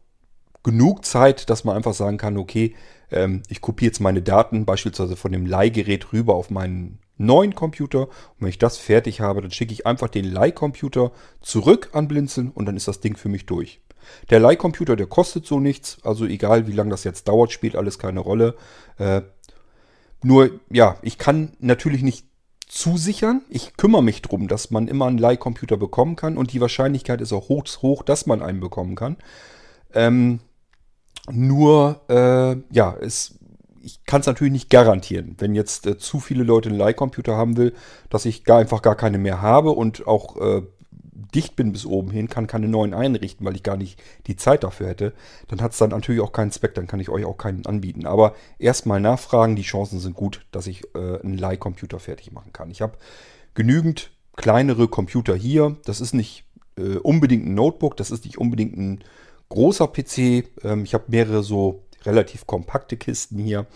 genug 0.64 1.04
Zeit, 1.04 1.48
dass 1.50 1.62
man 1.62 1.76
einfach 1.76 1.94
sagen 1.94 2.18
kann, 2.18 2.36
okay, 2.36 2.74
ähm, 3.12 3.42
ich 3.48 3.60
kopiere 3.60 3.90
jetzt 3.90 4.00
meine 4.00 4.22
Daten 4.22 4.64
beispielsweise 4.64 5.14
von 5.14 5.30
dem 5.30 5.46
Leihgerät 5.46 6.12
rüber 6.12 6.34
auf 6.34 6.50
meinen 6.50 6.98
neuen 7.16 7.54
Computer. 7.54 8.08
Und 8.08 8.40
wenn 8.40 8.48
ich 8.48 8.58
das 8.58 8.78
fertig 8.78 9.20
habe, 9.20 9.40
dann 9.40 9.52
schicke 9.52 9.72
ich 9.72 9.86
einfach 9.86 10.08
den 10.08 10.24
Leihcomputer 10.24 11.12
zurück 11.40 11.90
an 11.92 12.08
Blinzeln 12.08 12.50
und 12.50 12.66
dann 12.66 12.76
ist 12.76 12.88
das 12.88 13.00
Ding 13.00 13.16
für 13.16 13.28
mich 13.28 13.46
durch. 13.46 13.80
Der 14.30 14.40
Leihcomputer, 14.40 14.96
der 14.96 15.06
kostet 15.06 15.46
so 15.46 15.60
nichts. 15.60 15.98
Also 16.02 16.26
egal, 16.26 16.66
wie 16.66 16.72
lange 16.72 16.90
das 16.90 17.04
jetzt 17.04 17.28
dauert, 17.28 17.52
spielt 17.52 17.76
alles 17.76 17.98
keine 17.98 18.20
Rolle. 18.20 18.56
Äh, 18.98 19.22
nur, 20.22 20.60
ja, 20.70 20.96
ich 21.02 21.18
kann 21.18 21.52
natürlich 21.60 22.02
nicht 22.02 22.26
zusichern. 22.66 23.42
Ich 23.48 23.76
kümmere 23.76 24.02
mich 24.02 24.22
darum, 24.22 24.48
dass 24.48 24.70
man 24.70 24.88
immer 24.88 25.06
einen 25.06 25.18
Leihcomputer 25.18 25.76
bekommen 25.76 26.16
kann 26.16 26.36
und 26.36 26.52
die 26.52 26.60
Wahrscheinlichkeit 26.60 27.20
ist 27.20 27.32
auch 27.32 27.48
hoch, 27.48 27.64
hoch 27.82 28.02
dass 28.02 28.26
man 28.26 28.42
einen 28.42 28.60
bekommen 28.60 28.96
kann. 28.96 29.16
Ähm, 29.92 30.40
nur, 31.30 32.02
äh, 32.08 32.56
ja, 32.74 32.96
es, 33.00 33.38
ich 33.82 34.04
kann 34.04 34.20
es 34.20 34.26
natürlich 34.26 34.52
nicht 34.52 34.70
garantieren. 34.70 35.36
Wenn 35.38 35.54
jetzt 35.54 35.86
äh, 35.86 35.98
zu 35.98 36.20
viele 36.20 36.44
Leute 36.44 36.68
einen 36.68 36.78
Leihcomputer 36.78 37.36
haben 37.36 37.56
will, 37.56 37.74
dass 38.10 38.24
ich 38.24 38.44
gar 38.44 38.58
einfach 38.58 38.82
gar 38.82 38.96
keine 38.96 39.18
mehr 39.18 39.42
habe 39.42 39.70
und 39.70 40.06
auch 40.06 40.36
äh, 40.40 40.62
dicht 41.34 41.56
bin 41.56 41.72
bis 41.72 41.86
oben 41.86 42.10
hin, 42.10 42.28
kann 42.28 42.46
keine 42.46 42.68
neuen 42.68 42.94
einrichten, 42.94 43.44
weil 43.44 43.56
ich 43.56 43.62
gar 43.62 43.76
nicht 43.76 44.00
die 44.26 44.36
Zeit 44.36 44.64
dafür 44.64 44.88
hätte, 44.88 45.12
dann 45.48 45.60
hat 45.60 45.72
es 45.72 45.78
dann 45.78 45.90
natürlich 45.90 46.20
auch 46.20 46.32
keinen 46.32 46.50
Zweck, 46.50 46.74
dann 46.74 46.86
kann 46.86 47.00
ich 47.00 47.08
euch 47.08 47.24
auch 47.24 47.36
keinen 47.36 47.66
anbieten. 47.66 48.06
Aber 48.06 48.34
erstmal 48.58 49.00
nachfragen, 49.00 49.56
die 49.56 49.62
Chancen 49.62 50.00
sind 50.00 50.14
gut, 50.14 50.46
dass 50.52 50.66
ich 50.66 50.84
äh, 50.94 51.20
einen 51.22 51.38
Leihcomputer 51.38 51.98
fertig 51.98 52.32
machen 52.32 52.52
kann. 52.52 52.70
Ich 52.70 52.82
habe 52.82 52.98
genügend 53.54 54.10
kleinere 54.36 54.88
Computer 54.88 55.34
hier. 55.34 55.76
Das 55.84 56.00
ist 56.00 56.14
nicht 56.14 56.44
äh, 56.76 56.96
unbedingt 56.96 57.46
ein 57.46 57.54
Notebook, 57.54 57.96
das 57.96 58.10
ist 58.10 58.24
nicht 58.24 58.38
unbedingt 58.38 58.76
ein 58.76 59.04
großer 59.54 59.88
PC. 59.88 60.44
Ähm, 60.64 60.84
ich 60.84 60.94
habe 60.94 61.04
mehrere 61.08 61.42
so 61.42 61.84
relativ 62.04 62.46
kompakte 62.46 62.96
Kisten 62.96 63.38
hier 63.38 63.66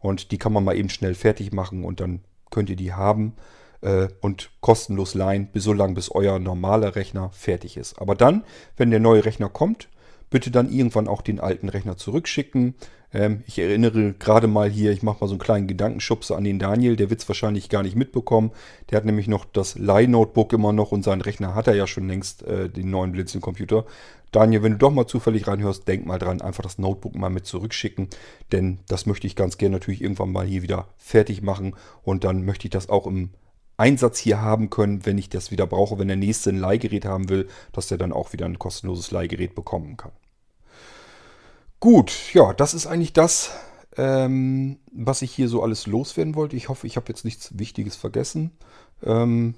und 0.00 0.32
die 0.32 0.38
kann 0.38 0.52
man 0.52 0.64
mal 0.64 0.76
eben 0.76 0.88
schnell 0.88 1.14
fertig 1.14 1.52
machen 1.52 1.84
und 1.84 2.00
dann 2.00 2.20
könnt 2.50 2.70
ihr 2.70 2.76
die 2.76 2.92
haben 2.92 3.34
äh, 3.82 4.08
und 4.20 4.50
kostenlos 4.60 5.14
leihen, 5.14 5.48
bis 5.48 5.64
so 5.64 5.72
lange 5.72 5.94
bis 5.94 6.10
euer 6.10 6.38
normaler 6.38 6.96
Rechner 6.96 7.30
fertig 7.32 7.76
ist. 7.76 8.00
Aber 8.00 8.14
dann, 8.14 8.44
wenn 8.76 8.90
der 8.90 9.00
neue 9.00 9.24
Rechner 9.24 9.48
kommt, 9.48 9.88
bitte 10.30 10.50
dann 10.50 10.70
irgendwann 10.70 11.08
auch 11.08 11.22
den 11.22 11.38
alten 11.38 11.68
Rechner 11.68 11.96
zurückschicken. 11.96 12.74
Ähm, 13.12 13.42
ich 13.46 13.58
erinnere 13.58 14.12
gerade 14.14 14.46
mal 14.46 14.68
hier, 14.68 14.92
ich 14.92 15.02
mache 15.02 15.18
mal 15.20 15.28
so 15.28 15.34
einen 15.34 15.40
kleinen 15.40 15.66
Gedankenschubse 15.66 16.36
an 16.36 16.44
den 16.44 16.58
Daniel, 16.58 16.96
der 16.96 17.10
wird 17.10 17.20
es 17.20 17.28
wahrscheinlich 17.28 17.68
gar 17.68 17.82
nicht 17.82 17.96
mitbekommen. 17.96 18.50
Der 18.90 18.96
hat 18.96 19.04
nämlich 19.04 19.28
noch 19.28 19.44
das 19.44 19.78
Leih-Notebook 19.78 20.52
immer 20.52 20.72
noch 20.72 20.92
und 20.92 21.02
seinen 21.02 21.22
Rechner 21.22 21.54
hat 21.54 21.66
er 21.66 21.74
ja 21.74 21.86
schon 21.86 22.08
längst, 22.08 22.42
äh, 22.42 22.68
den 22.68 22.90
neuen 22.90 23.12
Blinzeln-Computer. 23.12 23.84
Daniel, 24.32 24.62
wenn 24.62 24.72
du 24.72 24.78
doch 24.78 24.90
mal 24.90 25.06
zufällig 25.06 25.46
reinhörst, 25.46 25.86
denk 25.88 26.04
mal 26.04 26.18
dran, 26.18 26.42
einfach 26.42 26.62
das 26.62 26.78
Notebook 26.78 27.14
mal 27.14 27.30
mit 27.30 27.46
zurückschicken, 27.46 28.08
denn 28.52 28.80
das 28.88 29.06
möchte 29.06 29.26
ich 29.26 29.36
ganz 29.36 29.56
gerne 29.56 29.76
natürlich 29.76 30.02
irgendwann 30.02 30.32
mal 30.32 30.44
hier 30.44 30.62
wieder 30.62 30.88
fertig 30.98 31.42
machen 31.42 31.74
und 32.02 32.24
dann 32.24 32.44
möchte 32.44 32.66
ich 32.66 32.70
das 32.70 32.88
auch 32.88 33.06
im 33.06 33.30
Einsatz 33.78 34.18
hier 34.18 34.40
haben 34.40 34.70
können, 34.70 35.04
wenn 35.06 35.18
ich 35.18 35.28
das 35.28 35.50
wieder 35.50 35.66
brauche, 35.66 35.98
wenn 35.98 36.08
der 36.08 36.16
nächste 36.16 36.50
ein 36.50 36.58
Leihgerät 36.58 37.04
haben 37.04 37.28
will, 37.28 37.48
dass 37.72 37.88
der 37.88 37.98
dann 37.98 38.12
auch 38.12 38.32
wieder 38.32 38.46
ein 38.46 38.58
kostenloses 38.58 39.10
Leihgerät 39.10 39.54
bekommen 39.54 39.96
kann. 39.96 40.12
Gut, 41.80 42.32
ja, 42.32 42.52
das 42.54 42.74
ist 42.74 42.86
eigentlich 42.86 43.12
das, 43.12 43.50
ähm, 43.96 44.78
was 44.92 45.22
ich 45.22 45.32
hier 45.32 45.48
so 45.48 45.62
alles 45.62 45.86
loswerden 45.86 46.34
wollte. 46.34 46.56
Ich 46.56 46.68
hoffe, 46.68 46.86
ich 46.86 46.96
habe 46.96 47.08
jetzt 47.08 47.24
nichts 47.24 47.58
Wichtiges 47.58 47.96
vergessen. 47.96 48.52
Ähm, 49.02 49.54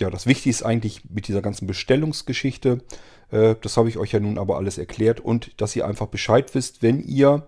ja, 0.00 0.10
das 0.10 0.26
Wichtige 0.26 0.50
ist 0.50 0.62
eigentlich 0.62 1.08
mit 1.10 1.28
dieser 1.28 1.42
ganzen 1.42 1.66
Bestellungsgeschichte. 1.66 2.82
Äh, 3.30 3.56
das 3.60 3.76
habe 3.76 3.88
ich 3.88 3.98
euch 3.98 4.12
ja 4.12 4.20
nun 4.20 4.38
aber 4.38 4.56
alles 4.56 4.78
erklärt 4.78 5.20
und 5.20 5.60
dass 5.60 5.76
ihr 5.76 5.86
einfach 5.86 6.06
Bescheid 6.06 6.54
wisst, 6.54 6.82
wenn 6.82 7.00
ihr 7.00 7.46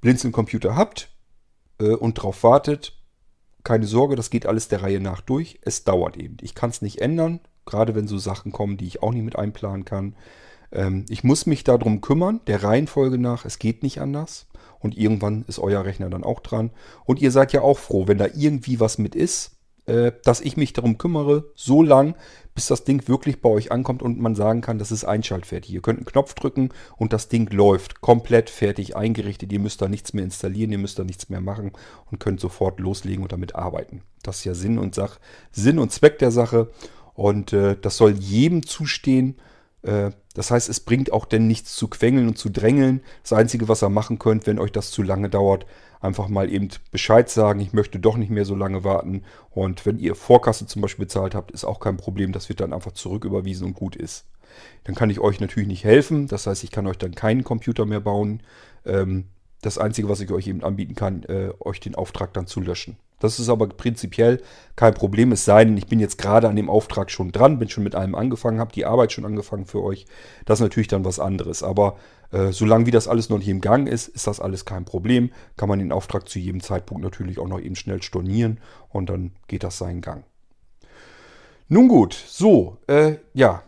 Blinzeln 0.00 0.32
Computer 0.32 0.76
habt 0.76 1.10
äh, 1.78 1.94
und 1.94 2.18
darauf 2.18 2.42
wartet, 2.42 2.96
keine 3.64 3.86
Sorge, 3.86 4.16
das 4.16 4.30
geht 4.30 4.46
alles 4.46 4.68
der 4.68 4.82
Reihe 4.82 5.00
nach 5.00 5.20
durch. 5.20 5.58
Es 5.62 5.84
dauert 5.84 6.16
eben. 6.16 6.36
Ich 6.40 6.54
kann 6.54 6.70
es 6.70 6.82
nicht 6.82 7.00
ändern, 7.00 7.40
gerade 7.66 7.94
wenn 7.94 8.08
so 8.08 8.18
Sachen 8.18 8.52
kommen, 8.52 8.76
die 8.76 8.86
ich 8.86 9.02
auch 9.02 9.12
nicht 9.12 9.24
mit 9.24 9.36
einplanen 9.36 9.84
kann. 9.84 10.14
Ähm, 10.72 11.04
ich 11.08 11.24
muss 11.24 11.46
mich 11.46 11.64
darum 11.64 12.00
kümmern, 12.00 12.40
der 12.46 12.62
Reihenfolge 12.62 13.18
nach. 13.18 13.44
Es 13.44 13.58
geht 13.58 13.82
nicht 13.82 14.00
anders. 14.00 14.46
Und 14.78 14.96
irgendwann 14.96 15.44
ist 15.46 15.58
euer 15.58 15.84
Rechner 15.84 16.08
dann 16.08 16.24
auch 16.24 16.40
dran. 16.40 16.70
Und 17.04 17.20
ihr 17.20 17.30
seid 17.30 17.52
ja 17.52 17.60
auch 17.60 17.78
froh, 17.78 18.08
wenn 18.08 18.18
da 18.18 18.26
irgendwie 18.34 18.80
was 18.80 18.98
mit 18.98 19.14
ist, 19.14 19.52
äh, 19.86 20.12
dass 20.24 20.40
ich 20.40 20.56
mich 20.56 20.72
darum 20.72 20.98
kümmere, 20.98 21.50
so 21.54 21.82
lang, 21.82 22.14
bis 22.54 22.66
das 22.66 22.84
Ding 22.84 23.08
wirklich 23.08 23.40
bei 23.40 23.48
euch 23.48 23.72
ankommt 23.72 24.02
und 24.02 24.20
man 24.20 24.34
sagen 24.34 24.60
kann, 24.60 24.78
das 24.78 24.92
ist 24.92 25.04
einschaltfertig. 25.04 25.72
Ihr 25.72 25.82
könnt 25.82 25.98
einen 25.98 26.06
Knopf 26.06 26.34
drücken 26.34 26.70
und 26.96 27.12
das 27.12 27.28
Ding 27.28 27.50
läuft 27.50 28.00
komplett 28.00 28.50
fertig 28.50 28.96
eingerichtet. 28.96 29.52
Ihr 29.52 29.58
müsst 29.58 29.82
da 29.82 29.88
nichts 29.88 30.12
mehr 30.12 30.24
installieren, 30.24 30.72
ihr 30.72 30.78
müsst 30.78 30.98
da 30.98 31.04
nichts 31.04 31.28
mehr 31.28 31.40
machen 31.40 31.72
und 32.10 32.20
könnt 32.20 32.40
sofort 32.40 32.80
loslegen 32.80 33.22
und 33.22 33.32
damit 33.32 33.54
arbeiten. 33.54 34.02
Das 34.22 34.38
ist 34.38 34.44
ja 34.44 34.54
Sinn 34.54 34.78
und 34.78 34.94
Sach 34.94 35.18
Sinn 35.50 35.78
und 35.78 35.92
Zweck 35.92 36.18
der 36.18 36.30
Sache 36.30 36.70
und 37.14 37.52
äh, 37.52 37.76
das 37.80 37.96
soll 37.96 38.12
jedem 38.12 38.66
zustehen. 38.66 39.36
Äh, 39.82 40.10
das 40.34 40.50
heißt, 40.50 40.68
es 40.68 40.80
bringt 40.80 41.12
auch 41.12 41.24
denn 41.24 41.46
nichts 41.46 41.74
zu 41.74 41.88
quengeln 41.88 42.28
und 42.28 42.38
zu 42.38 42.50
drängeln. 42.50 43.00
Das 43.22 43.32
Einzige, 43.32 43.68
was 43.68 43.82
ihr 43.82 43.88
machen 43.88 44.18
könnt, 44.18 44.46
wenn 44.46 44.60
euch 44.60 44.70
das 44.70 44.90
zu 44.92 45.02
lange 45.02 45.28
dauert, 45.28 45.66
einfach 46.00 46.28
mal 46.28 46.52
eben 46.52 46.68
Bescheid 46.92 47.28
sagen, 47.28 47.60
ich 47.60 47.72
möchte 47.72 47.98
doch 47.98 48.16
nicht 48.16 48.30
mehr 48.30 48.44
so 48.44 48.54
lange 48.54 48.84
warten. 48.84 49.22
Und 49.50 49.84
wenn 49.86 49.98
ihr 49.98 50.14
Vorkasse 50.14 50.66
zum 50.66 50.82
Beispiel 50.82 51.04
bezahlt 51.04 51.34
habt, 51.34 51.50
ist 51.50 51.64
auch 51.64 51.80
kein 51.80 51.96
Problem. 51.96 52.32
Das 52.32 52.48
wird 52.48 52.60
dann 52.60 52.72
einfach 52.72 52.92
zurücküberwiesen 52.92 53.66
und 53.66 53.74
gut 53.74 53.96
ist. 53.96 54.24
Dann 54.84 54.94
kann 54.94 55.10
ich 55.10 55.20
euch 55.20 55.40
natürlich 55.40 55.68
nicht 55.68 55.84
helfen. 55.84 56.28
Das 56.28 56.46
heißt, 56.46 56.62
ich 56.64 56.70
kann 56.70 56.86
euch 56.86 56.98
dann 56.98 57.14
keinen 57.14 57.44
Computer 57.44 57.84
mehr 57.84 58.00
bauen. 58.00 58.42
Ähm, 58.86 59.24
das 59.62 59.78
Einzige, 59.78 60.08
was 60.08 60.20
ich 60.20 60.30
euch 60.30 60.46
eben 60.46 60.62
anbieten 60.62 60.94
kann, 60.94 61.24
äh, 61.24 61.50
euch 61.58 61.80
den 61.80 61.94
Auftrag 61.94 62.32
dann 62.32 62.46
zu 62.46 62.60
löschen. 62.60 62.96
Das 63.20 63.38
ist 63.38 63.48
aber 63.48 63.68
prinzipiell 63.68 64.42
kein 64.74 64.94
Problem, 64.94 65.30
es 65.30 65.44
sei 65.44 65.64
denn, 65.64 65.76
ich 65.76 65.86
bin 65.86 66.00
jetzt 66.00 66.18
gerade 66.18 66.48
an 66.48 66.56
dem 66.56 66.68
Auftrag 66.68 67.10
schon 67.10 67.30
dran, 67.30 67.58
bin 67.58 67.68
schon 67.68 67.84
mit 67.84 67.94
allem 67.94 68.14
angefangen, 68.14 68.58
habe 68.58 68.72
die 68.72 68.86
Arbeit 68.86 69.12
schon 69.12 69.26
angefangen 69.26 69.66
für 69.66 69.82
euch. 69.82 70.06
Das 70.46 70.58
ist 70.58 70.62
natürlich 70.62 70.88
dann 70.88 71.04
was 71.04 71.20
anderes. 71.20 71.62
Aber 71.62 71.96
äh, 72.32 72.50
solange 72.50 72.86
wie 72.86 72.90
das 72.90 73.08
alles 73.08 73.28
noch 73.28 73.38
nicht 73.38 73.48
im 73.48 73.60
Gang 73.60 73.88
ist, 73.88 74.08
ist 74.08 74.26
das 74.26 74.40
alles 74.40 74.64
kein 74.64 74.84
Problem. 74.84 75.30
Kann 75.56 75.68
man 75.68 75.78
den 75.78 75.92
Auftrag 75.92 76.28
zu 76.28 76.38
jedem 76.38 76.62
Zeitpunkt 76.62 77.04
natürlich 77.04 77.38
auch 77.38 77.48
noch 77.48 77.60
eben 77.60 77.76
schnell 77.76 78.02
stornieren 78.02 78.58
und 78.88 79.10
dann 79.10 79.32
geht 79.48 79.64
das 79.64 79.78
seinen 79.78 80.00
Gang. 80.00 80.24
Nun 81.68 81.86
gut, 81.86 82.14
so, 82.14 82.78
äh, 82.88 83.16
ja, 83.32 83.62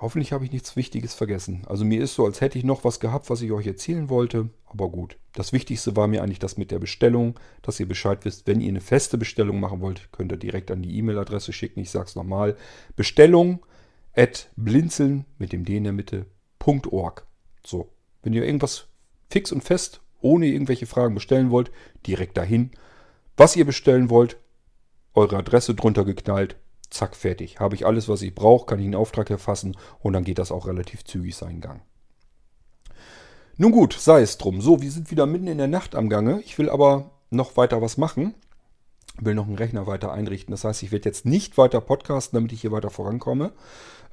Hoffentlich 0.00 0.32
habe 0.32 0.44
ich 0.44 0.52
nichts 0.52 0.76
Wichtiges 0.76 1.14
vergessen. 1.14 1.62
Also 1.66 1.84
mir 1.84 2.00
ist 2.00 2.14
so, 2.14 2.24
als 2.24 2.40
hätte 2.40 2.56
ich 2.56 2.64
noch 2.64 2.84
was 2.84 3.00
gehabt, 3.00 3.30
was 3.30 3.42
ich 3.42 3.50
euch 3.50 3.66
erzählen 3.66 4.08
wollte. 4.08 4.48
Aber 4.66 4.90
gut. 4.90 5.18
Das 5.32 5.52
Wichtigste 5.52 5.96
war 5.96 6.06
mir 6.06 6.22
eigentlich 6.22 6.38
das 6.38 6.56
mit 6.56 6.70
der 6.70 6.78
Bestellung, 6.78 7.38
dass 7.62 7.80
ihr 7.80 7.88
Bescheid 7.88 8.24
wisst, 8.24 8.46
wenn 8.46 8.60
ihr 8.60 8.68
eine 8.68 8.80
feste 8.80 9.18
Bestellung 9.18 9.58
machen 9.58 9.80
wollt, 9.80 10.12
könnt 10.12 10.30
ihr 10.30 10.38
direkt 10.38 10.70
an 10.70 10.82
die 10.82 10.96
E-Mail-Adresse 10.98 11.52
schicken. 11.52 11.80
Ich 11.80 11.90
sage 11.90 12.06
es 12.06 12.14
nochmal. 12.14 12.56
Bestellung 12.94 13.66
at 14.14 14.50
blinzeln 14.56 15.24
mit 15.36 15.52
dem 15.52 15.64
D 15.64 15.76
in 15.76 15.84
der 15.84 15.92
Mitte. 15.92 16.26
.org. 16.64 17.26
So. 17.66 17.88
Wenn 18.22 18.34
ihr 18.34 18.44
irgendwas 18.44 18.86
fix 19.30 19.50
und 19.52 19.64
fest, 19.64 20.00
ohne 20.20 20.46
irgendwelche 20.46 20.86
Fragen 20.86 21.14
bestellen 21.14 21.50
wollt, 21.50 21.72
direkt 22.06 22.36
dahin. 22.36 22.70
Was 23.36 23.56
ihr 23.56 23.64
bestellen 23.64 24.10
wollt, 24.10 24.36
eure 25.14 25.38
Adresse 25.38 25.74
drunter 25.74 26.04
geknallt, 26.04 26.56
zack, 26.90 27.16
fertig. 27.16 27.60
Habe 27.60 27.74
ich 27.74 27.86
alles, 27.86 28.08
was 28.08 28.22
ich 28.22 28.34
brauche, 28.34 28.66
kann 28.66 28.78
ich 28.78 28.84
einen 28.84 28.94
Auftrag 28.94 29.30
erfassen 29.30 29.76
und 30.00 30.12
dann 30.12 30.24
geht 30.24 30.38
das 30.38 30.52
auch 30.52 30.66
relativ 30.66 31.04
zügig 31.04 31.36
seinen 31.36 31.60
Gang. 31.60 31.82
Nun 33.56 33.72
gut, 33.72 33.92
sei 33.94 34.20
es 34.20 34.38
drum. 34.38 34.60
So, 34.60 34.82
wir 34.82 34.90
sind 34.90 35.10
wieder 35.10 35.26
mitten 35.26 35.48
in 35.48 35.58
der 35.58 35.66
Nacht 35.66 35.94
am 35.96 36.08
Gange. 36.08 36.40
Ich 36.44 36.58
will 36.58 36.70
aber 36.70 37.10
noch 37.30 37.56
weiter 37.56 37.82
was 37.82 37.96
machen. 37.96 38.34
Will 39.20 39.34
noch 39.34 39.48
einen 39.48 39.56
Rechner 39.56 39.86
weiter 39.88 40.12
einrichten. 40.12 40.52
Das 40.52 40.62
heißt, 40.62 40.82
ich 40.84 40.92
werde 40.92 41.08
jetzt 41.08 41.26
nicht 41.26 41.58
weiter 41.58 41.80
podcasten, 41.80 42.36
damit 42.36 42.52
ich 42.52 42.60
hier 42.60 42.70
weiter 42.70 42.90
vorankomme. 42.90 43.52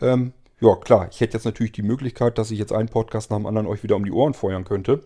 Ähm, 0.02 0.34
ja, 0.60 0.76
klar, 0.76 1.10
ich 1.12 1.22
hätte 1.22 1.38
jetzt 1.38 1.46
natürlich 1.46 1.74
die 1.74 1.84
Möglichkeit, 1.84 2.38
dass 2.38 2.50
ich 2.50 2.58
jetzt 2.58 2.74
einen 2.74 2.90
Podcast 2.90 3.30
nach 3.30 3.38
dem 3.38 3.46
anderen 3.46 3.68
euch 3.68 3.84
wieder 3.84 3.96
um 3.96 4.06
die 4.06 4.12
Ohren 4.12 4.34
feuern 4.34 4.64
könnte. 4.64 5.06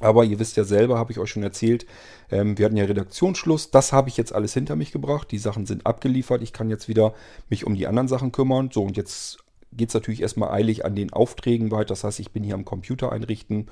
Aber 0.00 0.24
ihr 0.24 0.38
wisst 0.38 0.56
ja 0.56 0.64
selber, 0.64 0.98
habe 0.98 1.12
ich 1.12 1.18
euch 1.18 1.30
schon 1.30 1.42
erzählt, 1.42 1.86
ähm, 2.30 2.58
wir 2.58 2.66
hatten 2.66 2.76
ja 2.76 2.84
Redaktionsschluss. 2.84 3.70
Das 3.70 3.92
habe 3.92 4.08
ich 4.08 4.16
jetzt 4.16 4.34
alles 4.34 4.52
hinter 4.52 4.76
mich 4.76 4.92
gebracht. 4.92 5.30
Die 5.30 5.38
Sachen 5.38 5.66
sind 5.66 5.86
abgeliefert. 5.86 6.42
Ich 6.42 6.52
kann 6.52 6.70
jetzt 6.70 6.88
wieder 6.88 7.14
mich 7.48 7.66
um 7.66 7.74
die 7.74 7.86
anderen 7.86 8.08
Sachen 8.08 8.32
kümmern. 8.32 8.70
So, 8.72 8.82
und 8.82 8.96
jetzt 8.96 9.38
geht 9.72 9.88
es 9.88 9.94
natürlich 9.94 10.22
erstmal 10.22 10.50
eilig 10.50 10.84
an 10.84 10.94
den 10.94 11.12
Aufträgen 11.12 11.70
weiter. 11.70 11.88
Das 11.88 12.04
heißt, 12.04 12.20
ich 12.20 12.32
bin 12.32 12.44
hier 12.44 12.54
am 12.54 12.64
Computer 12.64 13.12
einrichten. 13.12 13.70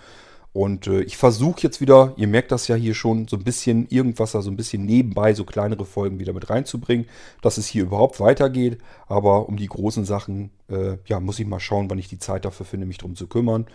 Und 0.55 0.87
äh, 0.87 1.03
ich 1.03 1.17
versuche 1.17 1.61
jetzt 1.63 1.81
wieder, 1.81 2.15
ihr 2.17 2.29
merkt 2.29 2.53
das 2.53 2.69
ja 2.69 2.77
hier 2.77 2.95
schon, 2.95 3.27
so 3.27 3.37
ein 3.37 3.43
bisschen 3.43 3.89
irgendwas 3.89 4.33
da 4.33 4.41
so 4.41 4.53
ein 4.53 4.57
bisschen 4.57 4.87
nebenbei, 4.87 5.35
so 5.35 5.45
kleinere 5.45 5.85
Folgen 5.85 6.21
wieder 6.21 6.33
mit 6.33 6.49
reinzubringen, 6.49 7.07
dass 7.43 7.59
es 7.59 7.67
hier 7.67 7.83
überhaupt 7.83 8.21
weitergeht. 8.21 8.79
Aber 9.09 9.49
um 9.49 9.57
die 9.57 9.67
großen 9.67 10.05
Sachen, 10.05 10.51
äh, 10.69 10.97
ja, 11.07 11.19
muss 11.19 11.41
ich 11.41 11.47
mal 11.49 11.59
schauen, 11.59 11.91
wann 11.91 11.99
ich 11.99 12.07
die 12.07 12.21
Zeit 12.21 12.45
dafür 12.45 12.65
finde, 12.65 12.87
mich 12.87 12.99
darum 12.99 13.17
zu 13.17 13.27
kümmern. 13.27 13.67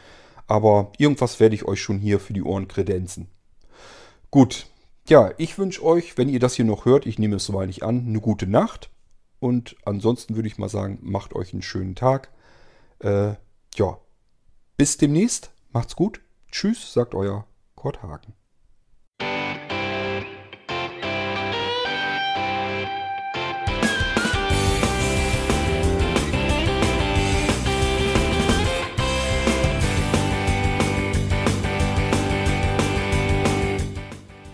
Aber 0.49 0.91
irgendwas 0.97 1.39
werde 1.39 1.53
ich 1.53 1.65
euch 1.65 1.79
schon 1.79 1.99
hier 1.99 2.19
für 2.19 2.33
die 2.33 2.41
Ohren 2.41 2.67
kredenzen. 2.67 3.29
Gut, 4.31 4.65
ja, 5.07 5.31
ich 5.37 5.59
wünsche 5.59 5.83
euch, 5.83 6.17
wenn 6.17 6.27
ihr 6.27 6.39
das 6.39 6.55
hier 6.55 6.65
noch 6.65 6.85
hört, 6.85 7.05
ich 7.05 7.19
nehme 7.19 7.35
es 7.35 7.45
soweit 7.45 7.67
nicht 7.67 7.83
an, 7.83 8.07
eine 8.07 8.19
gute 8.19 8.47
Nacht. 8.47 8.89
Und 9.39 9.75
ansonsten 9.85 10.35
würde 10.35 10.47
ich 10.47 10.57
mal 10.57 10.67
sagen, 10.67 10.97
macht 11.03 11.35
euch 11.35 11.53
einen 11.53 11.61
schönen 11.61 11.93
Tag. 11.93 12.31
Äh, 12.97 13.35
ja, 13.75 13.99
bis 14.75 14.97
demnächst. 14.97 15.51
Macht's 15.71 15.95
gut. 15.95 16.19
Tschüss, 16.51 16.93
sagt 16.93 17.13
euer 17.13 17.45
Kurt 17.75 18.01
Hagen. 18.01 18.33